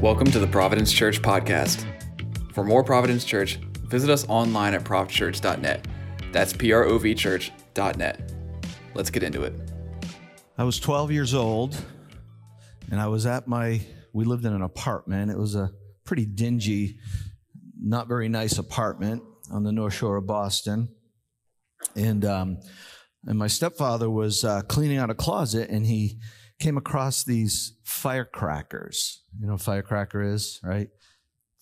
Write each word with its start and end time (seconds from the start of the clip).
Welcome 0.00 0.30
to 0.30 0.38
the 0.38 0.46
Providence 0.46 0.92
Church 0.92 1.20
podcast. 1.20 1.84
For 2.52 2.62
more 2.62 2.84
Providence 2.84 3.24
Church, 3.24 3.56
visit 3.88 4.08
us 4.08 4.24
online 4.28 4.74
at 4.74 4.84
provchurch.net. 4.84 5.88
That's 6.30 6.52
P 6.52 6.70
R 6.72 6.84
O 6.84 6.98
V 6.98 7.16
church.net. 7.16 8.32
Let's 8.94 9.10
get 9.10 9.24
into 9.24 9.42
it. 9.42 9.54
I 10.56 10.62
was 10.62 10.78
12 10.78 11.10
years 11.10 11.34
old 11.34 11.76
and 12.92 13.00
I 13.00 13.08
was 13.08 13.26
at 13.26 13.48
my, 13.48 13.80
we 14.12 14.24
lived 14.24 14.44
in 14.44 14.52
an 14.52 14.62
apartment. 14.62 15.32
It 15.32 15.36
was 15.36 15.56
a 15.56 15.72
pretty 16.04 16.26
dingy, 16.26 17.00
not 17.76 18.06
very 18.06 18.28
nice 18.28 18.56
apartment 18.56 19.24
on 19.50 19.64
the 19.64 19.72
North 19.72 19.94
Shore 19.94 20.18
of 20.18 20.28
Boston. 20.28 20.90
And, 21.96 22.24
um, 22.24 22.58
and 23.24 23.36
my 23.36 23.48
stepfather 23.48 24.08
was 24.08 24.44
uh, 24.44 24.60
cleaning 24.62 24.98
out 24.98 25.10
a 25.10 25.14
closet 25.16 25.70
and 25.70 25.84
he 25.84 26.20
came 26.58 26.76
across 26.76 27.24
these 27.24 27.74
firecrackers. 27.84 29.22
You 29.40 29.46
know 29.46 29.58
firecracker 29.58 30.22
is, 30.22 30.60
right? 30.62 30.88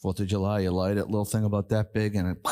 Fourth 0.00 0.20
of 0.20 0.27
July, 0.27 0.60
you 0.60 0.70
light 0.70 0.96
it, 0.96 1.06
little 1.06 1.24
thing 1.24 1.45
about 1.45 1.68
that 1.70 1.92
big, 1.92 2.14
and 2.14 2.37
it, 2.37 2.46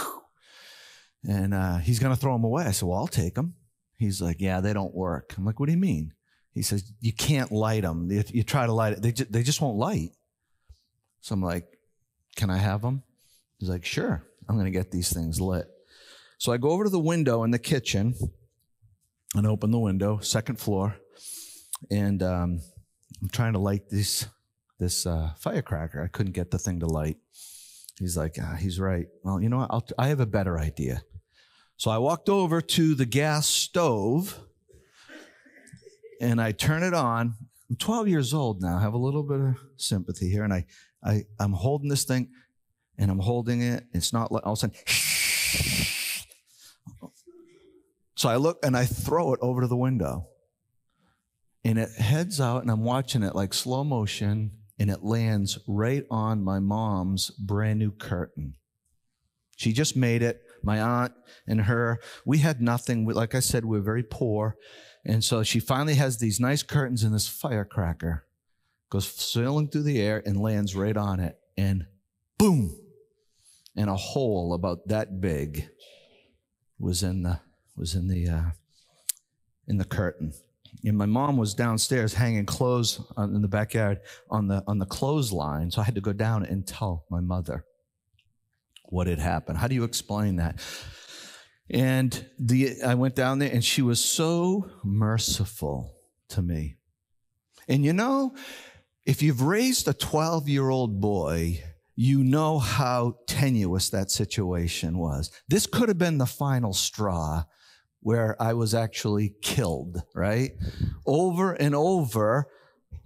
and 1.29 1.55
uh, 1.55 1.79
he's 1.79 1.99
gonna 1.99 2.17
throw 2.17 2.33
them 2.35 2.45
away. 2.45 2.65
I 2.65 2.71
said, 2.71 2.89
"Well, 2.89 2.99
I'll 2.99 3.07
take 3.07 3.35
them." 3.35 3.55
He's 3.97 4.21
like, 4.21 4.41
"Yeah, 4.41 4.61
they 4.61 4.73
don't 4.73 4.95
work." 4.95 5.35
I'm 5.37 5.45
like, 5.45 5.61
"What 5.61 5.67
do 5.67 5.73
you 5.73 5.79
mean?" 5.79 6.13
He 6.53 6.63
says, 6.63 6.93
"You 7.01 7.13
can't 7.13 7.51
light 7.53 7.83
them. 7.83 8.11
If 8.11 8.35
you 8.35 8.43
try 8.43 8.67
to 8.67 8.73
light 8.73 8.95
it, 8.95 9.03
they 9.03 9.11
they 9.11 9.43
just 9.43 9.61
won't 9.61 9.79
light." 9.79 10.11
So 11.21 11.35
I'm 11.35 11.43
like, 11.43 11.67
"Can 12.37 12.51
I 12.51 12.59
have 12.59 12.83
them?" 12.83 13.03
He's 13.59 13.69
like, 13.69 13.85
"Sure. 13.85 14.27
I'm 14.49 14.57
gonna 14.57 14.71
get 14.71 14.91
these 14.91 15.13
things 15.13 15.41
lit." 15.41 15.67
So 16.39 16.53
I 16.53 16.59
go 16.59 16.71
over 16.71 16.85
to 16.85 16.91
the 16.91 16.99
window 16.99 17.45
in 17.45 17.51
the 17.51 17.59
kitchen 17.59 18.15
and 19.35 19.47
open 19.47 19.71
the 19.71 19.79
window, 19.79 20.19
second 20.19 20.61
floor, 20.61 20.97
and 21.91 22.23
um, 22.23 22.61
I'm 23.23 23.29
trying 23.31 23.53
to 23.55 23.59
light 23.59 23.89
this 23.91 24.27
this 24.79 25.07
uh, 25.07 25.31
firecracker. 25.39 26.03
I 26.03 26.09
couldn't 26.09 26.33
get 26.33 26.51
the 26.51 26.59
thing 26.59 26.81
to 26.81 26.87
light. 26.87 27.17
He's 27.99 28.17
like, 28.17 28.37
ah, 28.41 28.57
he's 28.59 28.81
right. 28.81 29.07
Well, 29.23 29.41
you 29.41 29.49
know 29.49 29.59
what? 29.59 29.71
I'll, 29.71 29.87
I 29.99 30.09
have 30.09 30.21
a 30.21 30.27
better 30.27 30.59
idea. 30.59 31.03
So 31.77 31.91
I 31.91 31.99
walked 31.99 32.29
over 32.29 32.61
to 32.61 32.95
the 32.95 33.07
gas 33.07 33.47
stove 33.47 34.41
and 36.21 36.41
I 36.41 36.53
turn 36.53 36.83
it 36.83 36.95
on. 36.95 37.35
I'm 37.71 37.77
12 37.77 38.09
years 38.09 38.35
old 38.35 38.63
now. 38.63 38.79
I 38.79 38.83
have 38.83 38.95
a 38.95 38.99
little 38.99 39.23
bit 39.23 39.41
of 39.41 39.57
sympathy 39.77 40.29
here. 40.29 40.45
And 40.45 40.53
I, 40.53 40.67
I, 41.05 41.25
I'm 41.39 41.53
holding 41.53 41.89
this 41.89 42.05
thing 42.05 42.31
and 42.99 43.11
I'm 43.11 43.21
holding 43.21 43.63
it. 43.63 43.85
It's 43.93 44.13
not 44.13 44.33
like 44.33 44.45
all 44.45 44.53
of 44.55 44.59
a 44.59 44.61
sudden. 44.61 44.77
So 48.17 48.29
I 48.31 48.37
look 48.37 48.65
and 48.65 48.77
I 48.77 48.87
throw 48.87 49.35
it 49.35 49.41
over 49.43 49.61
to 49.61 49.67
the 49.67 49.77
window 49.77 50.29
and 51.75 51.83
it 51.83 52.01
heads 52.01 52.41
out 52.41 52.63
and 52.63 52.71
I'm 52.71 52.85
watching 52.85 53.25
it 53.25 53.35
like 53.35 53.53
slow 53.53 53.83
motion 53.83 54.53
and 54.79 54.89
it 54.89 55.03
lands 55.03 55.59
right 55.67 56.05
on 56.09 56.45
my 56.45 56.61
mom's 56.61 57.31
brand 57.31 57.81
new 57.81 57.91
curtain. 57.91 58.55
She 59.57 59.73
just 59.73 59.97
made 59.97 60.23
it. 60.23 60.41
My 60.63 60.81
aunt 60.81 61.15
and 61.49 61.63
her, 61.63 61.99
we 62.25 62.39
had 62.39 62.63
nothing. 62.63 63.05
Like 63.09 63.35
I 63.35 63.41
said, 63.41 63.65
we 63.65 63.77
are 63.77 63.83
very 63.83 64.05
poor. 64.05 64.57
And 65.05 65.25
so 65.25 65.43
she 65.43 65.59
finally 65.59 65.97
has 65.97 66.19
these 66.19 66.39
nice 66.39 66.63
curtains 66.63 67.03
and 67.03 67.13
this 67.13 67.27
firecracker 67.27 68.25
goes 68.89 69.09
sailing 69.09 69.67
through 69.67 69.83
the 69.83 70.01
air 70.01 70.23
and 70.25 70.41
lands 70.41 70.77
right 70.77 70.97
on 70.97 71.19
it. 71.19 71.41
And 71.57 71.87
boom! 72.39 72.79
And 73.75 73.91
a 73.91 73.97
hole 73.97 74.55
about 74.55 74.87
that 74.87 75.21
big 75.21 75.71
was 76.79 77.03
in 77.03 77.25
the 77.25 77.41
was 77.77 77.97
in 77.97 78.07
the 78.07 78.29
uh, 78.29 78.51
in 79.67 79.79
the 79.79 79.85
curtain 79.85 80.35
and 80.83 80.97
my 80.97 81.07
mom 81.07 81.37
was 81.37 81.55
downstairs 81.55 82.15
hanging 82.15 82.47
clothes 82.47 83.01
in 83.17 83.43
the 83.43 83.49
backyard 83.49 84.01
on 84.31 84.49
the 84.49 84.63
on 84.67 84.79
the 84.79 84.87
clothesline. 84.87 85.71
So 85.71 85.81
i 85.81 85.85
had 85.85 85.95
to 85.95 86.01
go 86.01 86.13
down 86.13 86.45
and 86.45 86.67
tell 86.67 87.05
my 87.11 87.21
mother 87.21 87.65
what 88.87 89.07
had 89.07 89.19
happened. 89.19 89.59
How 89.59 89.69
do 89.69 89.75
you 89.75 89.85
explain 89.85 90.37
that? 90.37 90.61
And 91.71 92.27
the 92.39 92.83
i 92.83 92.95
went 92.95 93.15
down 93.15 93.39
there 93.39 93.51
and 93.53 93.65
she 93.65 93.83
was 93.83 94.03
so 94.05 94.71
merciful 94.83 95.95
to 96.31 96.43
me. 96.43 96.77
And 97.69 97.85
you 97.85 97.93
know 97.93 98.35
if 99.07 99.23
you've 99.23 99.43
raised 99.43 99.87
a 99.89 99.95
12 99.95 100.49
year 100.49 100.69
old 100.69 101.01
boy 101.01 101.63
you 101.97 102.25
know 102.25 102.59
how 102.59 103.17
tenuous 103.27 103.91
that 103.91 104.11
situation 104.11 104.99
was. 104.99 105.31
This 105.49 105.67
could 105.67 105.89
have 105.89 105.99
been 105.99 106.19
the 106.19 106.27
final 106.27 106.73
straw 106.73 107.45
where 108.05 108.41
I 108.41 108.53
was 108.53 108.75
actually 108.75 109.35
killed, 109.41 110.03
right? 110.15 110.53
Over 111.07 111.55
and 111.55 111.75
over. 111.75 112.47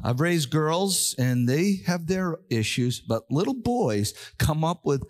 I've 0.02 0.20
raised 0.20 0.50
girls 0.50 1.14
and 1.16 1.48
they 1.48 1.76
have 1.86 2.08
their 2.08 2.38
issues, 2.50 3.00
but 3.00 3.30
little 3.30 3.54
boys 3.54 4.12
come 4.38 4.64
up 4.64 4.84
with 4.84 5.04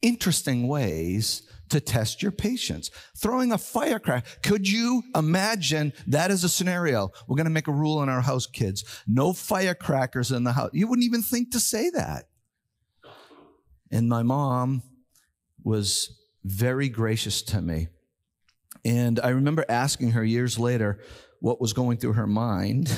interesting 0.00 0.68
ways 0.68 1.42
to 1.70 1.80
test 1.80 2.22
your 2.22 2.30
patience. 2.30 2.90
Throwing 3.16 3.50
a 3.50 3.58
firecracker. 3.58 4.26
Could 4.44 4.68
you 4.68 5.02
imagine 5.16 5.92
that 6.06 6.30
as 6.30 6.44
a 6.44 6.48
scenario? 6.48 7.10
We're 7.26 7.36
going 7.36 7.44
to 7.46 7.50
make 7.50 7.68
a 7.68 7.72
rule 7.72 8.04
in 8.04 8.08
our 8.08 8.20
house, 8.20 8.46
kids. 8.46 8.84
No 9.08 9.32
firecrackers 9.32 10.30
in 10.30 10.44
the 10.44 10.52
house. 10.52 10.70
You 10.72 10.86
wouldn't 10.86 11.06
even 11.06 11.22
think 11.22 11.50
to 11.50 11.60
say 11.60 11.90
that. 11.90 12.28
And 13.90 14.08
my 14.08 14.22
mom 14.22 14.84
was 15.64 16.16
very 16.44 16.88
gracious 16.88 17.42
to 17.42 17.60
me. 17.60 17.88
And 18.84 19.20
I 19.20 19.28
remember 19.30 19.64
asking 19.68 20.12
her 20.12 20.24
years 20.24 20.58
later 20.58 21.00
what 21.40 21.60
was 21.60 21.72
going 21.72 21.98
through 21.98 22.14
her 22.14 22.26
mind. 22.26 22.94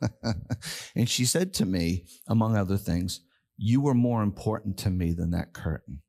and 0.96 1.08
she 1.08 1.24
said 1.24 1.54
to 1.54 1.66
me, 1.66 2.06
among 2.26 2.56
other 2.56 2.76
things, 2.76 3.20
You 3.56 3.80
were 3.80 3.94
more 3.94 4.22
important 4.22 4.78
to 4.78 4.90
me 4.90 5.12
than 5.12 5.30
that 5.30 5.52
curtain. 5.52 6.02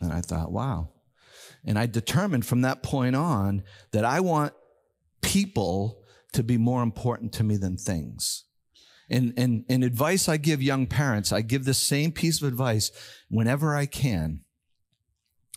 And 0.00 0.12
I 0.12 0.20
thought, 0.20 0.52
wow. 0.52 0.90
And 1.64 1.78
I 1.78 1.86
determined 1.86 2.46
from 2.46 2.62
that 2.62 2.82
point 2.82 3.14
on 3.16 3.62
that 3.92 4.04
I 4.04 4.20
want 4.20 4.54
people 5.20 6.02
to 6.32 6.42
be 6.42 6.56
more 6.56 6.82
important 6.82 7.32
to 7.34 7.44
me 7.44 7.56
than 7.56 7.76
things. 7.76 8.44
And, 9.10 9.34
and, 9.36 9.64
and 9.68 9.82
advice 9.82 10.28
I 10.28 10.36
give 10.36 10.62
young 10.62 10.86
parents, 10.86 11.32
I 11.32 11.42
give 11.42 11.64
the 11.64 11.74
same 11.74 12.12
piece 12.12 12.40
of 12.40 12.48
advice 12.48 12.92
whenever 13.28 13.74
I 13.74 13.86
can. 13.86 14.42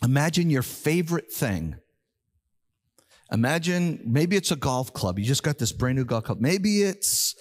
Imagine 0.03 0.49
your 0.49 0.63
favorite 0.63 1.31
thing. 1.31 1.75
Imagine 3.31 4.01
maybe 4.05 4.35
it's 4.35 4.51
a 4.51 4.55
golf 4.55 4.93
club. 4.93 5.17
You 5.17 5.25
just 5.25 5.43
got 5.43 5.57
this 5.57 5.71
brand 5.71 5.97
new 5.97 6.05
golf 6.05 6.25
club. 6.25 6.41
Maybe 6.41 6.83
it's 6.83 7.35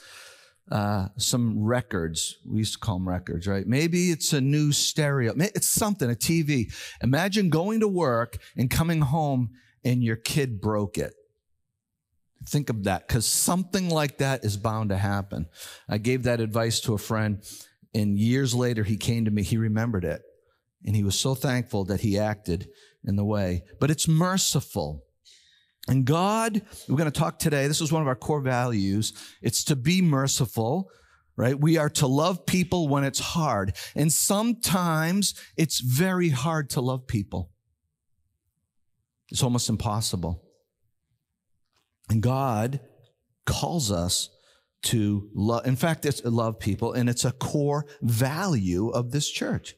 uh, 0.71 1.09
some 1.19 1.62
records. 1.62 2.39
We 2.47 2.61
used 2.61 2.75
to 2.75 2.78
call 2.78 2.99
them 2.99 3.09
records, 3.09 3.47
right? 3.47 3.67
Maybe 3.67 4.11
it's 4.11 4.33
a 4.33 4.41
new 4.41 4.72
stereo. 4.72 5.34
It's 5.37 5.69
something, 5.69 6.11
a 6.11 6.15
TV. 6.15 6.72
Imagine 7.03 7.51
going 7.51 7.81
to 7.81 7.89
work 7.89 8.39
and 8.56 8.71
coming 8.71 9.01
home 9.01 9.51
and 9.84 10.03
your 10.03 10.17
kid 10.17 10.61
broke 10.61 10.97
it. 10.97 11.15
Think 12.47 12.71
of 12.71 12.84
that 12.84 13.06
because 13.06 13.27
something 13.27 13.89
like 13.89 14.19
that 14.19 14.45
is 14.45 14.56
bound 14.56 14.91
to 14.91 14.97
happen. 14.97 15.47
I 15.89 15.99
gave 15.99 16.25
that 16.25 16.41
advice 16.41 16.81
to 16.81 16.95
a 16.95 16.99
friend, 16.99 17.43
and 17.95 18.19
years 18.19 18.53
later 18.53 18.83
he 18.83 18.97
came 18.97 19.27
to 19.27 19.31
me. 19.31 19.43
He 19.43 19.56
remembered 19.56 20.05
it. 20.05 20.22
And 20.84 20.97
he 20.97 21.04
was 21.04 21.19
so 21.19 21.34
thankful 21.34 21.84
that 21.84 22.00
he 22.00 22.19
acted 22.19 22.69
in 23.04 23.16
the 23.16 23.25
way. 23.25 23.62
But 23.81 23.91
it's 23.91 24.09
merciful. 24.09 25.04
And 25.88 26.04
God, 26.04 26.62
we're 26.88 26.97
going 26.97 27.10
to 27.10 27.19
talk 27.19 27.38
today. 27.38 27.66
This 27.66 27.81
is 27.81 27.93
one 27.93 28.03
of 28.03 28.09
our 28.09 28.16
core 28.16 28.41
values. 28.41 29.12
It's 29.41 29.65
to 29.65 29.76
be 29.76 30.00
merciful, 30.00 30.91
right? 31.37 31.59
We 31.59 31.76
are 31.76 31.91
to 31.91 32.06
love 32.06 32.47
people 32.47 32.88
when 32.88 33.04
it's 33.04 33.19
hard. 33.19 33.75
And 33.94 34.12
sometimes 34.12 35.34
it's 35.56 35.81
very 35.81 36.28
hard 36.28 36.71
to 36.71 36.81
love 36.81 37.06
people. 37.06 37.50
It's 39.31 39.42
almost 39.42 39.69
impossible. 39.69 40.42
And 42.09 42.22
God 42.22 42.80
calls 43.47 43.91
us 43.91 44.28
to 44.83 45.30
love. 45.34 45.66
In 45.66 45.77
fact, 45.77 46.04
it's 46.04 46.24
love 46.24 46.59
people, 46.59 46.92
and 46.92 47.09
it's 47.09 47.24
a 47.24 47.33
core 47.33 47.86
value 48.03 48.89
of 48.89 49.12
this 49.12 49.28
church. 49.30 49.74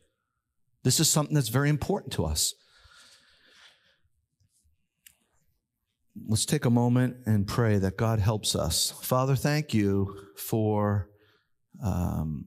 This 0.84 1.00
is 1.00 1.08
something 1.08 1.34
that's 1.34 1.48
very 1.48 1.70
important 1.70 2.12
to 2.12 2.26
us. 2.26 2.54
Let's 6.28 6.44
take 6.44 6.66
a 6.66 6.70
moment 6.70 7.16
and 7.26 7.46
pray 7.46 7.78
that 7.78 7.96
God 7.96 8.20
helps 8.20 8.54
us. 8.54 8.92
Father, 9.02 9.34
thank 9.34 9.72
you 9.72 10.14
for 10.36 11.08
um, 11.82 12.46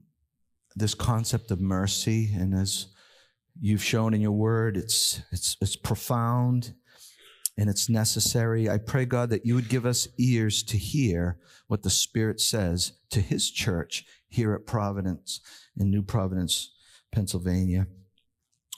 this 0.74 0.94
concept 0.94 1.50
of 1.50 1.60
mercy. 1.60 2.30
And 2.32 2.54
as 2.54 2.86
you've 3.60 3.82
shown 3.82 4.14
in 4.14 4.20
your 4.20 4.32
word, 4.32 4.76
it's, 4.76 5.20
it's, 5.32 5.56
it's 5.60 5.76
profound 5.76 6.74
and 7.58 7.68
it's 7.68 7.88
necessary. 7.88 8.70
I 8.70 8.78
pray, 8.78 9.04
God, 9.04 9.30
that 9.30 9.44
you 9.44 9.56
would 9.56 9.68
give 9.68 9.84
us 9.84 10.06
ears 10.16 10.62
to 10.62 10.78
hear 10.78 11.38
what 11.66 11.82
the 11.82 11.90
Spirit 11.90 12.40
says 12.40 12.92
to 13.10 13.20
his 13.20 13.50
church 13.50 14.04
here 14.28 14.54
at 14.54 14.64
Providence 14.64 15.40
in 15.76 15.90
New 15.90 16.02
Providence, 16.02 16.72
Pennsylvania 17.10 17.88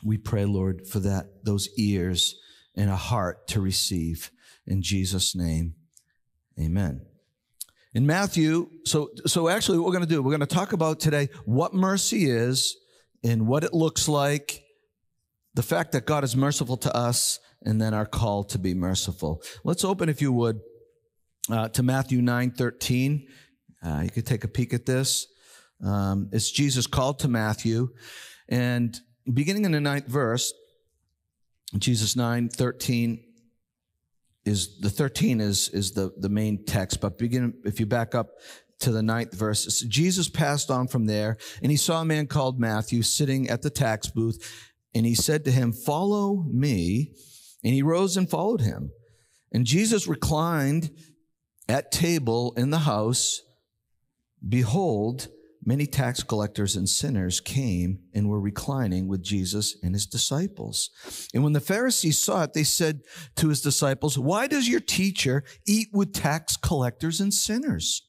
we 0.04 0.18
pray, 0.18 0.44
Lord, 0.44 0.86
for 0.86 1.00
that, 1.00 1.44
those 1.44 1.68
ears 1.78 2.36
and 2.74 2.90
a 2.90 2.96
heart 2.96 3.46
to 3.48 3.60
receive. 3.60 4.30
In 4.66 4.82
Jesus' 4.82 5.34
name, 5.34 5.74
amen. 6.58 7.02
In 7.92 8.06
Matthew, 8.06 8.70
so, 8.84 9.10
so 9.26 9.48
actually 9.48 9.78
what 9.78 9.86
we're 9.86 9.92
going 9.92 10.06
to 10.06 10.08
do, 10.08 10.22
we're 10.22 10.30
going 10.30 10.40
to 10.40 10.46
talk 10.46 10.72
about 10.72 11.00
today 11.00 11.28
what 11.44 11.74
mercy 11.74 12.30
is 12.30 12.76
and 13.24 13.46
what 13.46 13.64
it 13.64 13.74
looks 13.74 14.08
like, 14.08 14.62
the 15.54 15.62
fact 15.62 15.92
that 15.92 16.06
God 16.06 16.22
is 16.22 16.36
merciful 16.36 16.76
to 16.78 16.96
us, 16.96 17.40
and 17.62 17.80
then 17.80 17.92
our 17.92 18.06
call 18.06 18.44
to 18.44 18.58
be 18.58 18.74
merciful. 18.74 19.42
Let's 19.64 19.84
open, 19.84 20.08
if 20.08 20.22
you 20.22 20.32
would, 20.32 20.60
uh, 21.50 21.68
to 21.70 21.82
Matthew 21.82 22.22
9 22.22 22.52
13. 22.52 23.26
Uh, 23.84 24.00
you 24.04 24.10
could 24.10 24.26
take 24.26 24.44
a 24.44 24.48
peek 24.48 24.72
at 24.72 24.86
this. 24.86 25.26
Um, 25.84 26.28
it's 26.32 26.50
Jesus 26.50 26.86
called 26.86 27.18
to 27.20 27.28
Matthew. 27.28 27.88
And 28.48 28.98
beginning 29.32 29.64
in 29.64 29.72
the 29.72 29.80
ninth 29.80 30.06
verse, 30.06 30.52
Jesus 31.76 32.16
9 32.16 32.48
13 32.48 33.24
is 34.44 34.78
the 34.80 34.90
13 34.90 35.40
is, 35.40 35.68
is 35.68 35.92
the, 35.92 36.12
the 36.18 36.28
main 36.28 36.64
text, 36.64 37.00
but 37.00 37.18
begin, 37.18 37.54
if 37.64 37.78
you 37.78 37.86
back 37.86 38.14
up 38.14 38.30
to 38.80 38.90
the 38.90 39.02
ninth 39.02 39.34
verse, 39.34 39.82
Jesus 39.82 40.28
passed 40.28 40.70
on 40.70 40.88
from 40.88 41.06
there 41.06 41.36
and 41.62 41.70
he 41.70 41.76
saw 41.76 42.00
a 42.00 42.04
man 42.04 42.26
called 42.26 42.58
Matthew 42.58 43.02
sitting 43.02 43.50
at 43.50 43.62
the 43.62 43.70
tax 43.70 44.08
booth 44.08 44.68
and 44.94 45.06
he 45.06 45.14
said 45.14 45.44
to 45.44 45.50
him, 45.50 45.72
follow 45.72 46.44
me. 46.50 47.12
And 47.62 47.74
he 47.74 47.82
rose 47.82 48.16
and 48.16 48.28
followed 48.28 48.62
him. 48.62 48.90
And 49.52 49.66
Jesus 49.66 50.06
reclined 50.06 50.90
at 51.68 51.92
table 51.92 52.54
in 52.56 52.70
the 52.70 52.80
house. 52.80 53.42
Behold, 54.46 55.28
many 55.64 55.86
tax 55.86 56.22
collectors 56.22 56.76
and 56.76 56.88
sinners 56.88 57.40
came 57.40 58.00
and 58.14 58.28
were 58.28 58.40
reclining 58.40 59.08
with 59.08 59.22
Jesus 59.22 59.76
and 59.82 59.94
his 59.94 60.06
disciples. 60.06 60.90
And 61.34 61.42
when 61.42 61.52
the 61.52 61.60
Pharisees 61.60 62.18
saw 62.18 62.44
it, 62.44 62.54
they 62.54 62.64
said 62.64 63.00
to 63.36 63.48
his 63.48 63.60
disciples, 63.60 64.18
Why 64.18 64.46
does 64.46 64.68
your 64.68 64.80
teacher 64.80 65.44
eat 65.66 65.88
with 65.92 66.14
tax 66.14 66.56
collectors 66.56 67.20
and 67.20 67.32
sinners? 67.32 68.06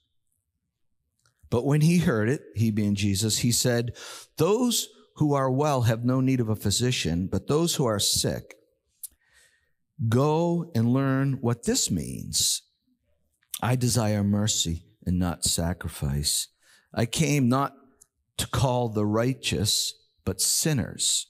But 1.50 1.66
when 1.66 1.82
he 1.82 1.98
heard 1.98 2.30
it, 2.30 2.42
he 2.56 2.72
being 2.72 2.96
Jesus, 2.96 3.40
he 3.40 3.52
said, 3.52 3.96
Those 4.38 4.88
who 5.18 5.34
are 5.34 5.52
well 5.52 5.82
have 5.84 6.06
no 6.06 6.22
need 6.22 6.40
of 6.40 6.50
a 6.50 6.56
physician, 6.56 7.28
but 7.30 7.48
those 7.48 7.76
who 7.76 7.86
are 7.86 8.00
sick. 8.00 8.56
Go 10.08 10.72
and 10.74 10.94
learn 10.94 11.40
what 11.42 11.64
this 11.64 11.92
means. 11.92 12.64
I 13.62 13.76
desire 13.76 14.24
mercy 14.24 14.86
and 15.06 15.20
not 15.20 15.44
sacrifice 15.44 16.48
I 16.94 17.06
came 17.06 17.50
not 17.50 17.74
to 18.38 18.48
call 18.48 18.90
the 18.90 19.06
righteous, 19.06 19.94
but 20.26 20.42
sinners. 20.42 21.28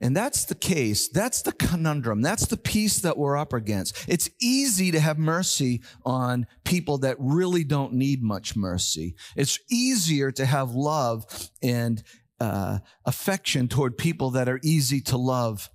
And 0.00 0.16
that's 0.16 0.46
the 0.46 0.54
case. 0.54 1.08
That's 1.08 1.42
the 1.42 1.52
conundrum. 1.52 2.22
That's 2.22 2.46
the 2.46 2.56
piece 2.56 3.00
that 3.00 3.18
we're 3.18 3.36
up 3.36 3.52
against. 3.52 4.08
It's 4.08 4.30
easy 4.40 4.90
to 4.92 5.00
have 5.00 5.18
mercy 5.18 5.82
on 6.06 6.46
people 6.64 6.98
that 6.98 7.16
really 7.18 7.64
don't 7.64 7.92
need 7.92 8.22
much 8.22 8.56
mercy. 8.56 9.14
It's 9.36 9.58
easier 9.70 10.32
to 10.32 10.46
have 10.46 10.70
love 10.70 11.50
and 11.62 12.02
uh, 12.40 12.78
affection 13.04 13.68
toward 13.68 13.98
people 13.98 14.30
that 14.30 14.48
are 14.48 14.60
easy 14.62 15.02
to 15.02 15.18
love. 15.18 15.68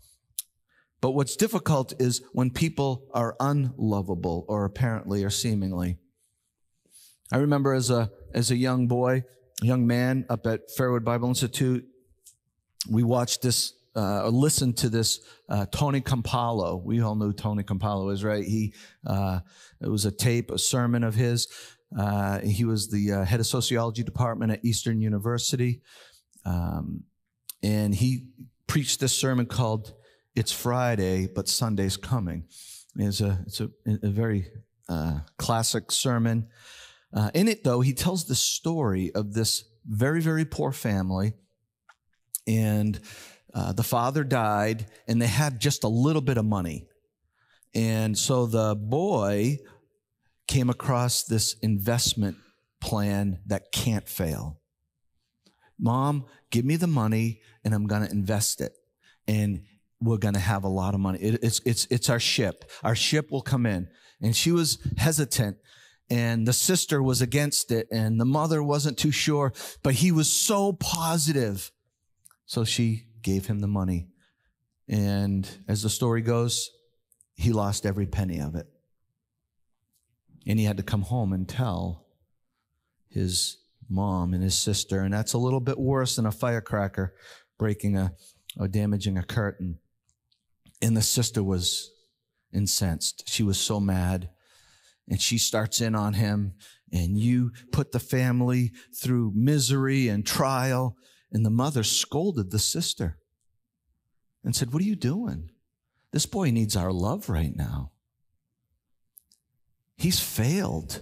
But 1.02 1.12
what's 1.12 1.36
difficult 1.36 1.94
is 2.00 2.24
when 2.34 2.50
people 2.50 3.06
are 3.14 3.36
unlovable 3.40 4.46
or 4.48 4.66
apparently 4.66 5.24
or 5.24 5.30
seemingly. 5.30 6.00
I 7.32 7.38
remember 7.38 7.74
as 7.74 7.90
a 7.90 8.12
as 8.34 8.52
a 8.52 8.56
young 8.56 8.88
boy, 8.88 9.24
young 9.62 9.88
man 9.88 10.26
up 10.30 10.46
at 10.46 10.70
Fairwood 10.78 11.04
Bible 11.04 11.30
Institute, 11.30 11.86
we 12.90 13.04
watched 13.04 13.42
this 13.42 13.74
uh, 13.96 14.24
or 14.24 14.30
listened 14.30 14.78
to 14.78 14.90
this 14.90 15.22
uh, 15.50 15.66
Tony 15.72 16.02
Campolo. 16.02 16.84
We 16.84 17.02
all 17.02 17.16
know 17.16 17.32
Tony 17.32 17.64
Campolo 17.64 18.12
is, 18.12 18.24
right? 18.24 18.44
He 18.44 18.74
uh, 19.08 19.40
it 19.82 19.88
was 19.88 20.06
a 20.06 20.12
tape, 20.12 20.52
a 20.52 20.60
sermon 20.60 21.04
of 21.04 21.16
his. 21.16 21.48
Uh, 21.98 22.40
he 22.42 22.66
was 22.66 22.90
the 22.90 23.12
uh, 23.12 23.26
head 23.26 23.40
of 23.40 23.48
sociology 23.48 24.04
department 24.04 24.52
at 24.52 24.66
Eastern 24.66 25.02
University, 25.02 25.82
um, 26.46 27.04
and 27.64 27.96
he 27.96 28.28
preached 28.68 29.00
this 29.00 29.14
sermon 29.14 29.46
called 29.46 29.94
"It's 30.36 30.52
Friday, 30.52 31.28
but 31.34 31.48
Sunday's 31.48 31.98
Coming." 31.98 32.46
It's 32.98 33.22
a 33.22 33.40
it's 33.48 33.62
a, 33.62 33.70
a 33.88 34.10
very 34.10 34.48
uh, 34.90 35.20
classic 35.38 35.92
sermon. 35.92 36.50
Uh, 37.16 37.32
in 37.34 37.48
it, 37.48 37.64
though, 37.64 37.80
he 37.80 37.94
tells 37.94 38.26
the 38.26 38.36
story 38.36 39.12
of 39.16 39.34
this 39.34 39.64
very, 39.88 40.22
very 40.22 40.44
poor 40.44 40.72
family. 40.72 41.34
And 42.46 43.00
uh, 43.54 43.72
the 43.72 43.84
father 43.84 44.24
died, 44.24 44.86
and 45.08 45.22
they 45.22 45.28
had 45.28 45.62
just 45.62 45.86
a 45.86 45.88
little 45.88 46.22
bit 46.22 46.38
of 46.38 46.46
money. 46.46 46.88
And 47.74 48.18
so 48.18 48.46
the 48.46 48.76
boy 48.76 49.60
came 50.48 50.70
across 50.70 51.24
this 51.24 51.56
investment 51.62 52.38
plan 52.82 53.40
that 53.48 53.72
can't 53.72 54.08
fail. 54.08 54.60
Mom, 55.80 56.26
give 56.52 56.66
me 56.66 56.76
the 56.76 56.88
money, 56.88 57.42
and 57.64 57.74
I'm 57.74 57.88
going 57.88 58.06
to 58.06 58.12
invest 58.12 58.62
it. 58.62 58.74
And 59.28 59.64
we're 60.02 60.18
going 60.18 60.34
to 60.36 60.40
have 60.40 60.66
a 60.66 60.70
lot 60.70 60.94
of 60.94 61.00
money. 61.00 61.20
It, 61.20 61.40
it's, 61.42 61.62
it's, 61.66 61.88
it's 61.90 62.10
our 62.10 62.20
ship. 62.20 62.70
Our 62.84 62.96
ship 62.96 63.32
will 63.32 63.42
come 63.42 63.66
in. 63.66 63.88
And 64.22 64.36
she 64.36 64.52
was 64.52 64.78
hesitant 64.98 65.58
and 66.10 66.48
the 66.48 66.54
sister 66.54 67.02
was 67.02 67.22
against 67.22 67.72
it 67.72 67.88
and 67.92 68.20
the 68.20 68.26
mother 68.26 68.62
wasn't 68.62 68.98
too 68.98 69.12
sure, 69.12 69.54
but 69.84 69.96
he 69.96 70.12
was 70.12 70.32
so 70.32 70.74
positive. 70.74 71.72
So 72.46 72.64
she 72.64 73.08
gave 73.22 73.48
him 73.48 73.60
the 73.60 73.68
money. 73.68 74.08
And 74.88 75.50
as 75.68 75.82
the 75.82 75.90
story 75.90 76.22
goes, 76.22 76.70
he 77.34 77.52
lost 77.52 77.86
every 77.86 78.06
penny 78.06 78.40
of 78.40 78.56
it. 78.56 78.68
And 80.48 80.60
he 80.60 80.66
had 80.66 80.78
to 80.78 80.84
come 80.84 81.02
home 81.02 81.34
and 81.34 81.50
tell 81.50 82.06
his 83.10 83.58
mom 83.90 84.34
and 84.34 84.44
his 84.44 84.58
sister. 84.58 85.02
And 85.02 85.14
that's 85.14 85.34
a 85.34 85.40
little 85.40 85.60
bit 85.60 85.80
worse 85.80 86.18
than 86.18 86.28
a 86.28 86.32
firecracker 86.32 87.16
breaking 87.58 87.98
a 87.98 88.12
or 88.58 88.68
damaging 88.68 89.18
a 89.18 89.24
curtain. 89.24 89.80
And 90.84 90.96
the 90.96 91.02
sister 91.02 91.44
was 91.44 91.90
incensed. 92.54 93.28
She 93.28 93.42
was 93.42 93.58
so 93.58 93.80
mad 93.80 94.30
and 95.08 95.22
she 95.22 95.38
starts 95.38 95.82
in 95.82 95.96
on 95.96 96.14
him 96.14 96.54
and 96.92 97.18
you 97.18 97.52
put 97.72 97.92
the 97.92 98.00
family 98.00 98.72
through 98.94 99.34
misery 99.36 100.08
and 100.08 100.26
trial. 100.26 100.98
And 101.32 101.46
the 101.46 101.50
mother 101.50 101.84
scolded 101.84 102.52
the 102.52 102.60
sister 102.60 103.18
and 104.44 104.56
said, 104.56 104.72
What 104.72 104.82
are 104.82 104.86
you 104.86 104.96
doing? 104.96 105.50
This 106.12 106.26
boy 106.26 106.52
needs 106.52 106.76
our 106.76 106.94
love 106.94 107.30
right 107.30 107.56
now. 107.56 107.92
He's 109.98 110.20
failed. 110.20 111.02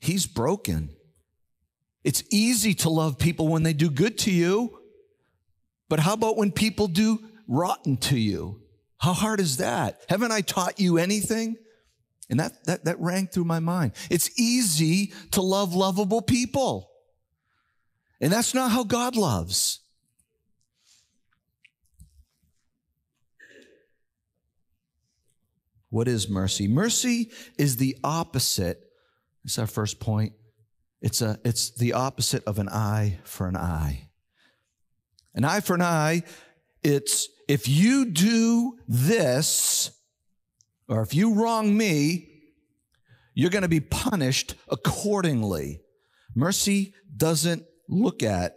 He's 0.00 0.26
broken. 0.26 0.90
It's 2.02 2.22
easy 2.30 2.74
to 2.74 2.90
love 2.90 3.18
people 3.18 3.48
when 3.48 3.62
they 3.62 3.72
do 3.72 3.90
good 3.90 4.18
to 4.18 4.30
you. 4.30 4.78
But 5.88 6.00
how 6.00 6.14
about 6.14 6.36
when 6.36 6.50
people 6.50 6.88
do 6.88 7.20
rotten 7.46 7.96
to 7.98 8.18
you? 8.18 8.60
How 8.98 9.12
hard 9.12 9.40
is 9.40 9.58
that? 9.58 10.02
Haven't 10.08 10.32
I 10.32 10.40
taught 10.40 10.80
you 10.80 10.98
anything? 10.98 11.56
And 12.28 12.40
that, 12.40 12.64
that, 12.64 12.84
that 12.84 13.00
rang 13.00 13.28
through 13.28 13.44
my 13.44 13.60
mind. 13.60 13.92
It's 14.10 14.30
easy 14.38 15.12
to 15.30 15.42
love 15.42 15.74
lovable 15.74 16.22
people. 16.22 16.90
And 18.20 18.32
that's 18.32 18.54
not 18.54 18.72
how 18.72 18.84
God 18.84 19.14
loves. 19.16 19.80
What 25.90 26.08
is 26.08 26.28
mercy? 26.28 26.66
Mercy 26.66 27.30
is 27.56 27.76
the 27.76 27.96
opposite. 28.02 28.80
It's 29.44 29.58
our 29.58 29.66
first 29.66 30.00
point. 30.00 30.32
It's, 31.00 31.22
a, 31.22 31.38
it's 31.44 31.70
the 31.70 31.92
opposite 31.92 32.42
of 32.44 32.58
an 32.58 32.68
eye 32.68 33.18
for 33.22 33.46
an 33.46 33.56
eye. 33.56 34.08
An 35.34 35.44
eye 35.44 35.60
for 35.60 35.74
an 35.74 35.82
eye, 35.82 36.22
it's 36.82 37.28
if 37.46 37.68
you 37.68 38.06
do 38.06 38.78
this, 38.88 39.90
or 40.88 41.02
if 41.02 41.14
you 41.14 41.34
wrong 41.34 41.76
me, 41.76 42.28
you're 43.34 43.50
going 43.50 43.62
to 43.62 43.68
be 43.68 43.80
punished 43.80 44.54
accordingly. 44.68 45.80
Mercy 46.34 46.94
doesn't 47.16 47.64
look 47.88 48.22
at 48.22 48.56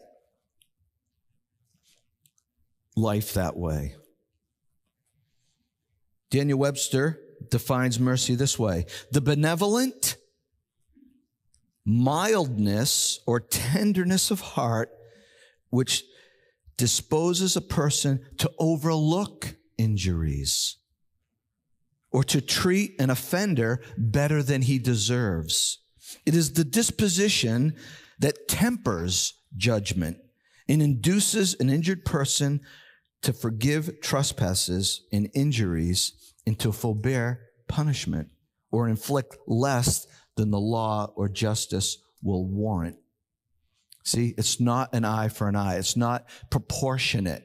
life 2.96 3.34
that 3.34 3.58
way. 3.58 3.96
Daniel 6.30 6.60
Webster 6.60 7.20
defines 7.50 8.00
mercy 8.00 8.36
this 8.36 8.60
way 8.60 8.86
the 9.12 9.22
benevolent 9.22 10.18
mildness 11.86 13.20
or 13.26 13.40
tenderness 13.40 14.30
of 14.30 14.42
heart 14.42 14.92
which 15.70 16.04
disposes 16.78 17.56
a 17.56 17.62
person 17.62 18.20
to 18.38 18.52
overlook 18.60 19.56
injuries 19.78 20.78
or 22.12 22.24
to 22.24 22.42
treat 22.42 23.00
an 23.00 23.10
offender 23.10 23.82
better 23.98 24.42
than 24.42 24.64
he 24.64 24.80
deserves. 24.80 25.80
It 26.26 26.36
is 26.36 26.54
the 26.54 26.64
disposition 26.64 27.76
that 28.20 28.48
tempers 28.48 29.36
judgment 29.56 30.18
and 30.68 30.82
induces 30.82 31.56
an 31.60 31.70
injured 31.70 32.06
person 32.06 32.62
to 33.22 33.34
forgive 33.34 34.02
trespasses 34.02 35.06
and 35.12 35.30
injuries 35.34 36.34
and 36.46 36.58
to 36.60 36.72
forbear 36.72 37.42
punishment 37.68 38.30
or 38.72 38.88
inflict 38.88 39.38
less 39.48 40.08
than 40.36 40.52
the 40.52 40.60
law 40.60 41.12
or 41.16 41.28
justice 41.28 41.98
will 42.22 42.46
warrant. 42.46 42.98
See, 44.04 44.34
it's 44.38 44.60
not 44.60 44.94
an 44.94 45.06
eye 45.06 45.28
for 45.28 45.48
an 45.48 45.56
eye. 45.56 45.76
It's 45.76 45.98
not 45.98 46.28
proportionate. 46.50 47.44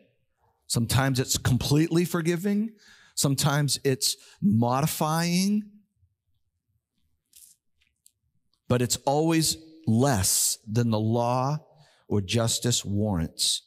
Sometimes 0.66 1.21
it's 1.21 1.37
completely 1.37 2.04
forgiving. 2.04 2.71
Sometimes 3.14 3.78
it's 3.85 4.16
modifying. 4.42 5.62
But 8.68 8.83
it's 8.83 8.97
always 9.06 9.56
less 9.87 10.59
than 10.66 10.90
the 10.90 10.99
law 10.99 11.59
or 12.09 12.21
justice 12.21 12.85
warrants. 12.85 13.62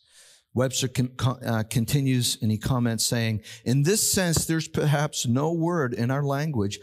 Webster 0.54 0.88
con- 0.88 1.44
uh, 1.46 1.64
continues 1.70 2.38
and 2.42 2.52
he 2.52 2.58
comments 2.58 3.06
saying, 3.06 3.42
In 3.64 3.84
this 3.84 4.12
sense, 4.12 4.46
there's 4.46 4.68
perhaps 4.68 5.28
no 5.28 5.54
word 5.54 5.94
in 5.94 6.10
our 6.10 6.24
language 6.24 6.80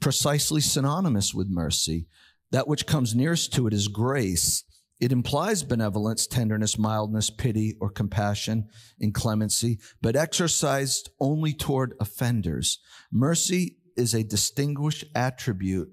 precisely 0.00 0.60
synonymous 0.60 1.32
with 1.32 1.48
mercy. 1.48 2.08
That 2.50 2.66
which 2.66 2.86
comes 2.86 3.14
nearest 3.14 3.52
to 3.54 3.66
it 3.66 3.72
is 3.72 3.88
grace. 3.88 4.64
It 5.02 5.10
implies 5.10 5.64
benevolence, 5.64 6.28
tenderness, 6.28 6.78
mildness, 6.78 7.28
pity, 7.28 7.74
or 7.80 7.90
compassion 7.90 8.68
in 9.00 9.10
clemency, 9.10 9.80
but 10.00 10.14
exercised 10.14 11.10
only 11.18 11.52
toward 11.52 11.94
offenders. 11.98 12.78
Mercy 13.10 13.78
is 13.96 14.14
a 14.14 14.22
distinguished 14.22 15.04
attribute 15.12 15.90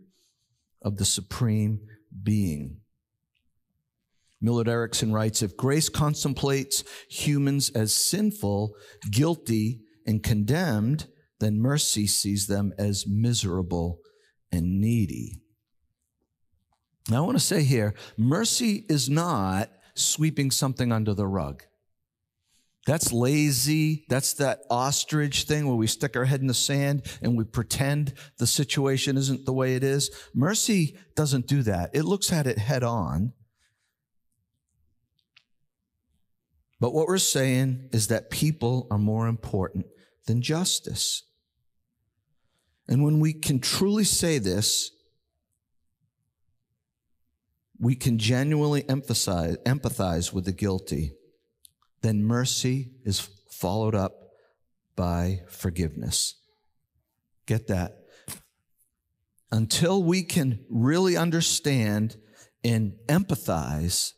of 0.83 0.97
the 0.97 1.05
supreme 1.05 1.79
being. 2.21 2.81
Millard 4.39 4.69
Erickson 4.69 5.11
writes 5.11 5.41
If 5.41 5.57
grace 5.57 5.89
contemplates 5.89 6.83
humans 7.09 7.71
as 7.71 7.95
sinful, 7.95 8.75
guilty, 9.09 9.79
and 10.05 10.21
condemned, 10.21 11.07
then 11.39 11.59
mercy 11.59 12.05
sees 12.05 12.45
them 12.45 12.73
as 12.77 13.07
miserable 13.07 14.01
and 14.51 14.79
needy. 14.79 15.41
Now, 17.09 17.23
I 17.23 17.25
want 17.25 17.37
to 17.37 17.43
say 17.43 17.63
here 17.63 17.95
mercy 18.17 18.85
is 18.87 19.09
not 19.09 19.69
sweeping 19.95 20.51
something 20.51 20.91
under 20.91 21.13
the 21.13 21.27
rug. 21.27 21.63
That's 22.85 23.11
lazy. 23.11 24.05
That's 24.09 24.33
that 24.33 24.61
ostrich 24.69 25.43
thing 25.43 25.67
where 25.67 25.75
we 25.75 25.85
stick 25.87 26.15
our 26.15 26.25
head 26.25 26.41
in 26.41 26.47
the 26.47 26.53
sand 26.53 27.03
and 27.21 27.37
we 27.37 27.43
pretend 27.43 28.13
the 28.37 28.47
situation 28.47 29.17
isn't 29.17 29.45
the 29.45 29.53
way 29.53 29.75
it 29.75 29.83
is. 29.83 30.09
Mercy 30.33 30.97
doesn't 31.15 31.47
do 31.47 31.61
that. 31.63 31.91
It 31.93 32.03
looks 32.03 32.31
at 32.31 32.47
it 32.47 32.57
head 32.57 32.83
on 32.83 33.33
But 36.79 36.93
what 36.93 37.07
we're 37.07 37.17
saying 37.17 37.89
is 37.91 38.07
that 38.07 38.29
people 38.29 38.87
are 38.89 38.97
more 38.97 39.27
important 39.27 39.85
than 40.27 40.41
justice. 40.41 41.23
And 42.87 43.03
when 43.03 43.19
we 43.19 43.33
can 43.33 43.59
truly 43.59 44.05
say 44.05 44.39
this, 44.39 44.91
we 47.79 47.95
can 47.95 48.17
genuinely 48.17 48.87
emphasize, 48.89 49.57
empathize 49.65 50.33
with 50.33 50.45
the 50.45 50.51
guilty, 50.51 51.13
then 52.01 52.23
mercy 52.23 52.91
is 53.05 53.27
followed 53.51 53.95
up 53.95 54.13
by 54.95 55.41
forgiveness. 55.47 56.35
Get 57.45 57.67
that? 57.67 58.03
Until 59.51 60.03
we 60.03 60.23
can 60.23 60.65
really 60.69 61.17
understand 61.17 62.17
and 62.63 62.93
empathize 63.07 64.13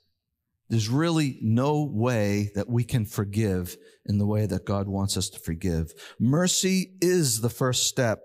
there's 0.71 0.87
really 0.87 1.37
no 1.41 1.83
way 1.83 2.49
that 2.55 2.69
we 2.69 2.85
can 2.85 3.05
forgive 3.05 3.75
in 4.05 4.19
the 4.19 4.25
way 4.25 4.45
that 4.45 4.65
God 4.65 4.87
wants 4.87 5.17
us 5.17 5.29
to 5.31 5.39
forgive. 5.39 5.91
Mercy 6.17 6.93
is 7.01 7.41
the 7.41 7.49
first 7.49 7.87
step 7.87 8.21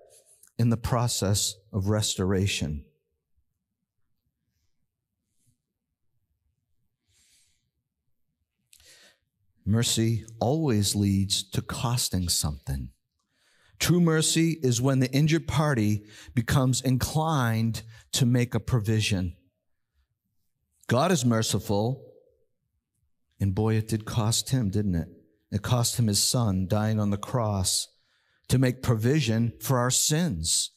in 0.56 0.70
the 0.70 0.76
process 0.76 1.56
of 1.72 1.88
restoration. 1.88 2.84
Mercy 9.66 10.24
always 10.40 10.94
leads 10.94 11.42
to 11.42 11.60
costing 11.60 12.28
something. 12.28 12.90
True 13.78 14.00
mercy 14.00 14.58
is 14.62 14.80
when 14.80 15.00
the 15.00 15.12
injured 15.12 15.46
party 15.46 16.04
becomes 16.34 16.80
inclined 16.80 17.82
to 18.12 18.24
make 18.24 18.54
a 18.54 18.60
provision. 18.60 19.36
God 20.86 21.12
is 21.12 21.24
merciful 21.24 22.06
and 23.40 23.54
boy, 23.54 23.74
it 23.74 23.88
did 23.88 24.04
cost 24.04 24.50
him, 24.50 24.70
didn't 24.70 24.94
it? 24.94 25.08
It 25.52 25.62
cost 25.62 25.98
him 25.98 26.06
his 26.06 26.22
son 26.22 26.66
dying 26.66 26.98
on 26.98 27.10
the 27.10 27.16
cross 27.16 27.88
to 28.48 28.58
make 28.58 28.82
provision 28.82 29.52
for 29.60 29.78
our 29.78 29.90
sins. 29.90 30.70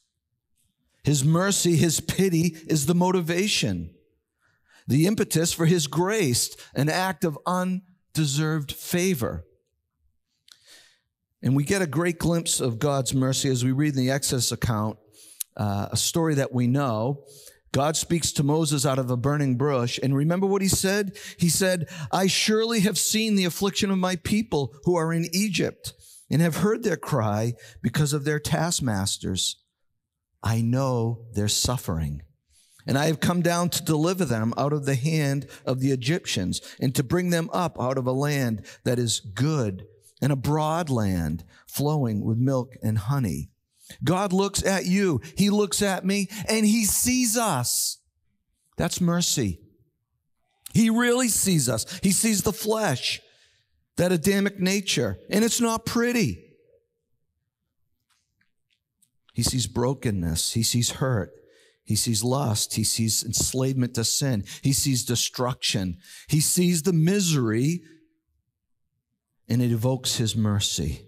His 1.04 1.24
mercy, 1.24 1.76
his 1.76 2.02
pity 2.02 2.58
is 2.68 2.86
the 2.86 2.96
motivation, 2.96 3.92
the 4.88 5.08
impetus 5.08 5.54
for 5.54 5.66
his 5.66 5.88
grace, 5.88 6.56
an 6.76 6.90
act 6.90 7.24
of 7.24 7.38
undeserved 8.16 8.72
favor. 8.72 9.46
And 11.42 11.56
we 11.56 11.64
get 11.64 11.82
a 11.82 11.88
great 11.88 12.20
glimpse 12.20 12.60
of 12.60 12.80
God's 12.80 13.14
mercy 13.14 13.50
as 13.50 13.64
we 13.64 13.72
read 13.72 13.96
in 13.96 14.00
the 14.00 14.12
Exodus 14.12 14.52
account, 14.52 14.98
uh, 15.56 15.88
a 15.92 15.98
story 15.98 16.36
that 16.36 16.54
we 16.54 16.68
know. 16.68 17.24
God 17.72 17.96
speaks 17.96 18.32
to 18.34 18.44
Moses 18.44 18.86
out 18.86 19.00
of 19.00 19.10
a 19.10 19.16
burning 19.16 19.56
bush. 19.56 20.00
And 20.02 20.16
remember 20.16 20.48
what 20.48 20.62
he 20.62 20.68
said? 20.68 21.16
He 21.38 21.50
said, 21.50 21.88
I 22.12 22.28
surely 22.28 22.82
have 22.82 22.98
seen 22.98 23.36
the 23.36 23.46
affliction 23.46 23.92
of 23.92 23.98
my 23.98 24.18
people 24.18 24.74
who 24.84 24.98
are 24.98 25.14
in 25.14 25.28
Egypt 25.32 25.94
and 26.30 26.42
have 26.42 26.58
heard 26.58 26.84
their 26.84 26.98
cry 26.98 27.54
because 27.82 28.12
of 28.12 28.26
their 28.26 28.40
taskmasters. 28.40 29.64
I 30.44 30.62
know 30.62 31.26
their 31.34 31.48
suffering. 31.48 32.24
And 32.88 32.98
I 32.98 33.06
have 33.08 33.20
come 33.20 33.42
down 33.42 33.70
to 33.70 33.84
deliver 33.84 34.26
them 34.26 34.54
out 34.58 34.74
of 34.74 34.86
the 34.86 34.96
hand 34.96 35.48
of 35.66 35.80
the 35.80 35.92
Egyptians 35.92 36.62
and 36.80 36.96
to 36.96 37.04
bring 37.04 37.30
them 37.30 37.50
up 37.54 37.80
out 37.80 37.98
of 37.98 38.08
a 38.08 38.12
land 38.12 38.66
that 38.84 38.98
is 38.98 39.20
good 39.20 39.86
and 40.22 40.32
a 40.32 40.38
broad 40.38 40.90
land 40.90 41.44
flowing 41.68 42.24
with 42.24 42.38
milk 42.38 42.76
and 42.82 42.98
honey 42.98 43.50
God 44.04 44.34
looks 44.34 44.64
at 44.64 44.86
you, 44.86 45.22
He 45.36 45.50
looks 45.50 45.82
at 45.82 46.06
me, 46.06 46.28
and 46.48 46.66
He 46.66 46.86
sees 46.86 47.38
us. 47.38 47.98
That's 48.78 49.02
mercy. 49.02 49.60
He 50.74 50.90
really 50.90 51.28
sees 51.28 51.68
us. 51.68 51.86
He 52.02 52.12
sees 52.12 52.44
the 52.44 52.54
flesh, 52.54 53.22
that 53.98 54.12
Adamic 54.12 54.60
nature, 54.60 55.18
and 55.30 55.44
it's 55.44 55.60
not 55.60 55.86
pretty. 55.86 56.46
He 59.34 59.44
sees 59.44 59.68
brokenness, 59.68 60.54
He 60.54 60.64
sees 60.64 60.92
hurt. 60.92 61.32
He 61.90 61.96
sees 61.96 62.24
lust. 62.24 62.76
He 62.76 62.84
sees 62.84 63.24
enslavement 63.24 63.96
to 63.96 64.04
sin. 64.04 64.44
He 64.62 64.74
sees 64.74 65.04
destruction. 65.04 65.98
He 66.28 66.40
sees 66.40 66.84
the 66.84 66.94
misery 66.94 67.82
and 69.48 69.60
it 69.60 69.72
evokes 69.72 70.18
his 70.18 70.36
mercy. 70.36 71.08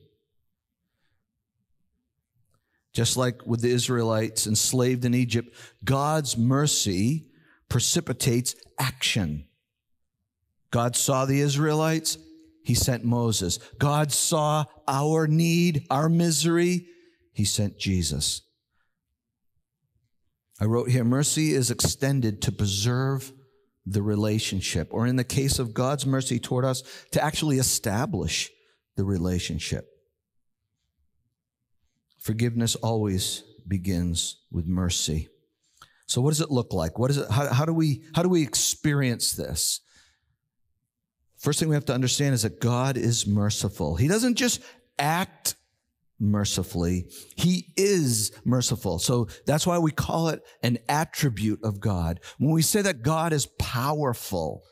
Just 2.94 3.16
like 3.16 3.46
with 3.46 3.62
the 3.62 3.70
Israelites 3.70 4.48
enslaved 4.48 5.06
in 5.06 5.14
Egypt, 5.14 5.56
God's 5.84 6.36
mercy 6.36 7.28
precipitates 7.70 8.56
action. 8.80 9.46
God 10.72 10.96
saw 10.96 11.26
the 11.26 11.42
Israelites, 11.42 12.18
he 12.64 12.74
sent 12.74 13.06
Moses. 13.06 13.60
God 13.78 14.12
saw 14.12 14.66
our 14.88 15.28
need, 15.28 15.86
our 15.92 16.10
misery, 16.10 16.88
he 17.34 17.46
sent 17.46 17.78
Jesus. 17.78 18.42
I 20.62 20.65
wrote 20.65 20.91
here 20.91 21.03
mercy 21.03 21.53
is 21.53 21.72
extended 21.72 22.44
to 22.44 22.51
preserve 22.51 23.34
the 23.88 24.03
relationship, 24.03 24.89
or 24.91 25.08
in 25.08 25.15
the 25.15 25.24
case 25.24 25.58
of 25.58 25.74
God's 25.74 26.06
mercy 26.06 26.38
toward 26.38 26.65
us, 26.65 26.84
to 27.13 27.24
actually 27.24 27.58
establish 27.58 28.51
the 28.96 29.03
relationship. 29.03 29.88
Forgiveness 32.20 32.75
always 32.75 33.44
begins 33.68 34.38
with 34.51 34.68
mercy. 34.68 35.30
So 36.06 36.22
what 36.22 36.30
does 36.30 36.41
it 36.41 36.51
look 36.51 36.74
like? 36.74 37.00
What 37.00 37.10
is 37.10 37.18
it? 37.18 37.32
How, 37.32 37.51
how, 37.51 37.65
do 37.65 37.74
we 37.74 38.03
how 38.13 38.22
do 38.22 38.30
we 38.30 38.44
experience 38.44 39.32
this? 39.32 39.80
First 41.39 41.60
thing 41.60 41.70
we 41.70 41.75
have 41.75 41.86
to 41.86 41.94
understand 41.96 42.36
is 42.36 42.44
that 42.44 42.62
God 42.62 42.98
is 42.98 43.25
merciful. 43.25 43.96
He 43.96 44.08
doesn't 44.08 44.36
just 44.36 44.62
act 45.00 45.56
mercifully. 46.22 47.08
He 47.36 47.74
is 47.75 48.32
merciful. 48.46 49.00
So 49.00 49.28
that's 49.46 49.66
why 49.66 49.80
we 49.80 49.92
call 49.92 50.30
it 50.30 50.42
an 50.63 50.78
attribute 50.88 51.60
of 51.63 51.80
God. 51.80 52.20
When 52.38 52.51
we 52.51 52.62
say 52.62 52.82
that 52.84 53.01
God 53.01 53.34
is 53.34 53.48
powerful, 53.60 54.63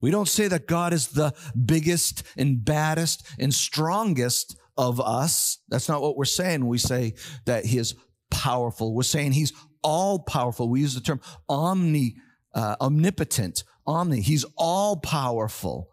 we 0.00 0.10
don't 0.10 0.28
say 0.28 0.48
that 0.48 0.66
God 0.66 0.92
is 0.92 1.08
the 1.08 1.34
biggest 1.66 2.22
and 2.36 2.64
baddest 2.64 3.26
and 3.38 3.52
strongest 3.52 4.56
of 4.78 5.00
us. 5.00 5.58
That's 5.68 5.88
not 5.88 6.02
what 6.02 6.16
we're 6.16 6.24
saying. 6.24 6.66
We 6.66 6.78
say 6.78 7.14
that 7.44 7.64
he 7.64 7.78
is 7.78 7.94
powerful. 8.30 8.94
We're 8.94 9.02
saying 9.02 9.32
he's 9.32 9.52
all 9.82 10.20
powerful. 10.20 10.68
We 10.68 10.80
use 10.80 10.94
the 10.94 11.00
term 11.00 11.20
omni, 11.48 12.16
uh, 12.54 12.76
omnipotent, 12.80 13.64
omni. 13.86 14.20
He's 14.20 14.44
all 14.56 14.96
powerful. 14.96 15.90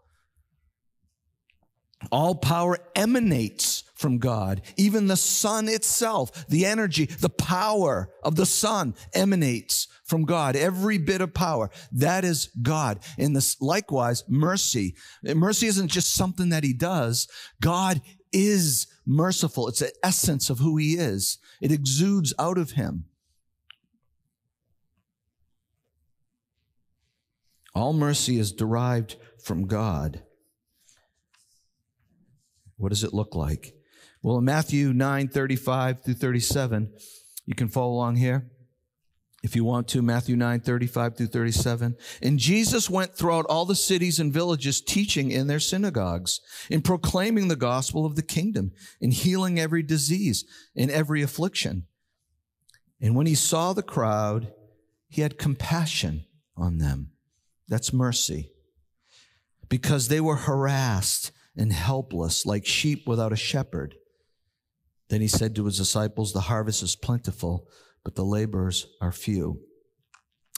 All 2.10 2.34
power 2.34 2.78
emanates 2.96 3.84
from 4.00 4.18
God. 4.18 4.62
Even 4.78 5.08
the 5.08 5.16
sun 5.16 5.68
itself, 5.68 6.46
the 6.48 6.64
energy, 6.64 7.04
the 7.04 7.28
power 7.28 8.08
of 8.24 8.34
the 8.34 8.46
sun 8.46 8.94
emanates 9.12 9.88
from 10.04 10.24
God, 10.24 10.56
every 10.56 10.96
bit 10.96 11.20
of 11.20 11.34
power. 11.34 11.70
That 11.92 12.24
is 12.24 12.50
God. 12.62 13.00
In 13.18 13.34
this, 13.34 13.60
likewise, 13.60 14.24
mercy. 14.26 14.96
Mercy 15.22 15.66
isn't 15.66 15.88
just 15.88 16.14
something 16.14 16.48
that 16.48 16.64
he 16.64 16.72
does. 16.72 17.28
God 17.60 18.00
is 18.32 18.86
merciful. 19.06 19.68
It's 19.68 19.80
the 19.80 19.92
essence 20.02 20.48
of 20.48 20.60
who 20.60 20.78
he 20.78 20.94
is. 20.94 21.38
It 21.60 21.70
exudes 21.70 22.32
out 22.38 22.56
of 22.56 22.72
him. 22.72 23.04
All 27.74 27.92
mercy 27.92 28.38
is 28.38 28.50
derived 28.50 29.16
from 29.44 29.66
God. 29.66 30.22
What 32.78 32.88
does 32.88 33.04
it 33.04 33.12
look 33.12 33.34
like? 33.34 33.74
Well, 34.22 34.38
in 34.38 34.44
Matthew 34.44 34.92
9 34.92 35.28
35 35.28 36.02
through 36.04 36.14
37, 36.14 36.92
you 37.46 37.54
can 37.54 37.68
follow 37.68 37.92
along 37.92 38.16
here 38.16 38.50
if 39.42 39.56
you 39.56 39.64
want 39.64 39.88
to, 39.88 40.02
Matthew 40.02 40.36
9, 40.36 40.60
35 40.60 41.16
through 41.16 41.26
37. 41.28 41.96
And 42.20 42.38
Jesus 42.38 42.90
went 42.90 43.14
throughout 43.14 43.46
all 43.48 43.64
the 43.64 43.74
cities 43.74 44.20
and 44.20 44.32
villages 44.32 44.80
teaching 44.80 45.30
in 45.30 45.46
their 45.46 45.60
synagogues, 45.60 46.40
in 46.68 46.82
proclaiming 46.82 47.48
the 47.48 47.56
gospel 47.56 48.04
of 48.04 48.16
the 48.16 48.22
kingdom, 48.22 48.72
in 49.00 49.12
healing 49.12 49.58
every 49.58 49.82
disease, 49.82 50.44
and 50.76 50.90
every 50.90 51.22
affliction. 51.22 51.86
And 53.00 53.16
when 53.16 53.26
he 53.26 53.34
saw 53.34 53.72
the 53.72 53.82
crowd, 53.82 54.52
he 55.08 55.22
had 55.22 55.38
compassion 55.38 56.26
on 56.56 56.78
them. 56.78 57.12
That's 57.66 57.92
mercy. 57.92 58.52
Because 59.70 60.08
they 60.08 60.20
were 60.20 60.36
harassed 60.36 61.32
and 61.56 61.72
helpless 61.72 62.44
like 62.44 62.66
sheep 62.66 63.06
without 63.06 63.32
a 63.32 63.36
shepherd. 63.36 63.94
Then 65.10 65.20
he 65.20 65.28
said 65.28 65.54
to 65.56 65.66
his 65.66 65.76
disciples, 65.76 66.32
The 66.32 66.40
harvest 66.40 66.82
is 66.82 66.96
plentiful 66.96 67.68
but 68.04 68.14
the 68.14 68.24
laborers 68.24 68.86
are 69.00 69.12
few. 69.12 69.60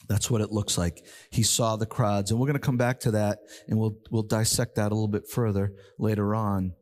That's 0.08 0.30
what 0.30 0.40
it 0.40 0.52
looks 0.52 0.76
like. 0.76 1.04
He 1.30 1.42
saw 1.42 1.76
the 1.76 1.86
crowds. 1.86 2.30
And 2.30 2.40
we're 2.40 2.46
going 2.46 2.54
to 2.54 2.60
come 2.60 2.76
back 2.76 3.00
to 3.00 3.12
that 3.12 3.38
and 3.68 3.78
we'll, 3.78 3.96
we'll 4.10 4.22
dissect 4.22 4.76
that 4.76 4.92
a 4.92 4.94
little 4.94 5.08
bit 5.08 5.28
further 5.28 5.72
later 5.98 6.34
on. 6.34 6.74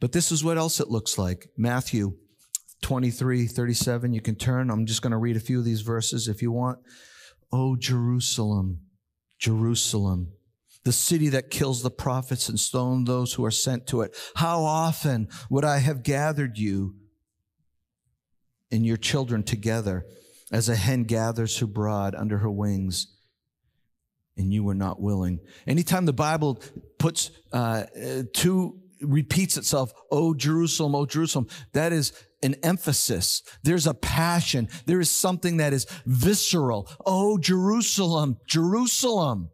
But 0.00 0.12
this 0.12 0.30
is 0.30 0.44
what 0.44 0.58
else 0.58 0.80
it 0.80 0.88
looks 0.88 1.18
like. 1.18 1.48
Matthew 1.56 2.16
23, 2.82 3.46
37. 3.46 4.12
You 4.12 4.20
can 4.20 4.36
turn. 4.36 4.70
I'm 4.70 4.86
just 4.86 5.02
going 5.02 5.12
to 5.12 5.18
read 5.18 5.36
a 5.36 5.40
few 5.40 5.58
of 5.58 5.64
these 5.64 5.80
verses 5.80 6.28
if 6.28 6.42
you 6.42 6.52
want. 6.52 6.78
Oh, 7.52 7.76
Jerusalem, 7.76 8.80
Jerusalem, 9.38 10.32
the 10.84 10.92
city 10.92 11.28
that 11.28 11.50
kills 11.50 11.82
the 11.82 11.90
prophets 11.90 12.48
and 12.48 12.58
stone 12.58 13.04
those 13.04 13.34
who 13.34 13.44
are 13.44 13.50
sent 13.50 13.86
to 13.88 14.02
it. 14.02 14.16
How 14.36 14.62
often 14.62 15.28
would 15.50 15.64
I 15.64 15.78
have 15.78 16.02
gathered 16.02 16.58
you 16.58 16.94
and 18.70 18.86
your 18.86 18.96
children 18.96 19.42
together 19.42 20.06
as 20.50 20.68
a 20.68 20.76
hen 20.76 21.04
gathers 21.04 21.58
her 21.58 21.66
brood 21.66 22.14
under 22.14 22.38
her 22.38 22.50
wings 22.50 23.14
and 24.36 24.52
you 24.52 24.64
were 24.64 24.74
not 24.74 25.00
willing? 25.00 25.40
Anytime 25.66 26.06
the 26.06 26.12
bible 26.12 26.62
puts 26.98 27.30
uh, 27.52 27.84
two 28.32 28.78
repeats 29.00 29.56
itself 29.56 29.92
oh 30.10 30.34
jerusalem 30.34 30.92
oh 30.94 31.06
jerusalem 31.06 31.46
that 31.72 31.92
is 31.92 32.12
an 32.42 32.54
emphasis. 32.62 33.42
There's 33.64 33.86
a 33.86 33.94
passion. 33.94 34.68
There 34.86 35.00
is 35.00 35.10
something 35.10 35.56
that 35.56 35.72
is 35.72 35.86
visceral. 36.06 36.88
Oh 37.04 37.38
jerusalem 37.38 38.38
jerusalem 38.46 39.50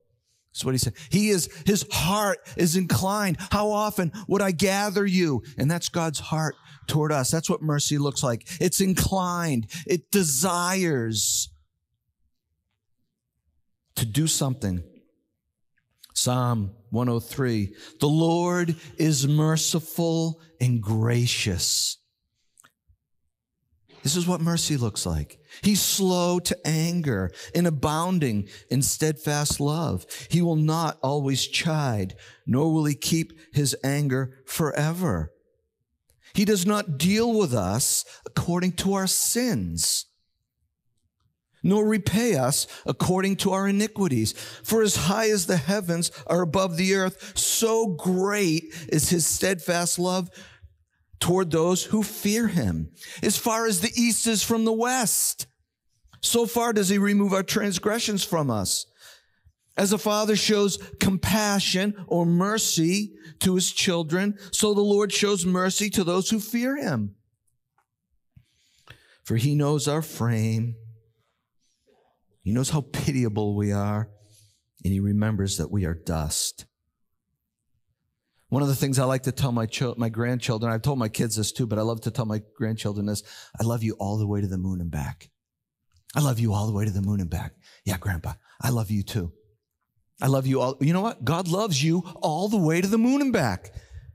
that's 0.55 0.65
what 0.65 0.73
he 0.73 0.79
said. 0.79 0.95
He 1.11 1.31
is, 1.31 1.49
his 1.67 1.85
heart 1.91 2.39
is 2.57 2.77
inclined. 2.77 3.39
How 3.51 3.73
often 3.73 4.13
would 4.29 4.41
I 4.41 4.53
gather 4.53 5.05
you? 5.05 5.43
And 5.59 5.69
that's 5.69 5.89
God's 5.89 6.21
heart 6.21 6.55
toward 6.87 7.11
us. 7.11 7.29
That's 7.29 7.51
what 7.51 7.61
mercy 7.61 7.99
looks 7.99 8.23
like. 8.23 8.47
It's 8.61 8.81
inclined. 8.81 9.67
It 9.85 10.13
desires 10.13 11.49
to 13.97 14.07
do 14.07 14.29
something. 14.29 14.85
Psalm 16.15 16.71
103. 16.91 17.75
The 17.99 18.07
Lord 18.07 18.77
is 18.97 19.27
merciful 19.27 20.41
and 20.61 20.81
gracious. 20.81 21.99
This 24.05 24.17
is 24.17 24.27
what 24.27 24.43
mercy 24.43 24.77
looks 24.77 25.07
like. 25.07 25.39
He's 25.63 25.81
slow 25.81 26.39
to 26.39 26.59
anger 26.67 27.33
and 27.55 27.67
abounding 27.67 28.51
in 28.71 28.83
steadfast 28.83 29.61
love. 29.61 30.05
He 30.29 30.43
will 30.43 30.57
not 30.57 30.99
always 31.03 31.47
chide, 31.47 32.15
nor 32.47 32.71
will 32.71 32.85
he 32.85 32.95
keep 32.95 33.33
his 33.55 33.75
anger 33.83 34.43
forever. 34.45 35.33
He 36.35 36.45
does 36.45 36.67
not 36.67 36.99
deal 36.99 37.33
with 37.33 37.55
us 37.55 38.05
according 38.27 38.73
to 38.73 38.93
our 38.93 39.07
sins, 39.07 40.05
nor 41.63 41.89
repay 41.89 42.37
us 42.37 42.67
according 42.85 43.37
to 43.37 43.53
our 43.53 43.67
iniquities. 43.67 44.33
For 44.63 44.83
as 44.83 44.97
high 44.97 45.31
as 45.31 45.47
the 45.47 45.57
heavens 45.57 46.13
are 46.27 46.43
above 46.43 46.77
the 46.77 46.95
earth, 46.95 47.39
so 47.39 47.87
great 47.87 48.65
is 48.91 49.09
his 49.09 49.27
steadfast 49.27 49.99
love 49.99 50.29
toward 51.25 51.51
those 51.51 51.85
who 51.85 52.03
fear 52.03 52.49
him. 52.49 52.91
As 53.23 53.39
far 53.39 53.65
as 53.65 53.81
the 53.81 53.91
east 53.97 54.27
is 54.27 54.43
from 54.43 54.67
the 54.67 54.73
west, 54.75 55.47
so 56.21 56.45
far 56.45 56.75
does 56.75 56.91
he 56.91 56.99
remove 56.99 57.33
our 57.33 57.43
transgressions 57.43 58.23
from 58.23 58.51
us. 58.51 58.85
As 59.75 59.95
a 59.95 59.97
father 59.97 60.37
shows 60.37 60.77
compassion 61.01 61.95
or 62.09 62.27
mercy 62.27 63.15
to 63.41 63.55
his 63.55 63.73
children, 63.73 64.37
so 64.53 64.75
the 64.75 64.83
Lord 64.83 65.15
shows 65.15 65.47
mercy 65.47 65.89
to 65.89 66.05
those 66.05 66.29
who 66.29 66.39
fear 66.39 66.77
him. 66.77 67.15
For 69.25 69.37
he 69.37 69.55
knows 69.55 69.89
our 69.89 70.03
frame. 70.03 70.77
He 72.43 72.53
knows 72.53 72.69
how 72.69 72.83
pitiable 72.83 73.57
we 73.57 73.73
are, 73.73 74.11
and 74.85 74.93
he 74.93 75.01
remembers 75.01 75.57
that 75.57 75.71
we 75.71 75.87
are 75.87 75.95
dust. 75.95 76.67
One 78.55 78.63
of 78.63 78.69
the 78.69 78.77
things 78.77 79.01
I 79.01 79.05
like 79.05 79.25
to 79.25 79.33
tell 79.33 79.51
my 79.51 79.67
ch- 79.67 79.97
my 79.97 80.09
grandchildren, 80.09 80.73
I've 80.73 80.83
told 80.83 80.97
my 80.97 81.09
kids 81.09 81.35
this 81.35 81.51
too, 81.51 81.67
but 81.67 81.77
I 81.77 81.83
love 81.83 82.03
to 82.03 82.13
tell 82.13 82.25
my 82.25 82.41
grandchildren 82.57 83.05
this: 83.05 83.25
I 83.61 83.65
love 83.65 83.83
you 83.83 83.95
all 83.95 84.17
the 84.17 84.29
way 84.29 84.41
to 84.41 84.47
the 84.47 84.59
moon 84.59 84.81
and 84.81 84.93
back. 84.93 85.29
I 86.15 86.21
love 86.21 86.39
you 86.39 86.53
all 86.53 86.69
the 86.69 86.73
way 86.73 86.85
to 86.85 86.93
the 86.93 87.03
moon 87.03 87.19
and 87.19 87.29
back. 87.29 87.55
Yeah, 87.85 87.99
Grandpa, 87.99 88.35
I 88.63 88.71
love 88.71 88.93
you 88.93 89.03
too. 89.03 89.33
I 90.23 90.29
love 90.29 90.47
you 90.47 90.61
all. 90.61 90.77
You 90.81 90.93
know 90.93 91.01
what? 91.01 91.25
God 91.25 91.49
loves 91.49 91.83
you 91.83 92.05
all 92.23 92.49
the 92.49 92.57
way 92.57 92.81
to 92.81 92.87
the 92.87 92.97
moon 92.97 93.23
and 93.23 93.33
back. 93.33 93.73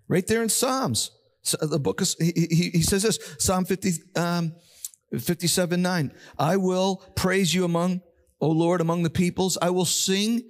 Right 0.07 0.25
there 0.25 0.41
in 0.41 0.47
Psalms. 0.47 1.11
So 1.41 1.57
the 1.57 1.77
book 1.77 1.99
is, 1.99 2.15
he, 2.17 2.31
he, 2.49 2.69
he 2.69 2.81
says 2.81 3.03
this, 3.03 3.19
Psalm 3.39 3.65
50, 3.65 3.91
um, 4.15 4.55
57, 5.11 5.81
9. 5.81 6.13
I 6.37 6.55
will 6.55 7.03
praise 7.17 7.53
you 7.53 7.65
among, 7.65 7.99
O 8.39 8.47
Lord, 8.47 8.79
among 8.79 9.03
the 9.03 9.09
peoples. 9.09 9.57
I 9.61 9.69
will 9.71 9.83
sing 9.83 10.43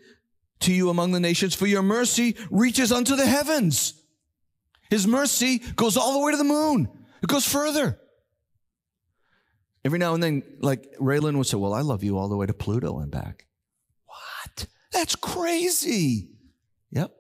to 0.62 0.74
you 0.74 0.90
among 0.90 1.12
the 1.12 1.20
nations, 1.20 1.56
for 1.56 1.68
your 1.68 1.82
mercy 1.82 2.36
reaches 2.50 2.92
unto 2.92 3.16
the 3.16 3.26
heavens. 3.26 3.94
His 4.90 5.08
mercy 5.08 5.60
goes 5.76 5.98
all 5.98 6.14
the 6.14 6.26
way 6.26 6.32
to 6.32 6.38
the 6.38 6.44
moon. 6.44 6.90
It 7.22 7.30
goes 7.30 7.46
further. 7.48 8.00
Every 9.86 10.00
now 10.00 10.14
and 10.14 10.22
then, 10.22 10.44
like 10.60 10.96
Raylan 11.00 11.38
would 11.38 11.48
say, 11.48 11.58
Well, 11.58 11.74
I 11.74 11.82
love 11.82 12.04
you 12.04 12.18
all 12.18 12.28
the 12.28 12.36
way 12.36 12.46
to 12.46 12.54
Pluto 12.54 13.00
and 13.00 13.12
back. 13.12 13.48
What? 14.06 14.68
That's 14.92 15.16
crazy. 15.16 16.30
Yep. 16.92 17.12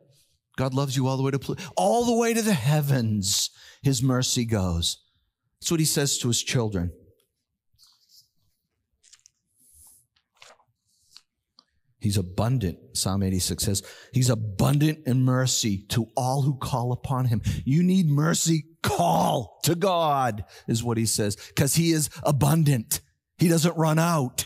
God 0.57 0.73
loves 0.73 0.97
you 0.97 1.07
all 1.07 1.15
the 1.15 1.23
way 1.23 1.31
to 1.31 1.39
Pluto, 1.39 1.63
all 1.77 2.05
the 2.05 2.13
way 2.13 2.33
to 2.33 2.41
the 2.41 2.53
heavens. 2.53 3.49
His 3.81 4.03
mercy 4.03 4.43
goes. 4.43 4.97
That's 5.59 5.71
what 5.71 5.79
he 5.79 5.85
says 5.85 6.17
to 6.19 6.27
his 6.27 6.43
children. 6.43 6.91
He's 11.99 12.17
abundant, 12.17 12.77
Psalm 12.93 13.23
86 13.23 13.63
says. 13.63 13.83
He's 14.13 14.29
abundant 14.29 14.99
in 15.05 15.23
mercy 15.23 15.85
to 15.89 16.07
all 16.15 16.43
who 16.43 16.55
call 16.57 16.93
upon 16.93 17.25
him. 17.25 17.41
You 17.65 17.83
need 17.83 18.07
mercy, 18.07 18.65
call 18.81 19.59
to 19.63 19.75
God, 19.75 20.45
is 20.67 20.81
what 20.81 20.97
he 20.97 21.05
says, 21.05 21.35
because 21.35 21.75
he 21.75 21.91
is 21.91 22.09
abundant. 22.23 23.01
He 23.37 23.49
doesn't 23.49 23.75
run 23.75 23.99
out. 23.99 24.45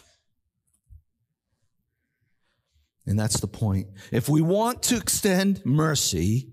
And 3.05 3.19
that's 3.19 3.39
the 3.39 3.47
point. 3.47 3.87
If 4.11 4.29
we 4.29 4.41
want 4.41 4.81
to 4.83 4.97
extend 4.97 5.63
mercy, 5.63 6.49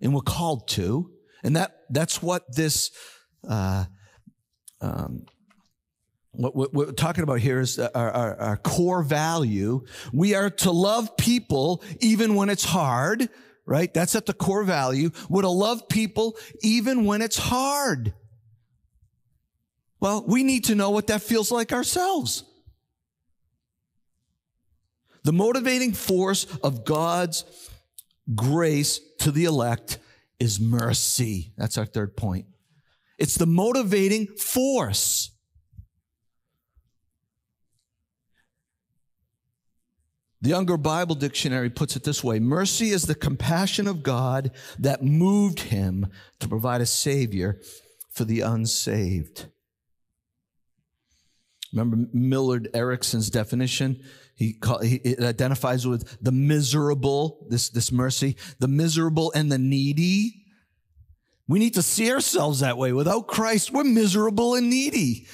and 0.00 0.14
we're 0.14 0.20
called 0.20 0.68
to, 0.68 1.10
and 1.42 1.56
that, 1.56 1.74
that's 1.90 2.22
what 2.22 2.44
this, 2.54 2.90
uh, 3.48 3.86
um, 4.80 5.24
what, 6.36 6.74
we're 6.74 6.92
talking 6.92 7.22
about 7.22 7.40
here 7.40 7.60
is 7.60 7.78
our, 7.78 8.10
our, 8.10 8.36
our 8.40 8.56
core 8.56 9.02
value. 9.02 9.84
We 10.12 10.34
are 10.34 10.50
to 10.50 10.70
love 10.70 11.16
people 11.16 11.82
even 12.00 12.34
when 12.34 12.50
it's 12.50 12.64
hard, 12.64 13.28
right? 13.66 13.92
That's 13.92 14.14
at 14.14 14.26
the 14.26 14.34
core 14.34 14.64
value. 14.64 15.10
We're 15.28 15.42
to 15.42 15.48
love 15.48 15.88
people 15.88 16.36
even 16.62 17.04
when 17.04 17.22
it's 17.22 17.38
hard. 17.38 18.14
Well, 20.00 20.24
we 20.26 20.42
need 20.42 20.64
to 20.64 20.74
know 20.74 20.90
what 20.90 21.06
that 21.06 21.22
feels 21.22 21.50
like 21.50 21.72
ourselves. 21.72 22.44
The 25.22 25.32
motivating 25.32 25.94
force 25.94 26.44
of 26.62 26.84
God's 26.84 27.44
grace 28.34 29.00
to 29.20 29.30
the 29.30 29.44
elect 29.44 29.98
is 30.38 30.60
mercy. 30.60 31.52
That's 31.56 31.78
our 31.78 31.86
third 31.86 32.16
point. 32.16 32.46
It's 33.18 33.36
the 33.36 33.46
motivating 33.46 34.26
force. 34.26 35.30
The 40.44 40.52
Unger 40.52 40.76
Bible 40.76 41.14
Dictionary 41.14 41.70
puts 41.70 41.96
it 41.96 42.04
this 42.04 42.22
way 42.22 42.38
Mercy 42.38 42.90
is 42.90 43.04
the 43.04 43.14
compassion 43.14 43.86
of 43.86 44.02
God 44.02 44.50
that 44.78 45.02
moved 45.02 45.58
him 45.60 46.08
to 46.38 46.48
provide 46.48 46.82
a 46.82 46.86
Savior 46.86 47.62
for 48.10 48.26
the 48.26 48.42
unsaved. 48.42 49.46
Remember 51.72 52.10
Millard 52.12 52.68
Erickson's 52.74 53.30
definition? 53.30 54.02
He, 54.34 54.52
call, 54.52 54.80
he 54.80 54.96
it 54.96 55.20
identifies 55.20 55.86
with 55.86 56.18
the 56.22 56.30
miserable, 56.30 57.46
this, 57.48 57.70
this 57.70 57.90
mercy, 57.90 58.36
the 58.58 58.68
miserable 58.68 59.32
and 59.34 59.50
the 59.50 59.56
needy. 59.56 60.44
We 61.48 61.58
need 61.58 61.72
to 61.72 61.82
see 61.82 62.12
ourselves 62.12 62.60
that 62.60 62.76
way. 62.76 62.92
Without 62.92 63.28
Christ, 63.28 63.72
we're 63.72 63.84
miserable 63.84 64.56
and 64.56 64.68
needy. 64.68 65.26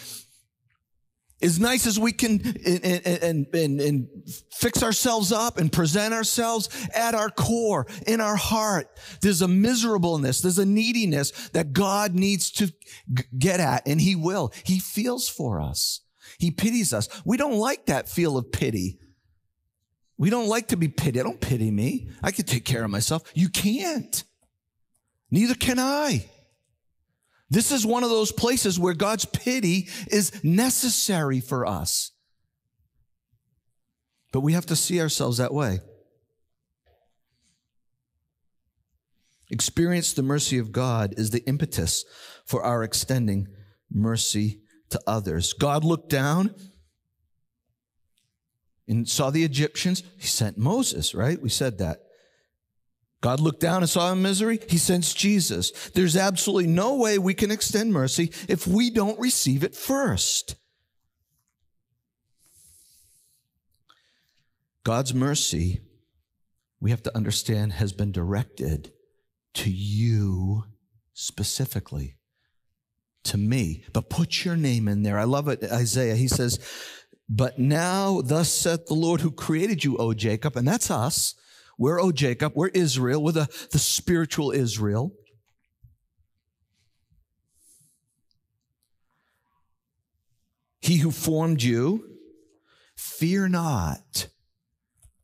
As 1.42 1.58
nice 1.58 1.86
as 1.86 1.98
we 1.98 2.12
can 2.12 2.40
and, 2.66 2.84
and, 2.84 3.46
and, 3.54 3.80
and, 3.80 4.08
fix 4.52 4.82
ourselves 4.82 5.32
up 5.32 5.56
and 5.56 5.72
present 5.72 6.12
ourselves 6.12 6.68
at 6.94 7.14
our 7.14 7.30
core, 7.30 7.86
in 8.06 8.20
our 8.20 8.36
heart, 8.36 8.88
there's 9.22 9.40
a 9.40 9.48
miserableness, 9.48 10.42
there's 10.42 10.58
a 10.58 10.66
neediness 10.66 11.48
that 11.50 11.72
God 11.72 12.14
needs 12.14 12.50
to 12.52 12.72
get 13.38 13.58
at, 13.58 13.86
and 13.86 14.00
He 14.00 14.14
will. 14.14 14.52
He 14.64 14.78
feels 14.78 15.28
for 15.28 15.62
us. 15.62 16.02
He 16.38 16.50
pities 16.50 16.92
us. 16.92 17.08
We 17.24 17.36
don't 17.38 17.56
like 17.56 17.86
that 17.86 18.08
feel 18.08 18.36
of 18.36 18.52
pity. 18.52 18.98
We 20.18 20.28
don't 20.28 20.48
like 20.48 20.68
to 20.68 20.76
be 20.76 20.88
pitied. 20.88 21.22
Don't 21.22 21.40
pity 21.40 21.70
me. 21.70 22.10
I 22.22 22.30
can 22.32 22.44
take 22.44 22.66
care 22.66 22.84
of 22.84 22.90
myself. 22.90 23.22
You 23.34 23.48
can't. 23.48 24.22
Neither 25.30 25.54
can 25.54 25.78
I. 25.78 26.26
This 27.50 27.72
is 27.72 27.84
one 27.84 28.04
of 28.04 28.10
those 28.10 28.30
places 28.30 28.78
where 28.78 28.94
God's 28.94 29.24
pity 29.24 29.88
is 30.08 30.32
necessary 30.44 31.40
for 31.40 31.66
us. 31.66 32.12
But 34.32 34.40
we 34.40 34.52
have 34.52 34.66
to 34.66 34.76
see 34.76 35.00
ourselves 35.00 35.38
that 35.38 35.52
way. 35.52 35.80
Experience 39.50 40.12
the 40.12 40.22
mercy 40.22 40.58
of 40.58 40.70
God 40.70 41.14
is 41.16 41.30
the 41.30 41.44
impetus 41.46 42.04
for 42.46 42.62
our 42.62 42.84
extending 42.84 43.48
mercy 43.90 44.60
to 44.90 45.00
others. 45.08 45.52
God 45.52 45.82
looked 45.82 46.08
down 46.08 46.54
and 48.86 49.08
saw 49.08 49.30
the 49.30 49.42
Egyptians. 49.42 50.04
He 50.18 50.28
sent 50.28 50.56
Moses, 50.56 51.16
right? 51.16 51.42
We 51.42 51.48
said 51.48 51.78
that. 51.78 52.02
God 53.20 53.40
looked 53.40 53.60
down 53.60 53.82
and 53.82 53.90
saw 53.90 54.08
our 54.08 54.16
misery. 54.16 54.60
He 54.68 54.78
sends 54.78 55.12
Jesus. 55.12 55.90
There's 55.90 56.16
absolutely 56.16 56.68
no 56.68 56.96
way 56.96 57.18
we 57.18 57.34
can 57.34 57.50
extend 57.50 57.92
mercy 57.92 58.32
if 58.48 58.66
we 58.66 58.90
don't 58.90 59.18
receive 59.20 59.62
it 59.62 59.74
first. 59.74 60.56
God's 64.84 65.12
mercy, 65.12 65.82
we 66.80 66.90
have 66.90 67.02
to 67.02 67.14
understand, 67.14 67.74
has 67.74 67.92
been 67.92 68.10
directed 68.10 68.92
to 69.52 69.70
you 69.70 70.64
specifically, 71.12 72.16
to 73.24 73.36
me. 73.36 73.84
But 73.92 74.08
put 74.08 74.46
your 74.46 74.56
name 74.56 74.88
in 74.88 75.02
there. 75.02 75.18
I 75.18 75.24
love 75.24 75.48
it, 75.48 75.62
Isaiah. 75.62 76.14
He 76.14 76.28
says, 76.28 76.58
But 77.28 77.58
now, 77.58 78.22
thus 78.22 78.50
saith 78.50 78.86
the 78.86 78.94
Lord 78.94 79.20
who 79.20 79.30
created 79.30 79.84
you, 79.84 79.98
O 79.98 80.14
Jacob, 80.14 80.56
and 80.56 80.66
that's 80.66 80.90
us 80.90 81.34
we're, 81.80 81.98
oh, 81.98 82.12
Jacob, 82.12 82.52
we're 82.54 82.68
Israel, 82.68 83.22
we're 83.22 83.32
the, 83.32 83.48
the 83.72 83.78
spiritual 83.78 84.52
Israel. 84.52 85.14
He 90.82 90.98
who 90.98 91.10
formed 91.10 91.62
you, 91.62 92.04
fear 92.96 93.48
not, 93.48 94.28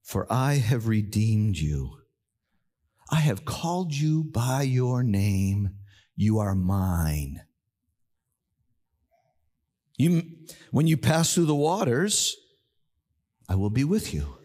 for 0.02 0.26
I 0.32 0.54
have 0.54 0.88
redeemed 0.88 1.58
you. 1.58 1.98
I 3.10 3.16
have 3.16 3.44
called 3.44 3.92
you 3.92 4.24
by 4.24 4.62
your 4.62 5.02
name. 5.02 5.74
You 6.16 6.38
are 6.38 6.54
mine. 6.54 7.42
You, 9.98 10.22
when 10.70 10.86
you 10.86 10.96
pass 10.96 11.34
through 11.34 11.46
the 11.46 11.54
waters, 11.54 12.34
I 13.46 13.56
will 13.56 13.68
be 13.68 13.84
with 13.84 14.14
you. 14.14 14.35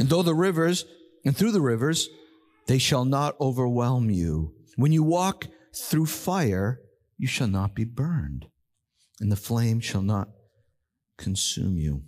And 0.00 0.08
though 0.08 0.22
the 0.22 0.34
rivers, 0.34 0.86
and 1.26 1.36
through 1.36 1.52
the 1.52 1.60
rivers, 1.60 2.08
they 2.66 2.78
shall 2.78 3.04
not 3.04 3.38
overwhelm 3.38 4.08
you. 4.08 4.54
When 4.76 4.92
you 4.92 5.02
walk 5.02 5.48
through 5.76 6.06
fire, 6.06 6.80
you 7.18 7.26
shall 7.26 7.48
not 7.48 7.74
be 7.74 7.84
burned, 7.84 8.46
and 9.20 9.30
the 9.30 9.36
flame 9.36 9.78
shall 9.78 10.00
not 10.00 10.28
consume 11.18 11.76
you. 11.76 12.04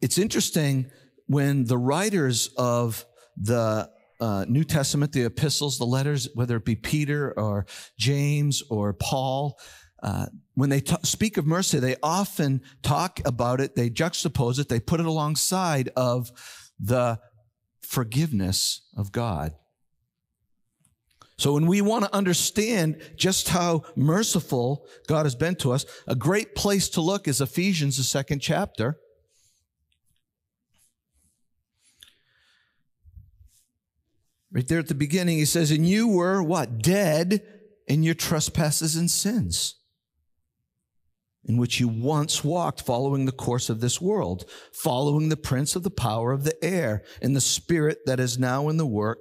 It's 0.00 0.16
interesting 0.16 0.92
when 1.26 1.64
the 1.64 1.78
writers 1.78 2.48
of 2.56 3.04
the 3.36 3.90
uh, 4.20 4.44
New 4.48 4.62
Testament, 4.62 5.10
the 5.10 5.24
epistles, 5.24 5.78
the 5.78 5.86
letters, 5.86 6.28
whether 6.34 6.58
it 6.58 6.64
be 6.64 6.76
Peter 6.76 7.36
or 7.36 7.66
James 7.98 8.62
or 8.70 8.92
Paul, 8.92 9.58
uh, 10.04 10.26
when 10.54 10.70
they 10.70 10.80
t- 10.80 10.96
speak 11.02 11.36
of 11.36 11.46
mercy, 11.46 11.78
they 11.78 11.96
often 12.02 12.60
talk 12.82 13.20
about 13.24 13.60
it, 13.60 13.74
they 13.74 13.88
juxtapose 13.88 14.58
it, 14.58 14.68
they 14.68 14.80
put 14.80 15.00
it 15.00 15.06
alongside 15.06 15.88
of 15.96 16.30
the 16.78 17.18
forgiveness 17.80 18.82
of 18.96 19.12
God. 19.12 19.52
So 21.38 21.54
when 21.54 21.66
we 21.66 21.80
want 21.80 22.04
to 22.04 22.14
understand 22.14 23.00
just 23.16 23.48
how 23.48 23.82
merciful 23.96 24.86
God 25.08 25.26
has 25.26 25.34
been 25.34 25.56
to 25.56 25.72
us, 25.72 25.84
a 26.06 26.14
great 26.14 26.54
place 26.54 26.88
to 26.90 27.00
look 27.00 27.26
is 27.26 27.40
Ephesians, 27.40 27.96
the 27.96 28.04
second 28.04 28.40
chapter. 28.40 28.98
Right 34.52 34.68
there 34.68 34.78
at 34.78 34.88
the 34.88 34.94
beginning, 34.94 35.38
he 35.38 35.46
says, 35.46 35.70
And 35.70 35.88
you 35.88 36.06
were 36.06 36.42
what? 36.42 36.78
Dead 36.82 37.42
in 37.88 38.02
your 38.02 38.14
trespasses 38.14 38.94
and 38.94 39.10
sins 39.10 39.81
in 41.44 41.56
which 41.56 41.80
you 41.80 41.88
once 41.88 42.44
walked 42.44 42.82
following 42.82 43.24
the 43.24 43.32
course 43.32 43.68
of 43.68 43.80
this 43.80 44.00
world, 44.00 44.48
following 44.72 45.28
the 45.28 45.36
prince 45.36 45.74
of 45.74 45.82
the 45.82 45.90
power 45.90 46.32
of 46.32 46.44
the 46.44 46.64
air 46.64 47.02
and 47.20 47.34
the 47.34 47.40
spirit 47.40 47.98
that 48.06 48.20
is 48.20 48.38
now 48.38 48.68
in 48.68 48.76
the 48.76 48.86
work, 48.86 49.18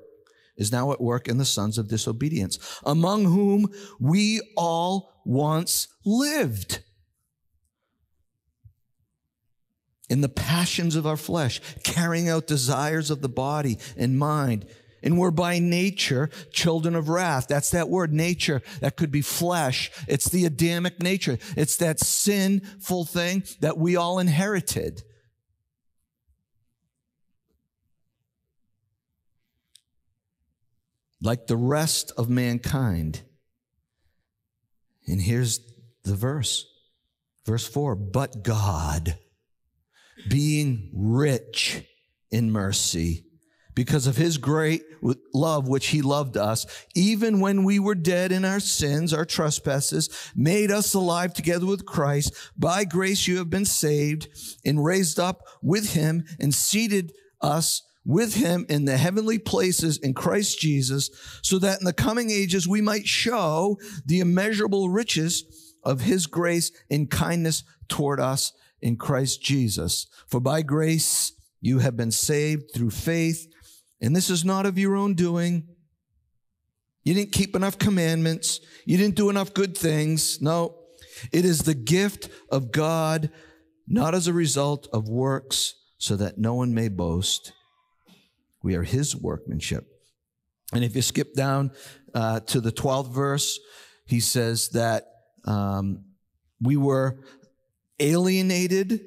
is 0.55 0.71
now 0.71 0.91
at 0.91 1.01
work 1.01 1.27
in 1.27 1.37
the 1.37 1.45
sons 1.45 1.77
of 1.77 1.87
disobedience, 1.87 2.59
among 2.85 3.25
whom 3.25 3.67
we 3.99 4.41
all 4.55 5.21
once 5.25 5.87
lived. 6.05 6.83
In 10.09 10.21
the 10.21 10.29
passions 10.29 10.95
of 10.95 11.07
our 11.07 11.17
flesh, 11.17 11.61
carrying 11.83 12.27
out 12.27 12.45
desires 12.45 13.09
of 13.09 13.21
the 13.21 13.29
body 13.29 13.77
and 13.95 14.19
mind 14.19 14.65
and 15.03 15.17
we're 15.17 15.31
by 15.31 15.59
nature 15.59 16.29
children 16.51 16.95
of 16.95 17.09
wrath. 17.09 17.47
That's 17.47 17.71
that 17.71 17.89
word 17.89 18.13
nature. 18.13 18.61
That 18.79 18.97
could 18.97 19.11
be 19.11 19.21
flesh. 19.21 19.91
It's 20.07 20.29
the 20.29 20.45
Adamic 20.45 21.01
nature. 21.01 21.37
It's 21.57 21.77
that 21.77 21.99
sinful 21.99 23.05
thing 23.05 23.43
that 23.59 23.77
we 23.77 23.95
all 23.95 24.19
inherited. 24.19 25.03
Like 31.21 31.47
the 31.47 31.57
rest 31.57 32.11
of 32.17 32.29
mankind. 32.29 33.21
And 35.07 35.21
here's 35.21 35.59
the 36.03 36.15
verse. 36.15 36.65
Verse 37.45 37.67
4 37.67 37.95
But 37.95 38.43
God, 38.43 39.17
being 40.27 40.89
rich 40.93 41.83
in 42.31 42.51
mercy, 42.51 43.25
because 43.73 44.07
of 44.07 44.17
his 44.17 44.37
great 44.37 44.83
love 45.33 45.67
which 45.67 45.87
he 45.87 46.01
loved 46.01 46.37
us, 46.37 46.65
even 46.95 47.39
when 47.39 47.63
we 47.63 47.79
were 47.79 47.95
dead 47.95 48.31
in 48.31 48.45
our 48.45 48.59
sins, 48.59 49.13
our 49.13 49.25
trespasses, 49.25 50.09
made 50.35 50.71
us 50.71 50.93
alive 50.93 51.33
together 51.33 51.65
with 51.65 51.85
Christ. 51.85 52.33
By 52.57 52.83
grace 52.83 53.27
you 53.27 53.37
have 53.37 53.49
been 53.49 53.65
saved 53.65 54.27
and 54.65 54.83
raised 54.83 55.19
up 55.19 55.43
with 55.61 55.93
him 55.93 56.25
and 56.39 56.53
seated 56.53 57.13
us 57.41 57.83
with 58.03 58.35
him 58.35 58.65
in 58.67 58.85
the 58.85 58.97
heavenly 58.97 59.37
places 59.37 59.97
in 59.97 60.13
Christ 60.13 60.59
Jesus, 60.59 61.09
so 61.43 61.59
that 61.59 61.79
in 61.79 61.85
the 61.85 61.93
coming 61.93 62.31
ages 62.31 62.67
we 62.67 62.81
might 62.81 63.07
show 63.07 63.77
the 64.05 64.19
immeasurable 64.19 64.89
riches 64.89 65.75
of 65.83 66.01
his 66.01 66.27
grace 66.27 66.71
and 66.89 67.09
kindness 67.09 67.63
toward 67.87 68.19
us 68.19 68.53
in 68.81 68.95
Christ 68.97 69.41
Jesus. 69.41 70.07
For 70.27 70.39
by 70.39 70.61
grace 70.63 71.33
you 71.59 71.79
have 71.79 71.95
been 71.95 72.11
saved 72.11 72.73
through 72.73 72.89
faith 72.89 73.47
and 74.01 74.15
this 74.15 74.29
is 74.29 74.43
not 74.43 74.65
of 74.65 74.77
your 74.77 74.95
own 74.95 75.13
doing. 75.13 75.67
You 77.03 77.13
didn't 77.13 77.31
keep 77.31 77.55
enough 77.55 77.77
commandments. 77.77 78.59
You 78.85 78.97
didn't 78.97 79.15
do 79.15 79.29
enough 79.29 79.53
good 79.53 79.77
things. 79.77 80.41
No, 80.41 80.75
it 81.31 81.45
is 81.45 81.59
the 81.59 81.73
gift 81.73 82.29
of 82.49 82.71
God, 82.71 83.31
not 83.87 84.13
as 84.15 84.27
a 84.27 84.33
result 84.33 84.87
of 84.93 85.07
works, 85.07 85.75
so 85.97 86.15
that 86.15 86.37
no 86.37 86.55
one 86.55 86.73
may 86.73 86.89
boast. 86.89 87.53
We 88.63 88.75
are 88.75 88.83
his 88.83 89.15
workmanship. 89.15 89.87
And 90.73 90.83
if 90.83 90.95
you 90.95 91.01
skip 91.01 91.33
down 91.33 91.71
uh, 92.13 92.39
to 92.41 92.61
the 92.61 92.71
12th 92.71 93.11
verse, 93.11 93.59
he 94.05 94.19
says 94.19 94.69
that 94.69 95.05
um, 95.45 96.05
we 96.61 96.77
were 96.77 97.19
alienated 97.99 99.01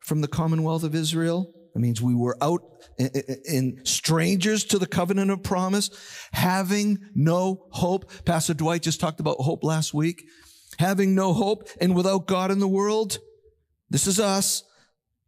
from 0.00 0.20
the 0.20 0.28
commonwealth 0.28 0.84
of 0.84 0.94
Israel. 0.94 1.52
That 1.76 1.80
means 1.80 2.00
we 2.00 2.14
were 2.14 2.38
out 2.40 2.62
in 2.98 3.84
strangers 3.84 4.64
to 4.64 4.78
the 4.78 4.86
covenant 4.86 5.30
of 5.30 5.42
promise, 5.42 5.90
having 6.32 7.10
no 7.14 7.66
hope. 7.68 8.10
Pastor 8.24 8.54
Dwight 8.54 8.80
just 8.80 8.98
talked 8.98 9.20
about 9.20 9.36
hope 9.40 9.62
last 9.62 9.92
week. 9.92 10.24
Having 10.78 11.14
no 11.14 11.34
hope 11.34 11.68
and 11.78 11.94
without 11.94 12.26
God 12.26 12.50
in 12.50 12.60
the 12.60 12.66
world. 12.66 13.18
This 13.90 14.06
is 14.06 14.18
us. 14.18 14.64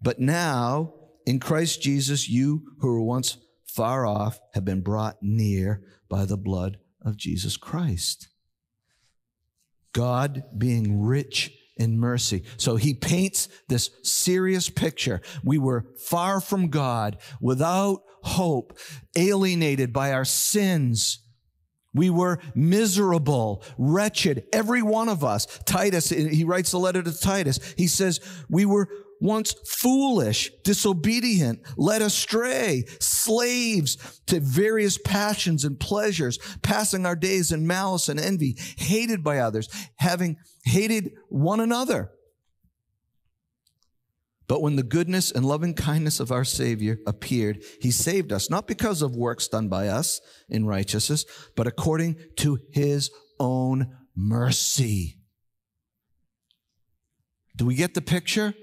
But 0.01 0.21
now, 0.21 0.95
in 1.27 1.39
Christ 1.39 1.83
Jesus, 1.83 2.31
you 2.31 2.63
who 2.79 2.89
were 2.95 3.03
once 3.03 3.37
far 3.67 4.07
off 4.07 4.41
have 4.55 4.65
been 4.65 4.81
brought 4.81 5.19
near 5.21 5.83
by 6.09 6.25
the 6.25 6.39
blood 6.39 6.79
of 7.03 7.19
Jesus 7.19 7.59
Christ. 7.59 8.29
God 9.93 10.45
being 10.57 11.03
rich 11.03 11.58
in 11.79 11.99
mercy. 11.99 12.45
So 12.57 12.77
he 12.77 12.95
paints 12.95 13.49
this 13.69 13.91
serious 14.03 14.69
picture. 14.69 15.21
We 15.43 15.59
were 15.59 15.87
far 15.97 16.41
from 16.41 16.69
God, 16.69 17.19
without 17.41 18.03
hope, 18.23 18.77
alienated 19.17 19.93
by 19.93 20.13
our 20.13 20.25
sins. 20.25 21.21
We 21.95 22.11
were 22.11 22.41
miserable, 22.55 23.65
wretched, 23.79 24.45
every 24.53 24.83
one 24.83 25.09
of 25.09 25.25
us. 25.25 25.47
Titus, 25.65 26.11
he 26.11 26.45
writes 26.45 26.73
a 26.73 26.79
letter 26.79 27.03
to 27.03 27.19
Titus. 27.19 27.59
He 27.77 27.87
says, 27.87 28.21
we 28.51 28.67
were 28.67 28.89
once 29.21 29.55
foolish, 29.67 30.51
disobedient, 30.65 31.61
led 31.77 32.03
astray, 32.03 32.85
slaves 33.01 34.21
to 34.27 34.41
various 34.41 34.99
passions 34.99 35.65
and 35.65 35.79
pleasures, 35.79 36.39
passing 36.63 37.07
our 37.07 37.17
days 37.17 37.53
in 37.53 37.67
malice 37.67 38.09
and 38.09 38.21
envy, 38.21 38.57
hated 38.77 39.25
by 39.25 39.39
others, 39.39 39.69
having 39.97 40.37
hated 40.65 41.13
one 41.29 41.61
another. 41.61 42.11
But 44.47 44.63
when 44.63 44.77
the 44.77 44.83
goodness 44.83 45.31
and 45.31 45.45
loving 45.45 45.75
kindness 45.75 46.21
of 46.21 46.33
our 46.33 46.45
Savior 46.45 46.99
appeared, 47.07 47.63
He 47.83 47.91
saved 47.91 48.33
us, 48.33 48.49
not 48.49 48.67
because 48.67 49.03
of 49.03 49.15
works 49.15 49.47
done 49.47 49.69
by 49.69 49.89
us 49.89 50.21
in 50.49 50.65
righteousness, 50.65 51.27
but 51.55 51.67
according 51.67 52.17
to 52.37 52.59
His 52.73 53.11
own 53.39 53.95
mercy. 54.17 55.19
Do 57.55 57.67
we 57.67 57.75
get 57.75 57.93
the 57.93 58.01
picture? 58.01 58.55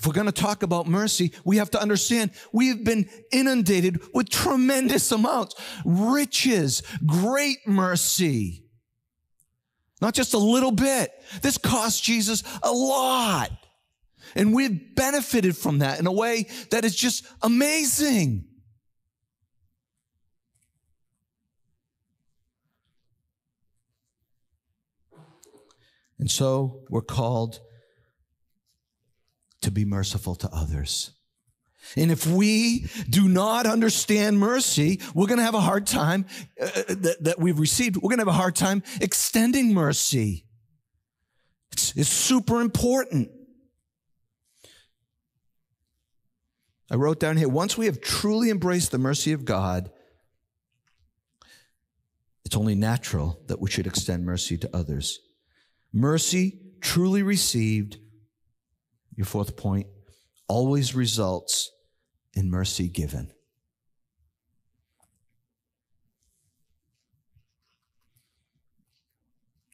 If 0.00 0.06
we're 0.06 0.14
going 0.14 0.24
to 0.28 0.32
talk 0.32 0.62
about 0.62 0.86
mercy, 0.86 1.30
we 1.44 1.58
have 1.58 1.72
to 1.72 1.80
understand 1.80 2.30
we 2.54 2.68
have 2.68 2.82
been 2.82 3.06
inundated 3.30 4.00
with 4.14 4.30
tremendous 4.30 5.12
amounts, 5.12 5.54
riches, 5.84 6.82
great 7.04 7.58
mercy. 7.66 8.64
Not 10.00 10.14
just 10.14 10.32
a 10.32 10.38
little 10.38 10.72
bit. 10.72 11.12
This 11.42 11.58
cost 11.58 12.02
Jesus 12.02 12.42
a 12.62 12.72
lot. 12.72 13.50
And 14.34 14.54
we've 14.54 14.94
benefited 14.94 15.54
from 15.54 15.80
that 15.80 16.00
in 16.00 16.06
a 16.06 16.12
way 16.12 16.46
that 16.70 16.86
is 16.86 16.96
just 16.96 17.26
amazing. 17.42 18.46
And 26.18 26.30
so 26.30 26.84
we're 26.88 27.02
called 27.02 27.60
to 29.70 29.74
be 29.74 29.84
merciful 29.84 30.34
to 30.36 30.48
others. 30.52 31.12
And 31.96 32.10
if 32.10 32.26
we 32.26 32.86
do 33.08 33.28
not 33.28 33.66
understand 33.66 34.38
mercy, 34.38 35.00
we're 35.14 35.26
going 35.26 35.38
to 35.38 35.44
have 35.44 35.54
a 35.54 35.60
hard 35.60 35.86
time 35.86 36.26
uh, 36.60 36.64
uh, 36.64 36.82
that, 36.88 37.16
that 37.20 37.38
we've 37.38 37.58
received. 37.58 37.96
We're 37.96 38.10
going 38.10 38.18
to 38.18 38.24
have 38.24 38.28
a 38.28 38.32
hard 38.32 38.54
time 38.54 38.82
extending 39.00 39.72
mercy. 39.72 40.44
It's, 41.72 41.96
it's 41.96 42.08
super 42.08 42.60
important. 42.60 43.30
I 46.90 46.96
wrote 46.96 47.20
down 47.20 47.36
here 47.36 47.48
once 47.48 47.78
we 47.78 47.86
have 47.86 48.00
truly 48.00 48.50
embraced 48.50 48.90
the 48.90 48.98
mercy 48.98 49.32
of 49.32 49.44
God, 49.44 49.90
it's 52.44 52.56
only 52.56 52.74
natural 52.74 53.40
that 53.46 53.60
we 53.60 53.70
should 53.70 53.86
extend 53.86 54.24
mercy 54.24 54.58
to 54.58 54.76
others. 54.76 55.20
Mercy 55.92 56.60
truly 56.80 57.22
received 57.22 57.98
your 59.16 59.26
fourth 59.26 59.56
point 59.56 59.86
always 60.48 60.94
results 60.94 61.70
in 62.34 62.50
mercy 62.50 62.88
given. 62.88 63.32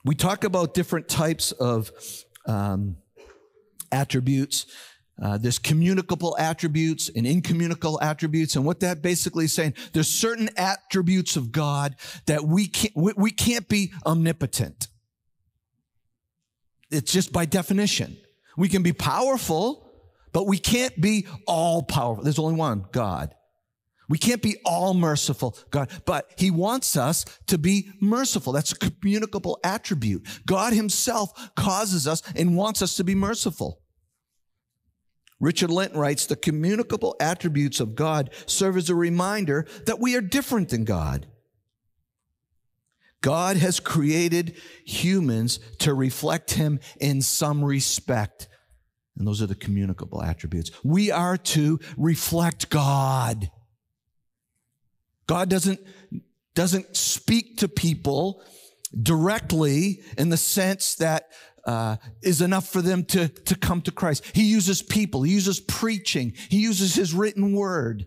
We 0.05 0.15
talk 0.15 0.45
about 0.45 0.75
different 0.75 1.09
types 1.09 1.51
of 1.53 1.91
um, 2.47 2.97
attributes. 3.91 4.67
Uh, 5.21 5.39
there's 5.39 5.59
communicable 5.59 6.37
attributes 6.39 7.09
and 7.09 7.27
incommunicable 7.27 7.99
attributes, 8.01 8.55
and 8.55 8.65
what 8.65 8.81
that 8.81 9.03
basically 9.03 9.47
is 9.47 9.53
saying, 9.53 9.75
there's 9.95 10.09
certain 10.09 10.51
attributes 10.57 11.37
of 11.37 11.51
God 11.51 11.97
that 12.27 12.45
we 12.45 12.69
can't 12.69 12.95
we, 12.95 13.15
we 13.17 13.31
can't 13.31 13.67
be 13.67 13.93
omnipotent. 14.05 14.89
It's 16.91 17.11
just 17.11 17.33
by 17.33 17.47
definition. 17.47 18.17
We 18.57 18.69
can 18.69 18.83
be 18.83 18.93
powerful, 18.93 19.91
but 20.33 20.47
we 20.47 20.59
can't 20.59 20.99
be 21.01 21.27
all 21.47 21.83
powerful. 21.83 22.25
There's 22.25 22.39
only 22.39 22.55
one, 22.55 22.87
God. 22.93 23.35
We 24.09 24.19
can't 24.19 24.43
be 24.43 24.57
all 24.65 24.95
merciful, 24.95 25.57
God, 25.71 25.91
but 26.05 26.31
He 26.39 26.51
wants 26.51 26.97
us 26.97 27.25
to 27.49 27.59
be 27.59 27.91
merciful. 28.01 28.53
That's 28.53 28.73
a 28.73 28.77
communicable 28.77 29.59
attribute. 29.65 30.27
God 30.47 30.73
Himself 30.73 31.55
causes 31.57 32.07
us 32.07 32.23
and 32.37 32.57
wants 32.57 32.83
us 32.83 32.97
to 32.97 33.05
be 33.05 33.15
merciful. 33.15 33.81
Richard 35.41 35.71
Linton 35.71 35.99
writes, 35.99 36.27
the 36.27 36.37
communicable 36.37 37.15
attributes 37.21 37.81
of 37.81 37.95
God 37.95 38.31
serve 38.47 38.77
as 38.77 38.89
a 38.89 38.95
reminder 38.95 39.67
that 39.85 40.01
we 40.01 40.17
are 40.17 40.23
different 40.23 40.71
than 40.71 40.85
God. 40.85 41.27
God 43.23 43.57
has 43.57 43.81
created 43.81 44.57
humans 44.85 45.59
to 45.79 45.95
reflect 45.95 46.53
him 46.53 46.81
in 47.01 47.23
some 47.23 47.65
respect. 47.65 48.49
And 49.17 49.27
those 49.27 49.41
are 49.41 49.47
the 49.47 49.55
communicable 49.55 50.23
attributes. 50.23 50.71
We 50.85 51.11
are 51.11 51.37
to 51.37 51.81
reflect 51.97 52.69
God. 52.69 53.51
God 55.27 55.49
doesn't, 55.49 55.81
doesn't 56.55 56.97
speak 56.97 57.59
to 57.59 57.69
people 57.69 58.43
directly 59.03 60.03
in 60.17 60.29
the 60.29 60.37
sense 60.37 60.95
that 60.97 61.29
uh, 61.65 61.97
is 62.23 62.41
enough 62.41 62.69
for 62.69 62.81
them 62.81 63.05
to, 63.05 63.29
to 63.29 63.57
come 63.57 63.83
to 63.83 63.91
Christ. 63.91 64.25
He 64.35 64.45
uses 64.45 64.83
people, 64.83 65.25
he 65.25 65.33
uses 65.33 65.59
preaching, 65.59 66.33
he 66.49 66.59
uses 66.59 66.95
his 66.95 67.13
written 67.13 67.55
word. 67.55 68.07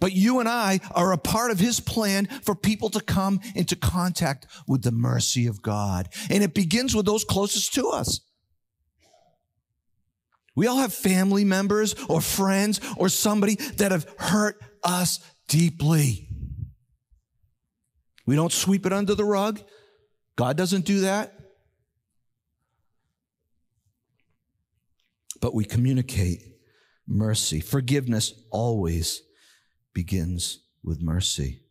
But 0.00 0.12
you 0.12 0.40
and 0.40 0.48
I 0.48 0.80
are 0.94 1.12
a 1.12 1.18
part 1.18 1.50
of 1.50 1.58
his 1.58 1.80
plan 1.80 2.26
for 2.42 2.54
people 2.54 2.90
to 2.90 3.00
come 3.00 3.40
into 3.54 3.76
contact 3.76 4.46
with 4.66 4.82
the 4.82 4.92
mercy 4.92 5.46
of 5.46 5.62
God. 5.62 6.08
And 6.30 6.42
it 6.42 6.54
begins 6.54 6.94
with 6.94 7.06
those 7.06 7.24
closest 7.24 7.74
to 7.74 7.88
us. 7.88 8.20
We 10.54 10.66
all 10.66 10.78
have 10.78 10.92
family 10.92 11.44
members 11.44 11.94
or 12.08 12.20
friends 12.20 12.80
or 12.96 13.08
somebody 13.08 13.56
that 13.76 13.92
have 13.92 14.06
hurt 14.18 14.58
us 14.82 15.20
deeply. 15.48 16.28
We 18.26 18.36
don't 18.36 18.52
sweep 18.52 18.86
it 18.86 18.92
under 18.92 19.14
the 19.14 19.24
rug. 19.24 19.60
God 20.34 20.56
doesn't 20.56 20.84
do 20.84 21.00
that. 21.00 21.34
But 25.40 25.54
we 25.54 25.64
communicate 25.64 26.42
mercy. 27.06 27.60
Forgiveness 27.60 28.32
always 28.50 29.22
begins 29.96 30.58
with 30.84 31.00
mercy. 31.00 31.62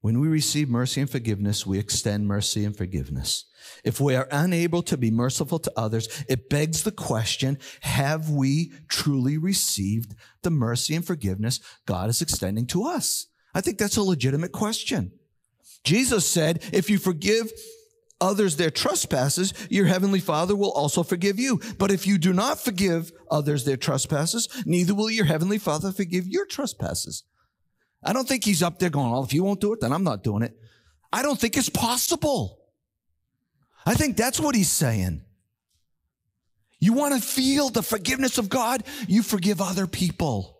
When 0.00 0.20
we 0.20 0.28
receive 0.28 0.68
mercy 0.68 1.00
and 1.00 1.10
forgiveness, 1.10 1.66
we 1.66 1.80
extend 1.80 2.28
mercy 2.28 2.64
and 2.64 2.76
forgiveness. 2.76 3.46
If 3.82 4.00
we 4.00 4.14
are 4.14 4.28
unable 4.30 4.84
to 4.84 4.96
be 4.96 5.10
merciful 5.10 5.58
to 5.58 5.72
others, 5.76 6.24
it 6.28 6.48
begs 6.48 6.84
the 6.84 6.92
question, 6.92 7.58
have 7.80 8.30
we 8.30 8.72
truly 8.86 9.38
received 9.38 10.14
the 10.42 10.50
mercy 10.50 10.94
and 10.94 11.04
forgiveness 11.04 11.58
God 11.84 12.08
is 12.10 12.22
extending 12.22 12.68
to 12.68 12.84
us? 12.84 13.26
I 13.54 13.60
think 13.60 13.78
that's 13.78 13.96
a 13.96 14.02
legitimate 14.02 14.52
question. 14.52 15.10
Jesus 15.82 16.24
said, 16.24 16.62
if 16.72 16.88
you 16.88 16.98
forgive 16.98 17.50
others 18.20 18.56
their 18.56 18.70
trespasses, 18.70 19.52
your 19.68 19.86
heavenly 19.86 20.20
Father 20.20 20.56
will 20.56 20.72
also 20.72 21.02
forgive 21.02 21.38
you. 21.38 21.60
But 21.78 21.90
if 21.90 22.06
you 22.06 22.18
do 22.18 22.32
not 22.32 22.58
forgive 22.60 23.12
others 23.30 23.64
their 23.64 23.76
trespasses, 23.76 24.48
neither 24.64 24.94
will 24.94 25.10
your 25.10 25.26
heavenly 25.26 25.58
Father 25.58 25.92
forgive 25.92 26.26
your 26.26 26.46
trespasses. 26.46 27.24
I 28.02 28.12
don't 28.12 28.28
think 28.28 28.44
he's 28.44 28.62
up 28.62 28.78
there 28.78 28.90
going, 28.90 29.10
well, 29.10 29.24
if 29.24 29.34
you 29.34 29.42
won't 29.42 29.60
do 29.60 29.72
it, 29.72 29.80
then 29.80 29.92
I'm 29.92 30.04
not 30.04 30.22
doing 30.22 30.42
it. 30.42 30.56
I 31.12 31.22
don't 31.22 31.38
think 31.38 31.56
it's 31.56 31.68
possible. 31.68 32.60
I 33.84 33.94
think 33.94 34.16
that's 34.16 34.40
what 34.40 34.54
he's 34.54 34.70
saying. 34.70 35.22
You 36.78 36.92
want 36.92 37.14
to 37.14 37.26
feel 37.26 37.70
the 37.70 37.82
forgiveness 37.82 38.38
of 38.38 38.48
God? 38.48 38.84
You 39.08 39.22
forgive 39.22 39.60
other 39.60 39.86
people. 39.86 40.55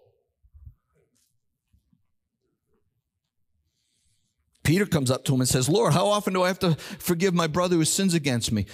Peter 4.67 4.85
comes 4.85 5.13
up 5.13 5.25
to 5.25 5.33
him 5.33 5.41
and 5.41 5.49
says, 5.49 5.69
Lord, 5.69 5.93
how 5.93 6.09
often 6.09 6.33
do 6.33 6.43
I 6.43 6.49
have 6.49 6.59
to 6.59 6.75
forgive 6.75 7.33
my 7.33 7.47
brother 7.47 7.77
who 7.77 7.85
sins 7.85 8.15
against 8.15 8.51
me? 8.51 8.67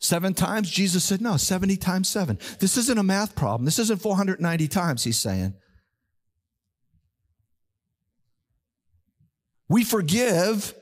Seven 0.00 0.34
times? 0.34 0.68
Jesus 0.68 1.04
said, 1.04 1.20
no, 1.20 1.36
70 1.36 1.76
times 1.76 2.08
seven. 2.08 2.36
This 2.58 2.76
isn't 2.76 2.98
a 2.98 3.04
math 3.04 3.36
problem. 3.36 3.64
This 3.64 3.78
isn't 3.78 4.02
490 4.02 4.66
times, 4.66 5.04
he's 5.04 5.16
saying. 5.16 5.54
We 9.68 9.84
forgive 9.84 10.74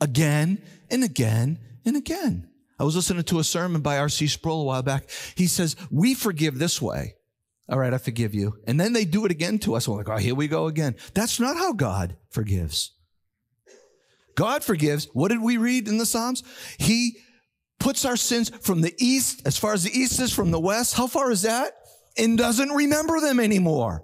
again 0.00 0.60
and 0.90 1.04
again 1.04 1.60
and 1.84 1.96
again. 1.96 2.50
I 2.76 2.82
was 2.82 2.96
listening 2.96 3.22
to 3.22 3.38
a 3.38 3.44
sermon 3.44 3.82
by 3.82 3.98
R.C. 3.98 4.26
Sproul 4.26 4.62
a 4.62 4.64
while 4.64 4.82
back. 4.82 5.08
He 5.36 5.46
says, 5.46 5.76
we 5.92 6.14
forgive 6.14 6.58
this 6.58 6.82
way. 6.82 7.14
All 7.68 7.78
right, 7.78 7.94
I 7.94 7.98
forgive 7.98 8.34
you. 8.34 8.56
And 8.66 8.80
then 8.80 8.94
they 8.94 9.04
do 9.04 9.24
it 9.26 9.30
again 9.30 9.60
to 9.60 9.76
us. 9.76 9.86
We're 9.86 9.98
like, 9.98 10.08
oh, 10.08 10.16
here 10.16 10.34
we 10.34 10.48
go 10.48 10.66
again. 10.66 10.96
That's 11.14 11.38
not 11.38 11.56
how 11.56 11.72
God 11.72 12.16
forgives. 12.30 12.96
God 14.40 14.64
forgives. 14.64 15.06
What 15.12 15.28
did 15.28 15.42
we 15.42 15.58
read 15.58 15.86
in 15.86 15.98
the 15.98 16.06
Psalms? 16.06 16.42
He 16.78 17.18
puts 17.78 18.06
our 18.06 18.16
sins 18.16 18.48
from 18.48 18.80
the 18.80 18.94
east, 18.96 19.42
as 19.44 19.58
far 19.58 19.74
as 19.74 19.84
the 19.84 19.90
east 19.90 20.18
is 20.18 20.32
from 20.32 20.50
the 20.50 20.58
west. 20.58 20.94
How 20.94 21.06
far 21.06 21.30
is 21.30 21.42
that? 21.42 21.74
And 22.16 22.38
doesn't 22.38 22.70
remember 22.70 23.20
them 23.20 23.38
anymore. 23.38 24.02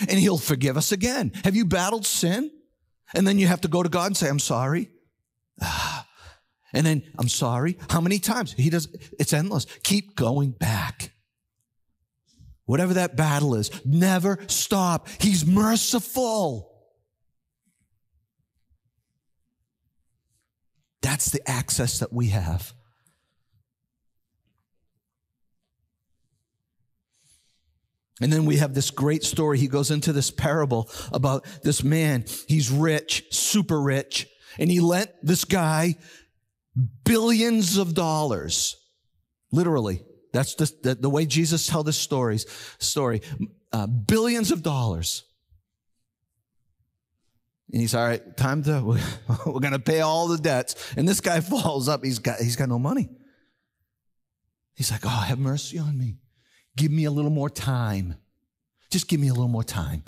And 0.00 0.18
he'll 0.18 0.38
forgive 0.38 0.76
us 0.76 0.90
again. 0.90 1.30
Have 1.44 1.54
you 1.54 1.64
battled 1.64 2.04
sin? 2.04 2.50
And 3.14 3.28
then 3.28 3.38
you 3.38 3.46
have 3.46 3.60
to 3.60 3.68
go 3.68 3.84
to 3.84 3.88
God 3.88 4.06
and 4.06 4.16
say, 4.16 4.28
I'm 4.28 4.40
sorry. 4.40 4.90
And 6.72 6.84
then, 6.84 7.04
I'm 7.18 7.28
sorry. 7.28 7.78
How 7.88 8.02
many 8.02 8.18
times? 8.18 8.52
He 8.52 8.68
does, 8.68 8.88
it's 9.18 9.32
endless. 9.32 9.66
Keep 9.82 10.14
going 10.14 10.50
back. 10.50 11.12
Whatever 12.66 12.94
that 12.94 13.16
battle 13.16 13.54
is, 13.54 13.70
never 13.86 14.38
stop. 14.48 15.08
He's 15.18 15.46
merciful. 15.46 16.75
That's 21.06 21.30
the 21.30 21.48
access 21.48 22.00
that 22.00 22.12
we 22.12 22.30
have. 22.30 22.72
And 28.20 28.32
then 28.32 28.44
we 28.44 28.56
have 28.56 28.74
this 28.74 28.90
great 28.90 29.22
story. 29.22 29.56
He 29.56 29.68
goes 29.68 29.92
into 29.92 30.12
this 30.12 30.32
parable 30.32 30.90
about 31.12 31.46
this 31.62 31.84
man. 31.84 32.24
He's 32.48 32.72
rich, 32.72 33.22
super 33.30 33.80
rich, 33.80 34.26
and 34.58 34.68
he 34.68 34.80
lent 34.80 35.12
this 35.22 35.44
guy 35.44 35.94
billions 37.04 37.78
of 37.78 37.94
dollars. 37.94 38.74
Literally. 39.52 40.02
That's 40.32 40.56
the, 40.56 40.72
the, 40.82 40.94
the 40.96 41.10
way 41.10 41.24
Jesus 41.24 41.68
tells 41.68 41.84
this 41.84 41.96
stories, 41.96 42.46
story. 42.80 43.22
Uh, 43.72 43.86
billions 43.86 44.50
of 44.50 44.64
dollars. 44.64 45.22
And 47.72 47.80
he's 47.80 47.94
all 47.94 48.06
right, 48.06 48.36
time 48.36 48.62
to, 48.64 48.82
we're, 49.46 49.60
going 49.60 49.72
to 49.72 49.78
pay 49.78 50.00
all 50.00 50.28
the 50.28 50.38
debts. 50.38 50.94
And 50.96 51.06
this 51.06 51.20
guy 51.20 51.40
falls 51.42 51.88
up. 51.88 52.04
He's 52.04 52.18
got, 52.18 52.38
he's 52.38 52.56
got 52.56 52.68
no 52.68 52.78
money. 52.78 53.08
He's 54.74 54.90
like, 54.90 55.02
oh, 55.04 55.08
have 55.08 55.38
mercy 55.38 55.78
on 55.78 55.98
me. 55.98 56.16
Give 56.76 56.92
me 56.92 57.04
a 57.04 57.10
little 57.10 57.30
more 57.30 57.48
time. 57.48 58.16
Just 58.90 59.08
give 59.08 59.18
me 59.18 59.28
a 59.28 59.32
little 59.32 59.48
more 59.48 59.64
time. 59.64 60.04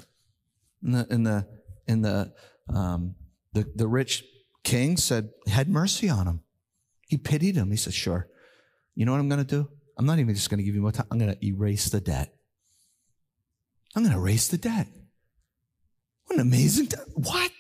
And 0.83 0.95
the, 0.95 1.07
and 1.11 1.27
the, 1.27 1.47
and 1.89 2.05
the, 2.05 2.33
um, 2.73 3.15
the, 3.55 3.67
the 3.75 3.89
rich 3.89 4.25
king 4.63 4.97
said, 4.97 5.31
had 5.47 5.69
mercy 5.69 6.09
on 6.09 6.27
him. 6.27 6.43
He 7.09 7.17
pitied 7.17 7.57
him. 7.57 7.71
He 7.71 7.77
said, 7.77 7.95
sure. 7.95 8.29
You 8.95 9.07
know 9.07 9.13
what 9.13 9.21
I'm 9.21 9.29
going 9.29 9.45
to 9.45 9.47
do? 9.47 9.69
I'm 9.97 10.07
not 10.07 10.19
even 10.19 10.35
just 10.35 10.51
going 10.51 10.59
to 10.59 10.65
give 10.65 10.75
you 10.75 10.83
more 10.83 10.93
time. 10.93 11.07
I'm 11.11 11.19
going 11.19 11.35
to 11.35 11.47
erase 11.47 11.89
the 11.89 12.01
debt. 12.01 12.35
I'm 13.97 14.03
going 14.03 14.15
to 14.15 14.21
erase 14.21 14.49
the 14.49 14.59
debt. 14.59 14.87
What 16.29 16.37
an 16.37 16.43
amazing, 16.43 16.89
what? 17.15 17.51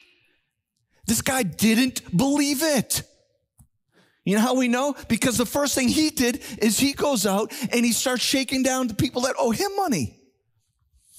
This 1.06 1.22
guy 1.22 1.42
didn't 1.42 2.14
believe 2.14 2.62
it. 2.62 3.02
You 4.26 4.36
know 4.36 4.42
how 4.42 4.54
we 4.56 4.68
know? 4.68 4.94
Because 5.08 5.38
the 5.38 5.46
first 5.46 5.74
thing 5.74 5.88
he 5.88 6.10
did 6.10 6.44
is 6.58 6.78
he 6.78 6.92
goes 6.92 7.24
out 7.24 7.50
and 7.72 7.82
he 7.82 7.92
starts 7.92 8.22
shaking 8.22 8.62
down 8.62 8.86
the 8.86 8.94
people 8.94 9.22
that 9.22 9.34
owe 9.38 9.50
him 9.52 9.70
money. 9.74 10.18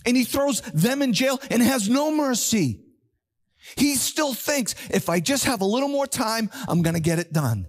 And 0.05 0.15
he 0.15 0.25
throws 0.25 0.61
them 0.61 1.01
in 1.01 1.11
jail 1.11 1.41
and 1.49 1.63
has 1.63 1.89
no 1.89 2.15
mercy. 2.15 2.81
He 3.75 3.95
still 3.95 4.35
thinks 4.35 4.75
if 4.91 5.09
I 5.09 5.19
just 5.19 5.45
have 5.45 5.61
a 5.61 5.65
little 5.65 5.89
more 5.89 6.05
time, 6.05 6.51
I'm 6.67 6.83
going 6.83 6.93
to 6.93 7.01
get 7.01 7.17
it 7.17 7.33
done. 7.33 7.65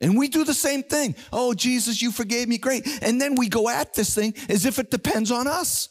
And 0.00 0.16
we 0.16 0.28
do 0.28 0.44
the 0.44 0.54
same 0.54 0.84
thing. 0.84 1.16
Oh, 1.32 1.54
Jesus, 1.54 2.00
you 2.00 2.12
forgave 2.12 2.46
me. 2.46 2.58
Great. 2.58 2.86
And 3.02 3.20
then 3.20 3.34
we 3.34 3.48
go 3.48 3.68
at 3.68 3.94
this 3.94 4.14
thing 4.14 4.34
as 4.48 4.64
if 4.64 4.78
it 4.78 4.92
depends 4.92 5.32
on 5.32 5.48
us. 5.48 5.88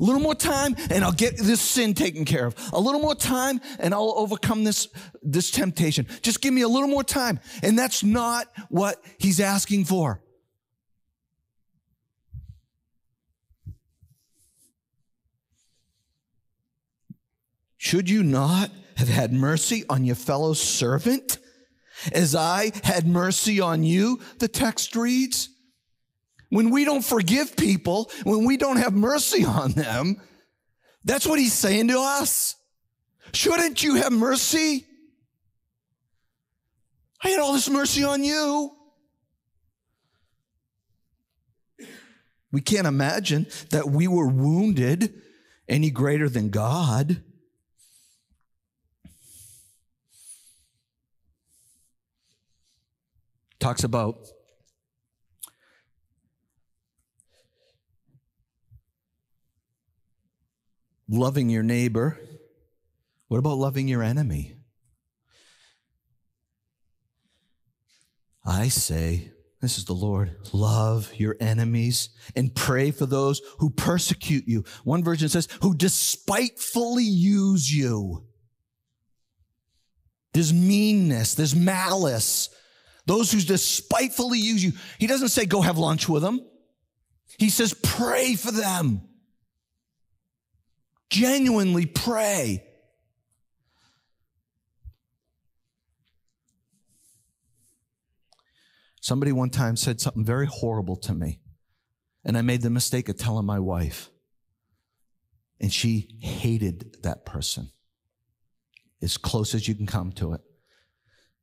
A 0.00 0.02
little 0.02 0.20
more 0.20 0.34
time 0.34 0.74
and 0.90 1.04
I'll 1.04 1.12
get 1.12 1.36
this 1.36 1.60
sin 1.60 1.92
taken 1.92 2.24
care 2.24 2.46
of. 2.46 2.54
A 2.72 2.80
little 2.80 3.00
more 3.00 3.14
time 3.14 3.60
and 3.78 3.92
I'll 3.92 4.14
overcome 4.16 4.64
this, 4.64 4.88
this 5.22 5.50
temptation. 5.50 6.06
Just 6.22 6.40
give 6.40 6.54
me 6.54 6.62
a 6.62 6.68
little 6.68 6.88
more 6.88 7.04
time. 7.04 7.38
And 7.62 7.78
that's 7.78 8.02
not 8.02 8.46
what 8.70 9.02
he's 9.18 9.40
asking 9.40 9.84
for. 9.84 10.22
Should 17.76 18.08
you 18.08 18.22
not 18.22 18.70
have 18.96 19.08
had 19.08 19.32
mercy 19.32 19.84
on 19.88 20.04
your 20.04 20.16
fellow 20.16 20.52
servant 20.52 21.38
as 22.12 22.34
I 22.34 22.72
had 22.84 23.06
mercy 23.06 23.60
on 23.60 23.82
you? 23.82 24.20
The 24.38 24.48
text 24.48 24.96
reads. 24.96 25.50
When 26.50 26.70
we 26.70 26.84
don't 26.84 27.04
forgive 27.04 27.56
people, 27.56 28.10
when 28.24 28.44
we 28.44 28.56
don't 28.56 28.76
have 28.76 28.92
mercy 28.92 29.44
on 29.44 29.72
them, 29.72 30.20
that's 31.04 31.26
what 31.26 31.38
he's 31.38 31.54
saying 31.54 31.88
to 31.88 31.98
us. 31.98 32.56
Shouldn't 33.32 33.82
you 33.82 33.94
have 33.94 34.12
mercy? 34.12 34.84
I 37.22 37.28
had 37.30 37.40
all 37.40 37.52
this 37.52 37.70
mercy 37.70 38.02
on 38.02 38.24
you. 38.24 38.72
We 42.52 42.60
can't 42.60 42.86
imagine 42.86 43.46
that 43.70 43.88
we 43.88 44.08
were 44.08 44.26
wounded 44.26 45.14
any 45.68 45.90
greater 45.90 46.28
than 46.28 46.50
God. 46.50 47.22
Talks 53.60 53.84
about 53.84 54.26
loving 61.10 61.50
your 61.50 61.62
neighbor. 61.62 62.18
What 63.28 63.38
about 63.38 63.58
loving 63.58 63.88
your 63.88 64.02
enemy? 64.02 64.56
I 68.46 68.68
say, 68.68 69.32
this 69.60 69.76
is 69.76 69.84
the 69.84 69.92
Lord, 69.92 70.36
love 70.52 71.12
your 71.14 71.36
enemies 71.40 72.08
and 72.34 72.54
pray 72.54 72.90
for 72.90 73.04
those 73.04 73.42
who 73.58 73.70
persecute 73.70 74.44
you. 74.46 74.64
One 74.84 75.04
version 75.04 75.28
says, 75.28 75.48
who 75.60 75.74
despitefully 75.74 77.04
use 77.04 77.72
you. 77.72 78.24
There's 80.32 80.52
meanness, 80.52 81.34
there's 81.34 81.54
malice. 81.54 82.48
Those 83.06 83.32
who 83.32 83.40
despitefully 83.40 84.38
use 84.38 84.62
you. 84.62 84.72
He 84.98 85.06
doesn't 85.06 85.30
say 85.30 85.44
go 85.44 85.60
have 85.60 85.78
lunch 85.78 86.08
with 86.08 86.22
them. 86.22 86.40
He 87.38 87.50
says 87.50 87.74
pray 87.74 88.36
for 88.36 88.52
them. 88.52 89.02
Genuinely 91.10 91.86
pray. 91.86 92.64
Somebody 99.00 99.32
one 99.32 99.50
time 99.50 99.76
said 99.76 100.00
something 100.00 100.24
very 100.24 100.46
horrible 100.46 100.96
to 100.96 101.14
me, 101.14 101.40
and 102.24 102.38
I 102.38 102.42
made 102.42 102.62
the 102.62 102.70
mistake 102.70 103.08
of 103.08 103.18
telling 103.18 103.46
my 103.46 103.58
wife. 103.58 104.10
And 105.60 105.72
she 105.72 106.16
hated 106.20 107.02
that 107.02 107.26
person 107.26 107.70
as 109.02 109.16
close 109.16 109.54
as 109.54 109.66
you 109.68 109.74
can 109.74 109.86
come 109.86 110.12
to 110.12 110.32
it. 110.32 110.40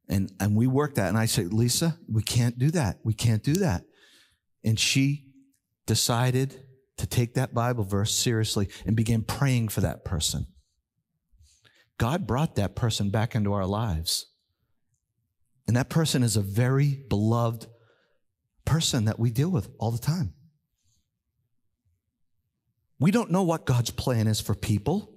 And, 0.09 0.32
and 0.39 0.55
we 0.55 0.68
worked 0.68 0.95
that. 0.95 1.09
And 1.09 1.18
I 1.18 1.26
said, 1.26 1.53
Lisa, 1.53 1.97
we 2.11 2.24
can't 2.24 2.57
do 2.57 2.72
that. 2.72 2.99
We 3.03 3.13
can't 3.13 3.43
do 3.43 3.53
that. 3.55 3.84
And 4.63 4.80
she 4.80 5.26
decided 5.86 6.66
to 6.98 7.08
take 7.08 7.36
that 7.36 7.54
Bible 7.54 7.84
verse 7.84 8.14
seriously 8.14 8.70
and 8.86 8.95
begin 8.95 9.24
praying 9.24 9.70
for 9.70 9.82
that 9.82 10.04
person. 10.04 10.48
God 11.98 12.28
brought 12.28 12.56
that 12.56 12.76
person 12.76 13.10
back 13.10 13.36
into 13.36 13.54
our 13.54 13.66
lives. 13.66 14.28
And 15.68 15.76
that 15.76 15.89
person 15.89 16.24
is 16.24 16.38
a 16.38 16.41
very 16.41 17.04
beloved 17.10 17.68
person 18.66 19.06
that 19.06 19.20
we 19.20 19.32
deal 19.32 19.50
with 19.50 19.70
all 19.80 19.91
the 19.91 19.98
time. 19.98 20.34
We 23.00 23.12
don't 23.12 23.32
know 23.32 23.43
what 23.43 23.66
God's 23.66 23.91
plan 23.91 24.28
is 24.28 24.41
for 24.41 24.56
people. 24.56 25.14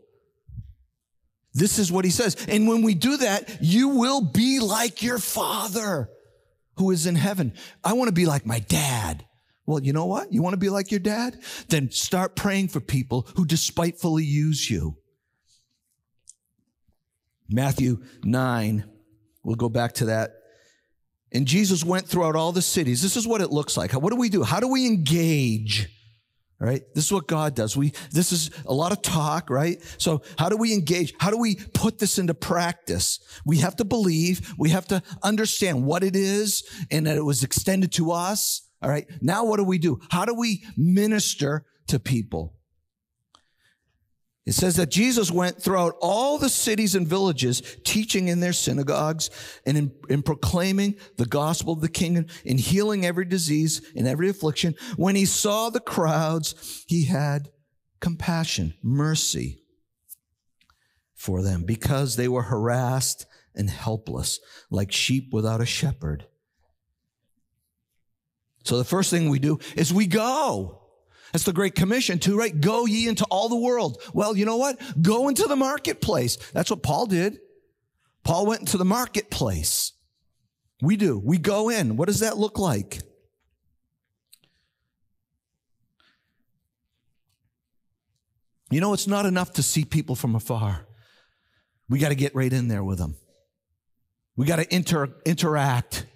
This 1.55 1.79
is 1.79 1.91
what 1.91 2.05
he 2.05 2.11
says. 2.11 2.37
And 2.49 2.69
when 2.69 2.83
we 2.83 2.95
do 2.95 3.17
that, 3.19 3.59
you 3.61 3.89
will 3.89 4.21
be 4.21 4.61
like 4.61 5.03
your 5.03 5.19
father 5.19 6.11
who 6.77 6.91
is 6.91 7.07
in 7.07 7.17
heaven. 7.17 7.55
I 7.83 7.95
want 7.95 8.09
to 8.09 8.15
be 8.15 8.27
like 8.27 8.47
my 8.47 8.61
dad. 8.61 9.25
Well, 9.71 9.85
you 9.85 9.93
know 9.93 10.07
what? 10.07 10.33
You 10.33 10.43
want 10.43 10.55
to 10.55 10.59
be 10.59 10.69
like 10.69 10.91
your 10.91 10.99
dad? 10.99 11.39
Then 11.69 11.93
start 11.93 12.35
praying 12.35 12.69
for 12.69 12.81
people 12.81 13.29
who 13.37 13.47
despitefully 13.47 14.25
use 14.25 14.69
you. 14.69 14.97
Matthew 17.49 18.03
9, 18.25 18.83
we'll 19.45 19.55
go 19.55 19.69
back 19.69 19.93
to 19.95 20.07
that. 20.07 20.33
And 21.31 21.47
Jesus 21.47 21.85
went 21.85 22.09
throughout 22.09 22.35
all 22.35 22.51
the 22.51 22.63
cities. 22.63 23.01
This 23.01 23.17
is 23.17 23.29
what 23.29 23.41
it 23.41 23.53
looks 23.53 23.77
like. 23.77 23.93
What 23.93 24.11
do 24.11 24.17
we 24.17 24.29
do? 24.29 24.43
How 24.43 24.59
do 24.59 24.67
we 24.67 24.89
engage? 24.89 25.89
Right? 26.59 26.83
This 26.97 27.05
is 27.05 27.13
what 27.13 27.29
God 27.29 27.55
does. 27.55 27.77
We, 27.77 27.93
this 28.11 28.33
is 28.33 28.51
a 28.67 28.75
lot 28.75 28.91
of 28.91 29.03
talk, 29.03 29.51
right? 29.51 29.81
So 29.99 30.23
how 30.37 30.49
do 30.49 30.57
we 30.57 30.75
engage? 30.75 31.15
How 31.21 31.31
do 31.31 31.39
we 31.39 31.55
put 31.55 32.01
this 32.01 32.19
into 32.19 32.35
practice? 32.35 33.21
We 33.47 33.59
have 33.59 33.77
to 33.77 33.85
believe. 33.85 34.53
We 34.59 34.71
have 34.71 34.89
to 34.89 35.01
understand 35.23 35.85
what 35.85 36.03
it 36.03 36.17
is 36.17 36.65
and 36.91 37.07
that 37.07 37.17
it 37.17 37.25
was 37.25 37.45
extended 37.45 37.93
to 37.93 38.11
us. 38.11 38.63
All 38.83 38.91
right. 38.91 39.07
Now 39.21 39.45
what 39.45 39.59
do 39.59 39.65
we 39.65 39.79
do? 39.79 40.01
How 40.11 40.25
do 40.25 40.35
we 40.35 40.65
minister 40.77 41.67
to 41.89 41.99
people? 41.99 42.55
It 44.47 44.55
says 44.55 44.77
that 44.77 44.91
Jesus 44.91 45.31
went 45.31 45.63
throughout 45.63 45.95
all 46.01 46.39
the 46.39 46.49
cities 46.49 46.95
and 46.95 47.07
villages, 47.07 47.63
teaching 47.85 48.29
in 48.29 48.41
their 48.41 48.55
synagogues 48.55 49.31
and 49.67 49.77
in, 49.77 49.93
in, 50.09 50.23
proclaiming 50.23 50.97
the 51.19 51.27
gospel 51.27 51.75
of 51.75 51.83
the 51.83 51.89
kingdom, 51.89 52.27
in 52.45 52.59
healing 52.59 53.05
every 53.05 53.27
disease 53.27 53.83
and 53.95 54.09
every 54.09 54.29
affliction. 54.29 54.75
When 54.97 55.15
he 55.15 55.27
saw 55.27 55.71
the 55.71 55.79
crowds, 55.79 56.85
he 56.89 57.05
had 57.05 57.51
compassion, 58.01 58.75
mercy 58.83 59.63
for 61.15 61.43
them 61.43 61.65
because 61.65 62.17
they 62.17 62.27
were 62.29 62.43
harassed 62.43 63.27
and 63.55 63.69
helpless, 63.69 64.41
like 64.71 64.91
sheep 64.91 65.33
without 65.33 65.61
a 65.61 65.67
shepherd. 65.67 66.27
So 68.71 68.79
the 68.79 68.85
first 68.85 69.11
thing 69.11 69.29
we 69.29 69.41
do 69.41 69.59
is 69.75 69.93
we 69.93 70.07
go. 70.07 70.81
That's 71.33 71.43
the 71.43 71.53
Great 71.53 71.75
Commission 71.75 72.21
too, 72.21 72.39
right? 72.39 72.61
Go 72.61 72.87
ye 72.87 73.09
into 73.09 73.25
all 73.25 73.49
the 73.49 73.57
world. 73.57 74.01
Well, 74.15 74.37
you 74.37 74.45
know 74.47 74.59
what? 74.59 74.81
Go 75.03 75.27
into 75.29 75.49
the 75.49 75.57
marketplace. 75.57 76.37
That's 76.53 76.71
what 76.71 76.81
Paul 76.81 77.07
did. 77.07 77.41
Paul 78.23 78.47
went 78.47 78.61
into 78.61 78.79
the 78.79 78.85
marketplace. 78.85 79.91
We 80.81 80.97
do. 80.97 81.19
We 81.19 81.37
go 81.37 81.69
in. 81.69 81.97
What 81.97 82.07
does 82.07 82.21
that 82.21 82.39
look 82.39 82.61
like? 82.61 83.01
You 88.71 88.81
know, 88.81 88.93
it's 88.93 89.09
not 89.09 89.27
enough 89.27 89.55
to 89.55 89.65
see 89.65 89.85
people 89.85 90.15
from 90.15 90.37
afar. 90.37 90.87
We 91.89 91.99
got 91.99 92.11
to 92.11 92.15
get 92.15 92.37
right 92.37 92.53
in 92.53 92.69
there 92.69 92.85
with 92.85 92.99
them. 92.99 93.17
We 94.37 94.47
got 94.47 94.61
to 94.61 94.73
inter- 94.73 95.17
interact. 95.27 96.07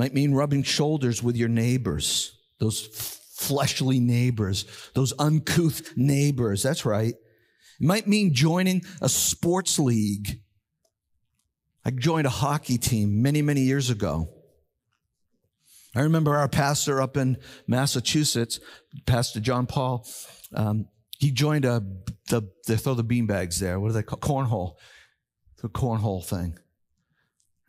Might 0.00 0.14
mean 0.14 0.32
rubbing 0.32 0.62
shoulders 0.62 1.22
with 1.22 1.36
your 1.36 1.50
neighbors, 1.50 2.32
those 2.58 2.86
fleshly 3.34 4.00
neighbors, 4.00 4.64
those 4.94 5.12
uncouth 5.18 5.94
neighbors. 5.94 6.62
That's 6.62 6.86
right. 6.86 7.12
It 7.12 7.86
might 7.86 8.06
mean 8.06 8.32
joining 8.32 8.80
a 9.02 9.10
sports 9.10 9.78
league. 9.78 10.40
I 11.84 11.90
joined 11.90 12.26
a 12.26 12.30
hockey 12.30 12.78
team 12.78 13.20
many, 13.20 13.42
many 13.42 13.60
years 13.60 13.90
ago. 13.90 14.30
I 15.94 16.00
remember 16.00 16.34
our 16.34 16.48
pastor 16.48 17.02
up 17.02 17.18
in 17.18 17.36
Massachusetts, 17.66 18.58
Pastor 19.04 19.38
John 19.38 19.66
Paul. 19.66 20.08
Um, 20.54 20.88
he 21.18 21.30
joined 21.30 21.66
a 21.66 21.84
the 22.30 22.48
they 22.66 22.78
throw 22.78 22.94
the 22.94 23.04
beanbags 23.04 23.58
there. 23.58 23.78
What 23.78 23.88
do 23.88 23.92
they 23.92 24.02
call 24.02 24.18
cornhole? 24.18 24.76
The 25.60 25.68
cornhole 25.68 26.24
thing. 26.24 26.56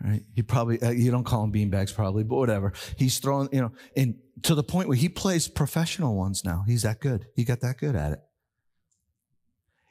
Right? 0.03 0.23
He 0.33 0.41
probably, 0.41 0.81
uh, 0.81 0.89
you 0.89 1.11
don't 1.11 1.25
call 1.25 1.43
him 1.43 1.51
beanbags 1.51 1.93
probably, 1.93 2.23
but 2.23 2.37
whatever. 2.37 2.73
He's 2.97 3.19
throwing, 3.19 3.49
you 3.51 3.61
know, 3.61 3.71
and 3.95 4.15
to 4.43 4.55
the 4.55 4.63
point 4.63 4.87
where 4.87 4.97
he 4.97 5.09
plays 5.09 5.47
professional 5.47 6.15
ones 6.15 6.43
now. 6.43 6.63
He's 6.65 6.81
that 6.83 6.99
good. 6.99 7.27
He 7.35 7.43
got 7.43 7.61
that 7.61 7.77
good 7.77 7.95
at 7.95 8.13
it. 8.13 8.19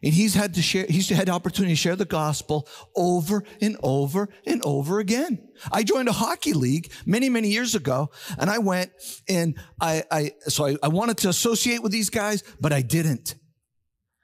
And 0.03 0.15
he's 0.15 0.35
had 0.35 0.55
to 0.55 0.63
share, 0.63 0.87
he's 0.89 1.11
had 1.11 1.29
the 1.29 1.33
opportunity 1.33 1.75
to 1.75 1.77
share 1.77 1.95
the 1.95 2.07
gospel 2.07 2.67
over 2.97 3.45
and 3.61 3.77
over 3.83 4.31
and 4.47 4.63
over 4.65 4.99
again. 4.99 5.47
I 5.71 5.83
joined 5.83 6.09
a 6.09 6.13
hockey 6.13 6.55
league 6.55 6.91
many, 7.05 7.29
many 7.29 7.51
years 7.51 7.75
ago 7.75 8.11
and 8.39 8.49
I 8.49 8.59
went 8.59 8.93
and 9.29 9.59
I, 9.81 10.05
I 10.11 10.33
so 10.49 10.67
I, 10.67 10.77
I 10.83 10.89
wanted 10.89 11.19
to 11.19 11.29
associate 11.29 11.83
with 11.83 11.93
these 11.93 12.09
guys, 12.09 12.43
but 12.59 12.73
I 12.73 12.81
didn't. 12.81 13.35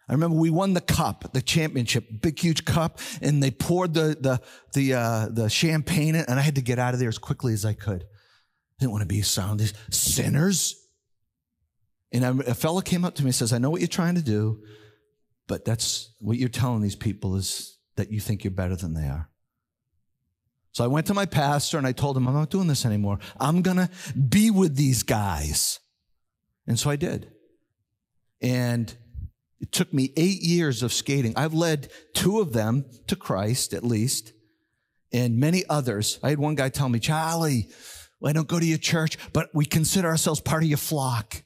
I 0.08 0.12
remember 0.12 0.36
we 0.36 0.50
won 0.50 0.74
the 0.74 0.80
cup, 0.80 1.32
the 1.32 1.42
championship, 1.42 2.06
big 2.20 2.38
huge 2.38 2.64
cup, 2.64 3.00
and 3.20 3.42
they 3.42 3.50
poured 3.50 3.94
the 3.94 4.16
the 4.20 4.40
the 4.72 4.94
uh, 4.94 5.28
the 5.30 5.50
champagne 5.50 6.14
in, 6.14 6.24
and 6.28 6.38
I 6.38 6.42
had 6.42 6.54
to 6.54 6.62
get 6.62 6.78
out 6.78 6.94
of 6.94 7.00
there 7.00 7.08
as 7.08 7.18
quickly 7.18 7.52
as 7.52 7.64
I 7.64 7.72
could. 7.72 8.02
I 8.04 8.78
didn't 8.78 8.92
want 8.92 9.02
to 9.02 9.06
be 9.06 9.22
around 9.36 9.56
these 9.56 9.74
sinners. 9.90 10.76
And 12.12 12.24
I, 12.24 12.28
a 12.46 12.54
fellow 12.54 12.80
came 12.82 13.04
up 13.04 13.16
to 13.16 13.22
me 13.24 13.28
and 13.28 13.34
says, 13.34 13.52
"I 13.52 13.58
know 13.58 13.70
what 13.70 13.80
you're 13.80 13.88
trying 13.88 14.14
to 14.14 14.22
do, 14.22 14.62
but 15.48 15.64
that's 15.64 16.14
what 16.20 16.38
you're 16.38 16.48
telling 16.48 16.82
these 16.82 16.96
people 16.96 17.34
is 17.34 17.76
that 17.96 18.12
you 18.12 18.20
think 18.20 18.44
you're 18.44 18.52
better 18.52 18.76
than 18.76 18.94
they 18.94 19.08
are." 19.08 19.28
So 20.70 20.84
I 20.84 20.88
went 20.88 21.06
to 21.08 21.14
my 21.14 21.26
pastor 21.26 21.78
and 21.78 21.86
I 21.86 21.90
told 21.92 22.16
him, 22.16 22.28
"I'm 22.28 22.34
not 22.34 22.50
doing 22.50 22.68
this 22.68 22.86
anymore. 22.86 23.18
I'm 23.40 23.60
gonna 23.60 23.90
be 24.28 24.52
with 24.52 24.76
these 24.76 25.02
guys," 25.02 25.80
and 26.64 26.78
so 26.78 26.90
I 26.90 26.96
did. 26.96 27.32
And 28.40 28.96
it 29.60 29.72
took 29.72 29.92
me 29.92 30.12
eight 30.16 30.42
years 30.42 30.82
of 30.82 30.92
skating. 30.92 31.32
I've 31.36 31.54
led 31.54 31.90
two 32.14 32.40
of 32.40 32.52
them 32.52 32.84
to 33.06 33.16
Christ, 33.16 33.72
at 33.72 33.84
least, 33.84 34.32
and 35.12 35.38
many 35.38 35.64
others. 35.68 36.18
I 36.22 36.30
had 36.30 36.38
one 36.38 36.54
guy 36.54 36.68
tell 36.68 36.88
me, 36.88 36.98
Charlie, 36.98 37.68
well, 38.20 38.30
I 38.30 38.32
don't 38.32 38.48
go 38.48 38.60
to 38.60 38.66
your 38.66 38.78
church, 38.78 39.18
but 39.32 39.48
we 39.54 39.64
consider 39.64 40.08
ourselves 40.08 40.40
part 40.40 40.62
of 40.62 40.68
your 40.68 40.78
flock. 40.78 41.42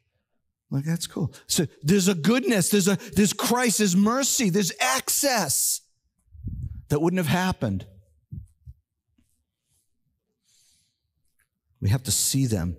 I'm 0.71 0.79
like, 0.79 0.85
that's 0.85 1.07
cool. 1.07 1.33
So 1.47 1.67
there's 1.83 2.09
a 2.09 2.15
goodness, 2.15 2.69
there's 2.71 2.89
a, 2.89 2.97
there's 3.15 3.33
Christ, 3.33 3.79
there's 3.79 3.97
mercy, 3.97 4.51
there's 4.51 4.73
access 4.81 5.81
that 6.89 7.01
wouldn't 7.01 7.19
have 7.19 7.27
happened. 7.27 7.87
We 11.81 11.89
have 11.89 12.03
to 12.05 12.11
see 12.11 12.47
them 12.47 12.77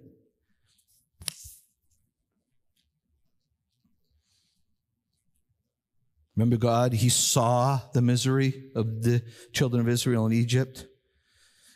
Remember 6.35 6.57
God, 6.57 6.93
He 6.93 7.09
saw 7.09 7.81
the 7.93 8.01
misery 8.01 8.71
of 8.75 9.03
the 9.03 9.23
children 9.53 9.81
of 9.81 9.89
Israel 9.89 10.25
in 10.25 10.33
Egypt. 10.33 10.85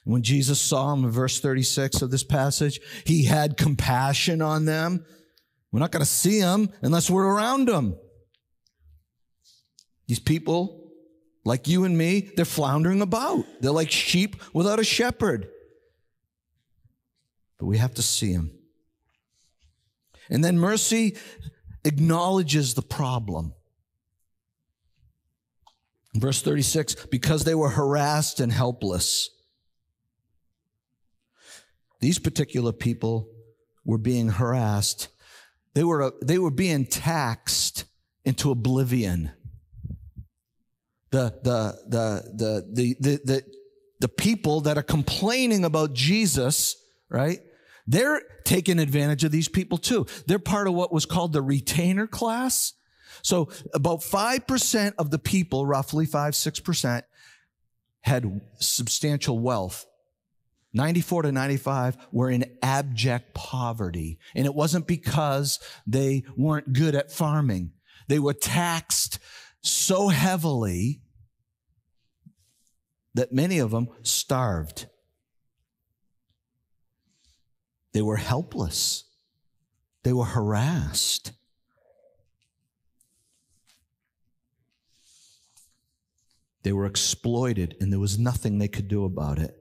When 0.05 0.21
Jesus 0.21 0.61
saw 0.61 0.91
them 0.91 1.03
in 1.03 1.11
verse 1.11 1.39
36 1.39 2.01
of 2.01 2.11
this 2.11 2.23
passage, 2.23 2.79
He 3.05 3.25
had 3.25 3.57
compassion 3.57 4.41
on 4.41 4.65
them. 4.65 5.05
We're 5.71 5.79
not 5.79 5.91
going 5.91 6.05
to 6.05 6.09
see 6.09 6.39
them 6.39 6.69
unless 6.81 7.09
we're 7.09 7.25
around 7.27 7.67
them. 7.67 7.97
These 10.07 10.19
people, 10.19 10.91
like 11.43 11.67
you 11.67 11.83
and 11.83 11.97
me, 11.97 12.31
they're 12.35 12.45
floundering 12.45 13.01
about. 13.01 13.45
They're 13.59 13.71
like 13.71 13.91
sheep 13.91 14.35
without 14.53 14.79
a 14.79 14.83
shepherd. 14.83 15.47
But 17.57 17.65
we 17.65 17.77
have 17.77 17.95
to 17.95 18.01
see 18.01 18.33
them. 18.33 18.51
And 20.29 20.43
then 20.43 20.57
mercy 20.57 21.17
acknowledges 21.83 22.73
the 22.73 22.81
problem. 22.81 23.53
Verse 26.15 26.41
36 26.41 27.07
because 27.07 27.43
they 27.43 27.55
were 27.55 27.69
harassed 27.69 28.39
and 28.39 28.51
helpless. 28.51 29.29
These 31.99 32.19
particular 32.19 32.71
people 32.71 33.29
were 33.83 33.97
being 33.97 34.29
harassed. 34.29 35.09
They 35.73 35.83
were, 35.83 36.13
they 36.21 36.37
were 36.37 36.51
being 36.51 36.85
taxed 36.85 37.85
into 38.23 38.51
oblivion. 38.51 39.31
The, 41.11 41.33
the, 41.43 41.79
the, 41.87 42.33
the, 42.33 42.65
the, 42.73 42.95
the, 42.99 43.19
the, 43.23 43.43
the 43.99 44.07
people 44.07 44.61
that 44.61 44.77
are 44.77 44.83
complaining 44.83 45.63
about 45.63 45.93
Jesus, 45.93 46.75
right? 47.09 47.39
They're 47.87 48.21
taking 48.43 48.79
advantage 48.79 49.23
of 49.23 49.31
these 49.31 49.47
people 49.47 49.77
too. 49.77 50.05
They're 50.27 50.39
part 50.39 50.67
of 50.67 50.73
what 50.73 50.91
was 50.91 51.05
called 51.05 51.33
the 51.33 51.41
retainer 51.41 52.07
class. 52.07 52.73
So 53.21 53.49
about 53.73 53.99
5% 53.99 54.93
of 54.97 55.11
the 55.11 55.19
people, 55.19 55.65
roughly 55.65 56.05
5, 56.05 56.33
6%, 56.33 57.03
had 58.01 58.41
substantial 58.59 59.39
wealth. 59.39 59.85
94 60.73 61.23
to 61.23 61.31
95 61.31 61.97
were 62.11 62.29
in 62.29 62.45
abject 62.61 63.33
poverty. 63.33 64.19
And 64.35 64.45
it 64.45 64.53
wasn't 64.53 64.87
because 64.87 65.59
they 65.87 66.23
weren't 66.35 66.73
good 66.73 66.95
at 66.95 67.11
farming. 67.11 67.71
They 68.07 68.19
were 68.19 68.33
taxed 68.33 69.19
so 69.61 70.09
heavily 70.09 71.01
that 73.15 73.31
many 73.31 73.59
of 73.59 73.71
them 73.71 73.87
starved. 74.03 74.87
They 77.93 78.01
were 78.01 78.17
helpless. 78.17 79.05
They 80.03 80.11
were 80.11 80.25
harassed. 80.25 81.31
They 86.65 86.73
were 86.73 86.87
exploited 86.87 87.77
and 87.79 87.93
there 87.93 87.99
was 87.99 88.17
nothing 88.17 88.57
they 88.57 88.67
could 88.67 88.87
do 88.87 89.05
about 89.05 89.37
it. 89.37 89.55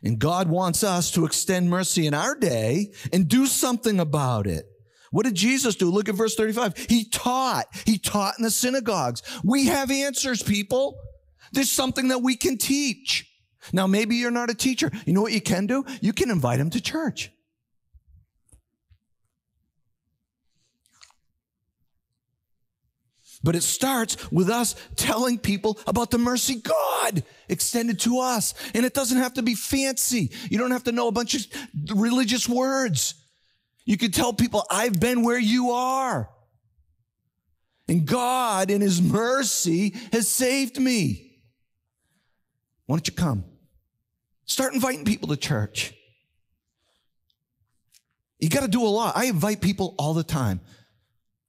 And 0.00 0.16
God 0.16 0.48
wants 0.48 0.84
us 0.84 1.10
to 1.10 1.26
extend 1.26 1.68
mercy 1.68 2.06
in 2.06 2.14
our 2.14 2.36
day 2.36 2.92
and 3.12 3.26
do 3.26 3.46
something 3.46 3.98
about 3.98 4.46
it. 4.46 4.64
What 5.10 5.24
did 5.24 5.34
Jesus 5.34 5.74
do? 5.74 5.90
Look 5.90 6.08
at 6.08 6.14
verse 6.14 6.36
35. 6.36 6.86
He 6.88 7.04
taught. 7.04 7.66
He 7.84 7.98
taught 7.98 8.34
in 8.38 8.44
the 8.44 8.50
synagogues. 8.52 9.22
We 9.42 9.66
have 9.66 9.90
answers, 9.90 10.40
people. 10.40 11.00
There's 11.50 11.72
something 11.72 12.06
that 12.08 12.22
we 12.22 12.36
can 12.36 12.58
teach. 12.58 13.28
Now, 13.72 13.88
maybe 13.88 14.14
you're 14.14 14.30
not 14.30 14.50
a 14.50 14.54
teacher. 14.54 14.92
You 15.06 15.14
know 15.14 15.22
what 15.22 15.32
you 15.32 15.40
can 15.40 15.66
do? 15.66 15.84
You 16.00 16.12
can 16.12 16.30
invite 16.30 16.58
them 16.58 16.70
to 16.70 16.80
church. 16.80 17.32
But 23.42 23.56
it 23.56 23.62
starts 23.62 24.30
with 24.30 24.50
us 24.50 24.76
telling 24.96 25.38
people 25.38 25.78
about 25.86 26.10
the 26.10 26.18
mercy 26.18 26.56
God 26.56 27.22
extended 27.48 27.98
to 28.00 28.20
us. 28.20 28.54
And 28.74 28.84
it 28.84 28.92
doesn't 28.92 29.16
have 29.16 29.34
to 29.34 29.42
be 29.42 29.54
fancy. 29.54 30.30
You 30.50 30.58
don't 30.58 30.72
have 30.72 30.84
to 30.84 30.92
know 30.92 31.08
a 31.08 31.12
bunch 31.12 31.34
of 31.34 31.46
religious 31.94 32.48
words. 32.48 33.14
You 33.86 33.96
can 33.96 34.10
tell 34.10 34.34
people, 34.34 34.64
I've 34.70 35.00
been 35.00 35.22
where 35.22 35.38
you 35.38 35.70
are. 35.70 36.28
And 37.88 38.06
God, 38.06 38.70
in 38.70 38.82
His 38.82 39.00
mercy, 39.00 39.94
has 40.12 40.28
saved 40.28 40.78
me. 40.78 41.38
Why 42.86 42.96
don't 42.96 43.08
you 43.08 43.14
come? 43.14 43.44
Start 44.44 44.74
inviting 44.74 45.04
people 45.04 45.28
to 45.28 45.36
church. 45.36 45.94
You 48.38 48.50
got 48.50 48.62
to 48.62 48.68
do 48.68 48.82
a 48.82 48.88
lot. 48.88 49.16
I 49.16 49.24
invite 49.26 49.60
people 49.60 49.94
all 49.98 50.12
the 50.12 50.24
time. 50.24 50.60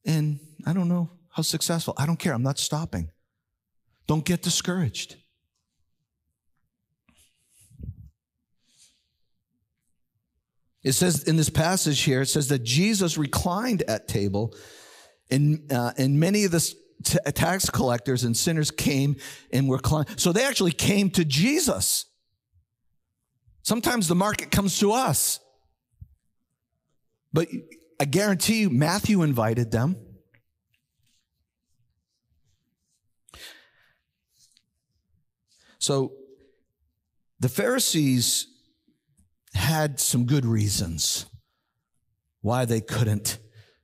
And 0.05 0.39
I 0.65 0.73
don't 0.73 0.87
know 0.87 1.11
how 1.31 1.43
successful. 1.43 1.93
I 1.97 2.05
don't 2.05 2.17
care. 2.17 2.33
I'm 2.33 2.43
not 2.43 2.59
stopping. 2.59 3.09
Don't 4.07 4.25
get 4.25 4.41
discouraged. 4.41 5.15
It 10.83 10.93
says 10.93 11.23
in 11.23 11.37
this 11.37 11.49
passage 11.49 12.01
here, 12.01 12.21
it 12.21 12.27
says 12.27 12.47
that 12.47 12.63
Jesus 12.63 13.17
reclined 13.17 13.83
at 13.83 14.07
table, 14.07 14.55
and, 15.29 15.71
uh, 15.71 15.91
and 15.97 16.19
many 16.19 16.43
of 16.43 16.51
the 16.51 16.73
t- 17.03 17.19
tax 17.33 17.69
collectors 17.69 18.23
and 18.23 18.35
sinners 18.35 18.71
came 18.71 19.15
and 19.53 19.69
were. 19.69 19.79
So 20.17 20.31
they 20.31 20.43
actually 20.43 20.71
came 20.71 21.11
to 21.11 21.23
Jesus. 21.23 22.05
Sometimes 23.61 24.07
the 24.07 24.15
market 24.15 24.49
comes 24.49 24.79
to 24.79 24.91
us. 24.91 25.39
But 27.31 27.47
I 27.99 28.05
guarantee 28.05 28.61
you, 28.61 28.69
Matthew 28.71 29.21
invited 29.21 29.71
them. 29.71 29.95
So 35.81 36.13
the 37.39 37.49
Pharisees 37.49 38.45
had 39.55 39.99
some 39.99 40.25
good 40.25 40.45
reasons 40.45 41.25
why 42.41 42.65
they 42.65 42.81
couldn't 42.81 43.39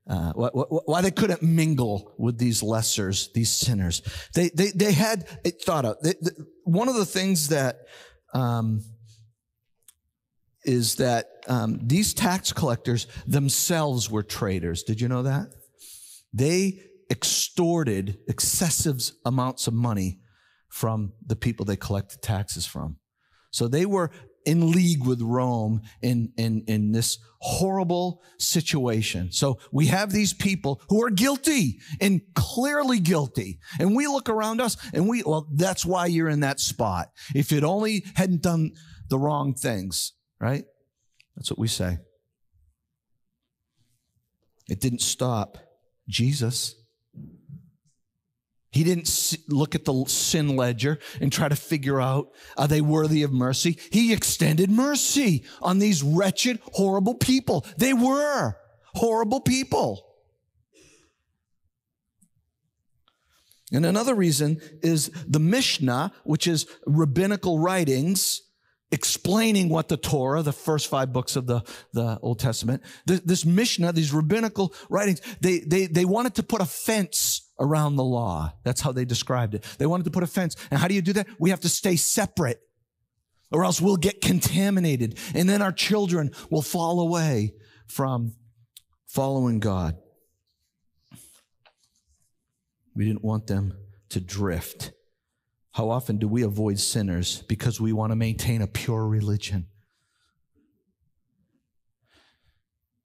uh, 0.08 0.32
why 0.32 1.02
they 1.02 1.12
couldn't 1.12 1.43
mingle 1.43 2.14
with 2.18 2.38
these 2.38 2.62
lessers, 2.62 3.34
these 3.34 3.52
sinners. 3.52 4.02
They 4.36 4.50
they 4.50 4.70
they 4.70 4.93
had 4.93 5.28
thought 5.64 5.86
of 5.86 5.98
they, 6.02 6.14
they, 6.22 6.32
one 6.64 6.88
of 6.88 6.95
the 6.95 7.06
things 7.06 7.50
that 7.50 7.80
um, 8.34 8.84
is 10.64 10.95
that 10.95 11.26
um, 11.48 11.80
these 11.82 12.14
tax 12.14 12.54
collectors 12.54 13.08
themselves 13.26 14.10
were 14.10 14.24
traitors. 14.24 14.84
Did 14.84 15.02
you 15.02 15.08
know 15.08 15.24
that? 15.24 15.48
They 16.32 16.80
extorted 17.10 18.20
excessive 18.28 19.02
amounts 19.26 19.68
of 19.68 19.74
money 19.74 20.20
from 20.70 21.13
the 21.26 21.36
people 21.36 21.65
they 21.65 21.76
collected 21.76 22.22
taxes 22.22 22.65
from. 22.65 22.97
So 23.51 23.68
they 23.68 23.86
were 23.86 24.11
in 24.45 24.72
league 24.72 25.05
with 25.05 25.22
Rome 25.22 25.82
in, 26.01 26.32
in, 26.38 26.63
in 26.68 26.93
this 26.93 27.20
horrible 27.39 28.24
situation. 28.38 29.32
So 29.32 29.59
we 29.72 29.88
have 29.88 30.11
these 30.11 30.34
people 30.34 30.82
who 30.89 31.03
are 31.03 31.09
guilty 31.09 31.80
and 31.99 32.22
clearly 32.34 32.99
guilty. 32.99 33.59
And 33.80 33.95
we 33.95 34.07
look 34.07 34.30
around 34.30 34.61
us 34.61 34.78
and 34.93 35.09
we, 35.09 35.22
well, 35.24 35.47
that's 35.53 35.86
why 35.86 36.05
you're 36.05 36.30
in 36.30 36.39
that 36.39 36.61
spot. 36.61 37.11
If 37.36 37.51
it 37.51 37.63
only 37.65 38.05
hadn't 38.15 38.41
done 38.41 38.72
the 39.09 39.20
wrong 39.20 39.53
things, 39.53 40.13
right? 40.39 40.63
That's 41.36 41.51
what 41.51 41.59
we 41.59 41.68
say. 41.68 41.97
It 44.70 44.80
didn't 44.80 45.01
stop 45.01 45.57
Jesus. 46.07 46.76
He 48.72 48.84
didn't 48.84 49.38
look 49.47 49.76
at 49.76 49.86
the 49.86 50.05
sin 50.07 50.55
ledger 50.55 50.99
and 51.22 51.32
try 51.32 51.47
to 51.47 51.55
figure 51.55 52.01
out, 52.01 52.30
are 52.57 52.68
they 52.68 52.82
worthy 52.82 53.24
of 53.24 53.32
mercy? 53.32 53.78
He 53.91 54.13
extended 54.13 54.70
mercy 54.70 55.45
on 55.61 55.80
these 55.80 56.03
wretched, 56.03 56.59
horrible 56.74 57.15
people. 57.15 57.65
They 57.78 57.93
were 57.93 58.57
horrible 58.93 59.39
people. 59.39 60.03
And 63.72 63.86
another 63.86 64.15
reason 64.15 64.61
is 64.82 65.09
the 65.28 65.39
Mishnah, 65.39 66.13
which 66.24 66.47
is 66.47 66.68
rabbinical 66.86 67.59
writings 67.59 68.41
explaining 68.91 69.68
what 69.68 69.89
the 69.89 69.97
Torah, 69.97 70.41
the 70.41 70.53
first 70.53 70.88
five 70.88 71.11
books 71.11 71.36
of 71.36 71.45
the, 71.45 71.61
the 71.93 72.18
Old 72.22 72.39
Testament, 72.39 72.82
this, 73.05 73.20
this 73.22 73.45
Mishnah, 73.45 73.91
these 73.91 74.13
rabbinical 74.13 74.74
writings, 74.89 75.22
they, 75.41 75.59
they, 75.59 75.88
they 75.88 76.05
wanted 76.05 76.36
to 76.36 76.43
put 76.43 76.61
a 76.61 76.65
fence 76.65 77.47
around 77.60 77.95
the 77.95 78.03
law. 78.03 78.53
That's 78.64 78.82
how 78.82 78.91
they 78.91 79.05
described 79.05 79.55
it. 79.55 79.64
They 79.78 79.86
wanted 79.86 80.03
to 80.03 80.12
put 80.12 80.24
a 80.24 80.28
fence. 80.28 80.55
And 80.70 80.80
how 80.80 80.88
do 80.88 80.93
you 80.93 81.01
do 81.01 81.14
that? 81.14 81.28
We 81.39 81.49
have 81.49 81.62
to 81.62 81.70
stay 81.70 81.95
separate 81.95 82.62
or 83.51 83.64
else 83.64 83.82
we'll 83.82 83.97
get 83.97 84.22
contaminated. 84.22 85.18
And 85.34 85.47
then 85.49 85.62
our 85.62 85.72
children 85.72 86.32
will 86.49 86.62
fall 86.62 86.99
away 86.99 87.53
from 87.88 88.34
following 89.08 89.60
God. 89.60 89.97
We 92.95 93.05
didn't 93.05 93.24
want 93.24 93.47
them 93.47 93.78
to 94.10 94.20
drift. 94.20 94.91
How 95.72 95.89
often 95.89 96.18
do 96.18 96.28
we 96.28 96.41
avoid 96.41 96.80
sinners 96.80 97.43
because 97.43 97.80
we 97.80 97.93
want 97.93 98.12
to 98.12 98.16
maintain 98.16 98.62
a 98.62 98.68
pure 98.68 99.08
religion? 99.08 99.68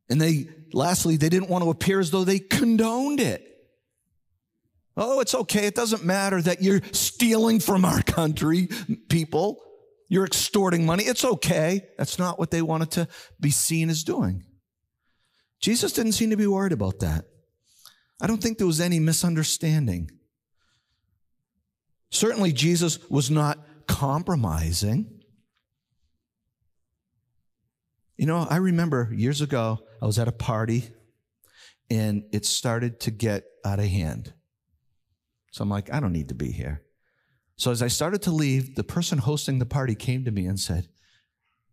And 0.09 0.21
they, 0.21 0.49
lastly, 0.73 1.17
they 1.17 1.29
didn't 1.29 1.49
want 1.49 1.65
to 1.65 1.71
appear 1.71 2.01
as 2.01 2.11
though 2.11 2.25
they 2.25 2.39
condoned 2.39 3.21
it. 3.21 3.52
Oh, 4.97 5.21
it's 5.21 5.35
okay. 5.35 5.67
It 5.67 5.75
doesn't 5.75 6.05
matter 6.05 6.43
that 6.43 6.63
you're 6.63 6.83
stealing 6.93 7.61
from 7.61 7.85
our 7.85 8.03
country, 8.03 8.69
people. 9.09 9.63
You're 10.09 10.27
extorting 10.27 10.85
money. 10.85 11.05
It's 11.05 11.25
okay. 11.25 11.87
That's 11.97 12.19
not 12.19 12.39
what 12.39 12.51
they 12.51 12.61
wanted 12.61 12.91
to 12.93 13.09
be 13.41 13.51
seen 13.51 13.89
as 13.89 14.05
doing. 14.05 14.45
Jesus 15.61 15.93
didn't 15.93 16.13
seem 16.13 16.31
to 16.31 16.37
be 16.37 16.47
worried 16.47 16.73
about 16.73 17.01
that. 17.01 17.25
I 18.21 18.27
don't 18.27 18.43
think 18.43 18.59
there 18.59 18.67
was 18.67 18.81
any 18.81 19.01
misunderstanding. 19.01 20.11
Certainly, 22.11 22.53
Jesus 22.53 22.99
was 23.09 23.31
not 23.31 23.59
compromising. 23.87 25.23
You 28.19 28.27
know, 28.27 28.47
I 28.49 28.57
remember 28.57 29.11
years 29.13 29.41
ago, 29.41 29.81
I 30.01 30.07
was 30.07 30.19
at 30.19 30.29
a 30.29 30.33
party 30.33 30.91
and 31.91 32.25
it 32.33 32.45
started 32.45 33.01
to 33.01 33.11
get 33.11 33.45
out 33.65 33.79
of 33.79 33.87
hand. 33.87 34.35
So 35.53 35.63
I'm 35.63 35.69
like, 35.69 35.93
I 35.93 36.01
don't 36.01 36.13
need 36.13 36.29
to 36.29 36.35
be 36.35 36.51
here. 36.51 36.83
So 37.57 37.71
as 37.71 37.83
I 37.83 37.89
started 37.89 38.23
to 38.23 38.33
leave, 38.33 38.75
the 38.75 38.83
person 38.83 39.19
hosting 39.19 39.59
the 39.59 39.67
party 39.67 39.95
came 39.95 40.25
to 40.25 40.33
me 40.33 40.47
and 40.47 40.59
said, 40.59 40.89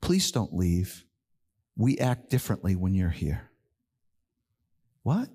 Please 0.01 0.31
don't 0.31 0.53
leave. 0.53 1.05
We 1.75 1.97
act 1.97 2.29
differently 2.29 2.75
when 2.75 2.93
you're 2.93 3.09
here. 3.09 3.49
What? 5.03 5.29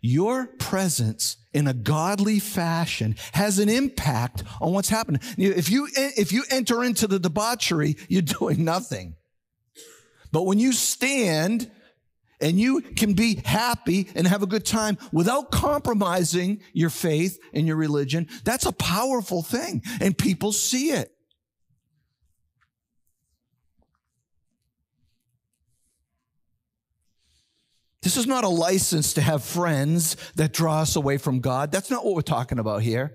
Your 0.00 0.46
presence 0.46 1.36
in 1.52 1.66
a 1.66 1.74
godly 1.74 2.38
fashion 2.38 3.16
has 3.32 3.58
an 3.58 3.68
impact 3.68 4.42
on 4.60 4.72
what's 4.72 4.88
happening. 4.88 5.20
If 5.36 5.70
you, 5.70 5.88
if 5.94 6.32
you 6.32 6.44
enter 6.50 6.82
into 6.82 7.06
the 7.06 7.18
debauchery, 7.18 7.96
you're 8.08 8.22
doing 8.40 8.64
nothing. 8.64 9.16
But 10.32 10.42
when 10.42 10.58
you 10.58 10.72
stand 10.72 11.70
and 12.40 12.58
you 12.58 12.80
can 12.80 13.14
be 13.14 13.40
happy 13.44 14.08
and 14.14 14.26
have 14.26 14.42
a 14.42 14.46
good 14.46 14.64
time 14.64 14.98
without 15.12 15.50
compromising 15.50 16.60
your 16.72 16.90
faith 16.90 17.38
and 17.52 17.66
your 17.66 17.76
religion, 17.76 18.28
that's 18.44 18.66
a 18.66 18.72
powerful 18.72 19.42
thing. 19.42 19.82
And 20.00 20.16
people 20.16 20.52
see 20.52 20.90
it. 20.90 21.12
This 28.02 28.16
is 28.16 28.26
not 28.26 28.44
a 28.44 28.48
license 28.48 29.12
to 29.14 29.20
have 29.20 29.44
friends 29.44 30.16
that 30.36 30.54
draw 30.54 30.80
us 30.80 30.96
away 30.96 31.18
from 31.18 31.40
God. 31.40 31.70
That's 31.70 31.90
not 31.90 32.04
what 32.04 32.14
we're 32.14 32.22
talking 32.22 32.58
about 32.58 32.82
here. 32.82 33.14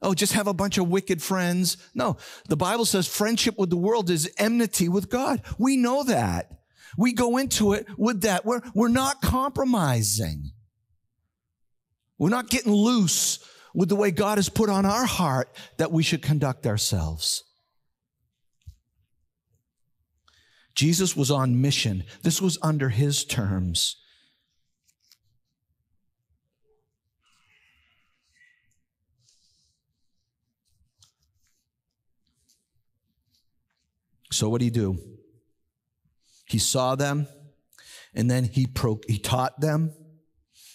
Oh, 0.00 0.14
just 0.14 0.34
have 0.34 0.46
a 0.46 0.54
bunch 0.54 0.78
of 0.78 0.88
wicked 0.88 1.20
friends. 1.22 1.76
No, 1.94 2.16
the 2.48 2.56
Bible 2.56 2.84
says 2.84 3.08
friendship 3.08 3.58
with 3.58 3.70
the 3.70 3.76
world 3.76 4.10
is 4.10 4.30
enmity 4.38 4.88
with 4.88 5.10
God. 5.10 5.42
We 5.58 5.76
know 5.76 6.04
that. 6.04 6.63
We 6.96 7.12
go 7.12 7.36
into 7.36 7.72
it 7.72 7.86
with 7.96 8.22
that. 8.22 8.44
We're, 8.44 8.60
we're 8.74 8.88
not 8.88 9.20
compromising. 9.20 10.50
We're 12.18 12.28
not 12.28 12.50
getting 12.50 12.72
loose 12.72 13.38
with 13.74 13.88
the 13.88 13.96
way 13.96 14.10
God 14.10 14.38
has 14.38 14.48
put 14.48 14.70
on 14.70 14.86
our 14.86 15.04
heart 15.04 15.48
that 15.78 15.90
we 15.90 16.02
should 16.02 16.22
conduct 16.22 16.66
ourselves. 16.66 17.42
Jesus 20.74 21.16
was 21.16 21.30
on 21.30 21.60
mission. 21.60 22.04
This 22.22 22.40
was 22.40 22.58
under 22.62 22.88
his 22.88 23.24
terms. 23.24 23.96
So, 34.30 34.48
what 34.48 34.58
do 34.58 34.64
you 34.64 34.72
do? 34.72 35.13
He 36.54 36.60
saw 36.60 36.94
them 36.94 37.26
and 38.14 38.30
then 38.30 38.44
he, 38.44 38.68
pro- 38.68 39.00
he 39.08 39.18
taught 39.18 39.60
them 39.60 39.92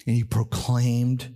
and 0.05 0.13
he 0.13 0.25
proclaimed. 0.25 1.33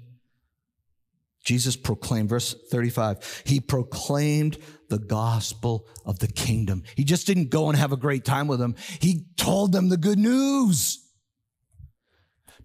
Jesus 1.45 1.77
proclaimed, 1.77 2.27
verse 2.27 2.53
35, 2.69 3.43
he 3.45 3.61
proclaimed 3.61 4.57
the 4.89 4.99
gospel 4.99 5.87
of 6.05 6.19
the 6.19 6.27
kingdom. 6.27 6.83
He 6.97 7.05
just 7.05 7.25
didn't 7.25 7.51
go 7.51 7.69
and 7.69 7.77
have 7.77 7.93
a 7.93 7.95
great 7.95 8.25
time 8.25 8.47
with 8.47 8.59
them. 8.59 8.75
He 8.99 9.27
told 9.37 9.71
them 9.71 9.87
the 9.87 9.95
good 9.95 10.19
news. 10.19 10.99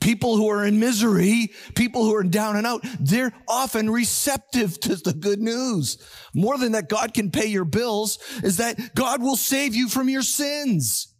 People 0.00 0.36
who 0.36 0.48
are 0.50 0.64
in 0.64 0.80
misery, 0.80 1.52
people 1.76 2.02
who 2.02 2.16
are 2.16 2.24
down 2.24 2.56
and 2.56 2.66
out, 2.66 2.84
they're 2.98 3.32
often 3.46 3.88
receptive 3.88 4.80
to 4.80 4.96
the 4.96 5.14
good 5.14 5.38
news. 5.38 5.96
More 6.34 6.58
than 6.58 6.72
that 6.72 6.88
God 6.88 7.14
can 7.14 7.30
pay 7.30 7.46
your 7.46 7.64
bills 7.64 8.18
is 8.42 8.56
that 8.56 8.96
God 8.96 9.22
will 9.22 9.36
save 9.36 9.76
you 9.76 9.88
from 9.88 10.08
your 10.08 10.22
sins. 10.22 11.14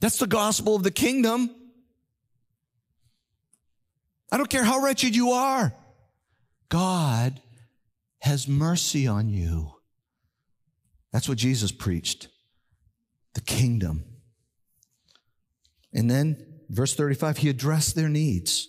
That's 0.00 0.18
the 0.18 0.26
gospel 0.26 0.76
of 0.76 0.82
the 0.82 0.90
kingdom. 0.90 1.50
I 4.30 4.36
don't 4.36 4.50
care 4.50 4.64
how 4.64 4.82
wretched 4.82 5.14
you 5.16 5.30
are. 5.30 5.72
God 6.68 7.40
has 8.20 8.48
mercy 8.48 9.06
on 9.06 9.28
you. 9.28 9.72
That's 11.12 11.28
what 11.28 11.38
Jesus 11.38 11.72
preached. 11.72 12.28
The 13.34 13.40
kingdom. 13.40 14.04
And 15.92 16.10
then 16.10 16.44
verse 16.68 16.94
35, 16.94 17.38
he 17.38 17.48
addressed 17.48 17.94
their 17.94 18.08
needs. 18.08 18.68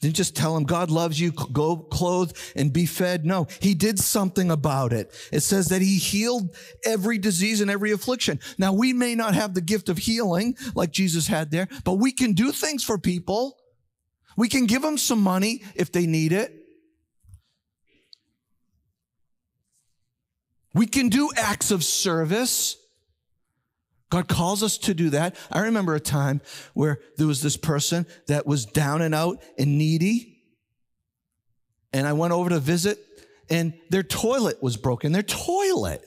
Didn't 0.00 0.16
just 0.16 0.34
tell 0.34 0.56
him, 0.56 0.64
God 0.64 0.90
loves 0.90 1.20
you, 1.20 1.30
go 1.30 1.76
clothed 1.76 2.34
and 2.56 2.72
be 2.72 2.86
fed. 2.86 3.26
No, 3.26 3.48
he 3.60 3.74
did 3.74 3.98
something 3.98 4.50
about 4.50 4.94
it. 4.94 5.12
It 5.30 5.40
says 5.40 5.68
that 5.68 5.82
he 5.82 5.98
healed 5.98 6.56
every 6.86 7.18
disease 7.18 7.60
and 7.60 7.70
every 7.70 7.92
affliction. 7.92 8.40
Now 8.56 8.72
we 8.72 8.94
may 8.94 9.14
not 9.14 9.34
have 9.34 9.52
the 9.52 9.60
gift 9.60 9.90
of 9.90 9.98
healing 9.98 10.56
like 10.74 10.90
Jesus 10.90 11.26
had 11.26 11.50
there, 11.50 11.68
but 11.84 11.94
we 11.94 12.12
can 12.12 12.32
do 12.32 12.50
things 12.50 12.82
for 12.82 12.96
people. 12.96 13.58
We 14.38 14.48
can 14.48 14.64
give 14.64 14.80
them 14.80 14.96
some 14.96 15.20
money 15.20 15.62
if 15.74 15.92
they 15.92 16.06
need 16.06 16.32
it. 16.32 16.54
We 20.72 20.86
can 20.86 21.10
do 21.10 21.30
acts 21.36 21.70
of 21.70 21.84
service. 21.84 22.79
God 24.10 24.26
calls 24.26 24.62
us 24.62 24.76
to 24.78 24.92
do 24.92 25.10
that. 25.10 25.36
I 25.50 25.60
remember 25.60 25.94
a 25.94 26.00
time 26.00 26.40
where 26.74 27.00
there 27.16 27.28
was 27.28 27.42
this 27.42 27.56
person 27.56 28.06
that 28.26 28.44
was 28.44 28.66
down 28.66 29.02
and 29.02 29.14
out 29.14 29.40
and 29.56 29.78
needy. 29.78 30.42
And 31.92 32.06
I 32.06 32.12
went 32.12 32.32
over 32.32 32.50
to 32.50 32.58
visit 32.58 32.98
and 33.48 33.72
their 33.88 34.02
toilet 34.02 34.62
was 34.62 34.76
broken. 34.76 35.12
Their 35.12 35.22
toilet. 35.22 36.04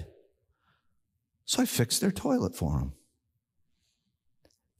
So 1.45 1.61
I 1.61 1.65
fixed 1.65 2.01
their 2.01 2.11
toilet 2.11 2.55
for 2.55 2.77
them. 2.77 2.93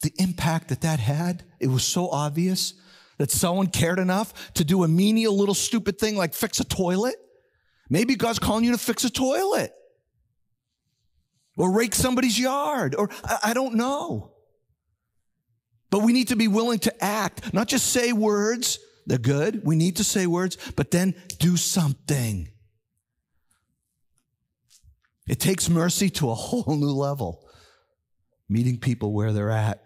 The 0.02 0.14
impact 0.18 0.68
that 0.68 0.82
that 0.82 1.00
had, 1.00 1.44
it 1.62 1.68
was 1.68 1.86
so 1.86 2.10
obvious 2.10 2.74
that 3.20 3.32
someone 3.32 3.68
cared 3.68 4.00
enough 4.00 4.54
to 4.56 4.66
do 4.66 4.84
a 4.84 4.88
menial 4.88 5.38
little 5.38 5.56
stupid 5.56 5.98
thing 5.98 6.18
like 6.18 6.34
fix 6.34 6.60
a 6.60 6.66
toilet. 6.66 7.16
Maybe 7.90 8.16
God's 8.16 8.40
calling 8.40 8.66
you 8.66 8.72
to 8.72 8.78
fix 8.78 9.06
a 9.06 9.10
toilet 9.10 9.74
or 11.56 11.72
rake 11.72 11.96
somebody's 11.96 12.40
yard, 12.40 12.96
or 12.96 13.10
I, 13.24 13.40
I 13.46 13.54
don't 13.54 13.76
know. 13.76 14.32
But 15.90 16.00
we 16.00 16.14
need 16.14 16.30
to 16.30 16.36
be 16.36 16.48
willing 16.48 16.80
to 16.80 17.04
act, 17.04 17.54
not 17.54 17.68
just 17.68 17.88
say 17.92 18.14
words. 18.14 18.80
They're 19.06 19.18
good. 19.18 19.62
We 19.64 19.76
need 19.76 19.98
to 19.98 20.04
say 20.04 20.26
words, 20.26 20.58
but 20.76 20.92
then 20.92 21.14
do 21.40 21.58
something. 21.58 22.50
It 25.28 25.40
takes 25.40 25.70
mercy 25.70 26.10
to 26.12 26.32
a 26.32 26.34
whole 26.36 26.76
new 26.76 26.92
level, 26.92 27.48
meeting 28.50 28.80
people 28.80 29.14
where 29.14 29.32
they're 29.32 29.52
at. 29.52 29.84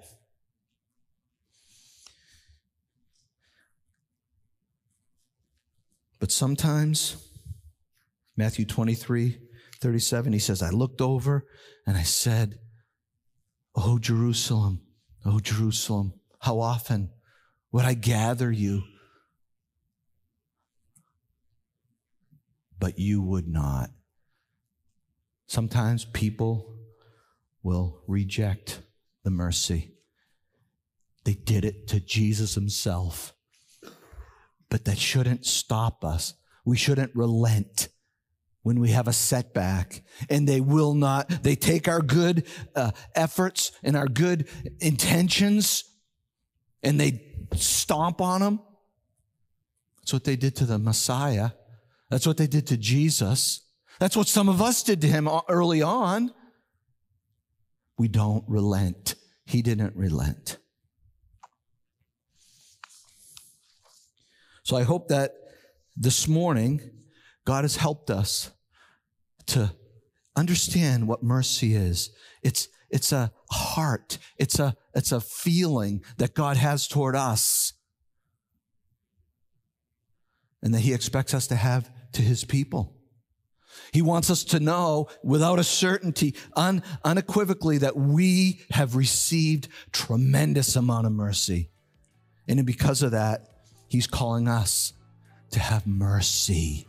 But 6.20 6.32
sometimes, 6.32 7.18
Matthew 8.36 8.66
23, 8.66 9.38
37, 9.78 10.34
he 10.34 10.40
says, 10.40 10.62
I 10.62 10.70
looked 10.70 11.02
over 11.02 11.46
and 11.86 11.98
I 11.98 12.04
said, 12.04 12.60
Oh, 13.76 14.00
Jerusalem, 14.00 14.82
oh, 15.26 15.40
Jerusalem, 15.40 16.14
how 16.40 16.60
often 16.60 17.12
would 17.72 17.86
I 17.86 17.94
gather 17.94 18.52
you? 18.52 18.84
But 22.80 22.98
you 22.98 23.22
would 23.22 23.48
not. 23.48 23.90
Sometimes 25.48 26.06
people 26.06 26.76
will 27.64 28.02
reject 28.08 28.82
the 29.24 29.32
mercy. 29.32 29.94
They 31.24 31.34
did 31.34 31.66
it 31.66 31.88
to 31.90 32.00
Jesus 32.00 32.56
himself. 32.56 33.34
But 34.70 34.86
that 34.86 34.98
shouldn't 34.98 35.46
stop 35.46 36.04
us. 36.04 36.34
We 36.66 36.78
shouldn't 36.78 37.16
relent 37.16 37.90
when 38.68 38.80
we 38.80 38.90
have 38.92 39.08
a 39.08 39.14
setback 39.14 40.04
and 40.30 40.48
they 40.48 40.62
will 40.62 40.94
not 40.94 41.30
they 41.44 41.56
take 41.56 41.88
our 41.88 42.02
good 42.02 42.46
uh, 42.76 42.92
efforts 43.16 43.72
and 43.82 43.96
our 43.96 44.08
good 44.08 44.48
intentions 44.80 45.84
and 46.84 47.00
they 47.00 47.22
stomp 47.56 48.22
on 48.22 48.42
them 48.42 48.60
that's 50.08 50.14
what 50.14 50.24
they 50.24 50.38
did 50.38 50.56
to 50.56 50.66
the 50.66 50.80
messiah. 50.80 51.50
That's 52.10 52.26
what 52.26 52.38
they 52.38 52.48
did 52.48 52.66
to 52.68 52.78
jesus. 52.78 53.60
That's 54.00 54.16
what 54.16 54.30
some 54.30 54.48
of 54.48 54.62
us 54.62 54.82
did 54.82 55.02
to 55.02 55.08
him 55.08 55.28
early 55.50 55.82
on. 55.82 56.32
We 57.98 58.08
don't 58.08 58.46
relent. 58.48 59.16
He 59.46 59.62
didn't 59.62 59.98
relent. 59.98 60.60
So 64.64 64.78
i 64.78 64.84
hope 64.84 65.10
that 65.10 65.34
this 65.98 66.26
morning 66.26 66.90
god 67.44 67.66
has 67.66 67.76
helped 67.76 68.10
us 68.10 68.52
to 69.48 69.74
understand 70.36 71.08
what 71.08 71.24
mercy 71.24 71.76
is. 71.76 72.12
It's, 72.44 72.70
it's 72.90 73.12
a 73.12 73.32
heart. 73.52 74.18
It's 74.38 74.60
a, 74.60 74.76
it's 74.94 75.12
a 75.12 75.22
feeling 75.22 76.04
that 76.18 76.34
God 76.34 76.58
has 76.58 76.88
toward 76.88 77.16
us 77.16 77.74
and 80.62 80.74
that 80.74 80.82
he 80.82 80.94
expects 80.94 81.34
us 81.34 81.48
to 81.48 81.56
have 81.56 81.90
to 82.14 82.22
his 82.22 82.44
people. 82.44 82.94
He 83.92 84.02
wants 84.02 84.30
us 84.30 84.44
to 84.46 84.60
know 84.60 85.08
without 85.24 85.60
a 85.60 85.64
certainty, 85.64 86.36
un, 86.56 86.84
unequivocally, 87.04 87.78
that 87.80 87.96
we 87.96 88.62
have 88.72 88.96
received 88.96 89.70
tremendous 89.92 90.76
amount 90.76 91.06
of 91.06 91.14
mercy. 91.14 91.70
And 92.48 92.66
because 92.66 93.02
of 93.02 93.12
that, 93.12 93.48
he's 93.88 94.08
calling 94.08 94.48
us 94.48 94.94
to 95.52 95.60
have 95.60 95.86
mercy. 95.86 96.88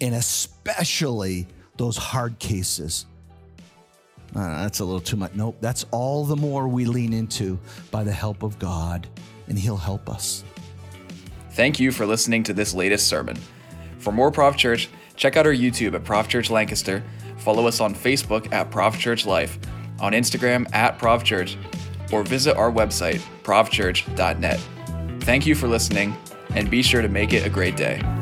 And 0.00 0.14
especially 0.14 1.46
those 1.78 1.96
hard 1.96 2.38
cases. 2.38 3.06
Uh, 4.34 4.62
that's 4.62 4.80
a 4.80 4.84
little 4.84 5.00
too 5.00 5.16
much. 5.16 5.34
Nope, 5.34 5.56
that's 5.60 5.86
all 5.90 6.24
the 6.24 6.36
more 6.36 6.68
we 6.68 6.84
lean 6.84 7.12
into 7.12 7.58
by 7.90 8.04
the 8.04 8.12
help 8.12 8.42
of 8.42 8.58
God, 8.58 9.08
and 9.48 9.58
He'll 9.58 9.76
help 9.76 10.10
us. 10.10 10.44
Thank 11.52 11.80
you 11.80 11.90
for 11.90 12.06
listening 12.06 12.42
to 12.44 12.52
this 12.52 12.74
latest 12.74 13.08
sermon. 13.08 13.38
For 13.98 14.12
more 14.12 14.30
ProvChurch, 14.30 14.88
check 15.16 15.36
out 15.36 15.46
our 15.46 15.52
YouTube 15.52 15.94
at 15.94 16.04
ProvChurch 16.04 16.50
Lancaster, 16.50 17.02
follow 17.38 17.66
us 17.66 17.80
on 17.80 17.94
Facebook 17.94 18.52
at 18.52 18.70
ProvChurch 18.70 19.26
Life, 19.26 19.58
on 19.98 20.12
Instagram 20.12 20.72
at 20.74 20.98
ProvChurch, 20.98 21.56
or 22.12 22.22
visit 22.22 22.56
our 22.56 22.70
website, 22.70 23.20
provchurch.net. 23.42 24.60
Thank 25.22 25.46
you 25.46 25.54
for 25.54 25.68
listening, 25.68 26.16
and 26.54 26.70
be 26.70 26.82
sure 26.82 27.02
to 27.02 27.08
make 27.08 27.32
it 27.32 27.46
a 27.46 27.50
great 27.50 27.76
day. 27.76 28.17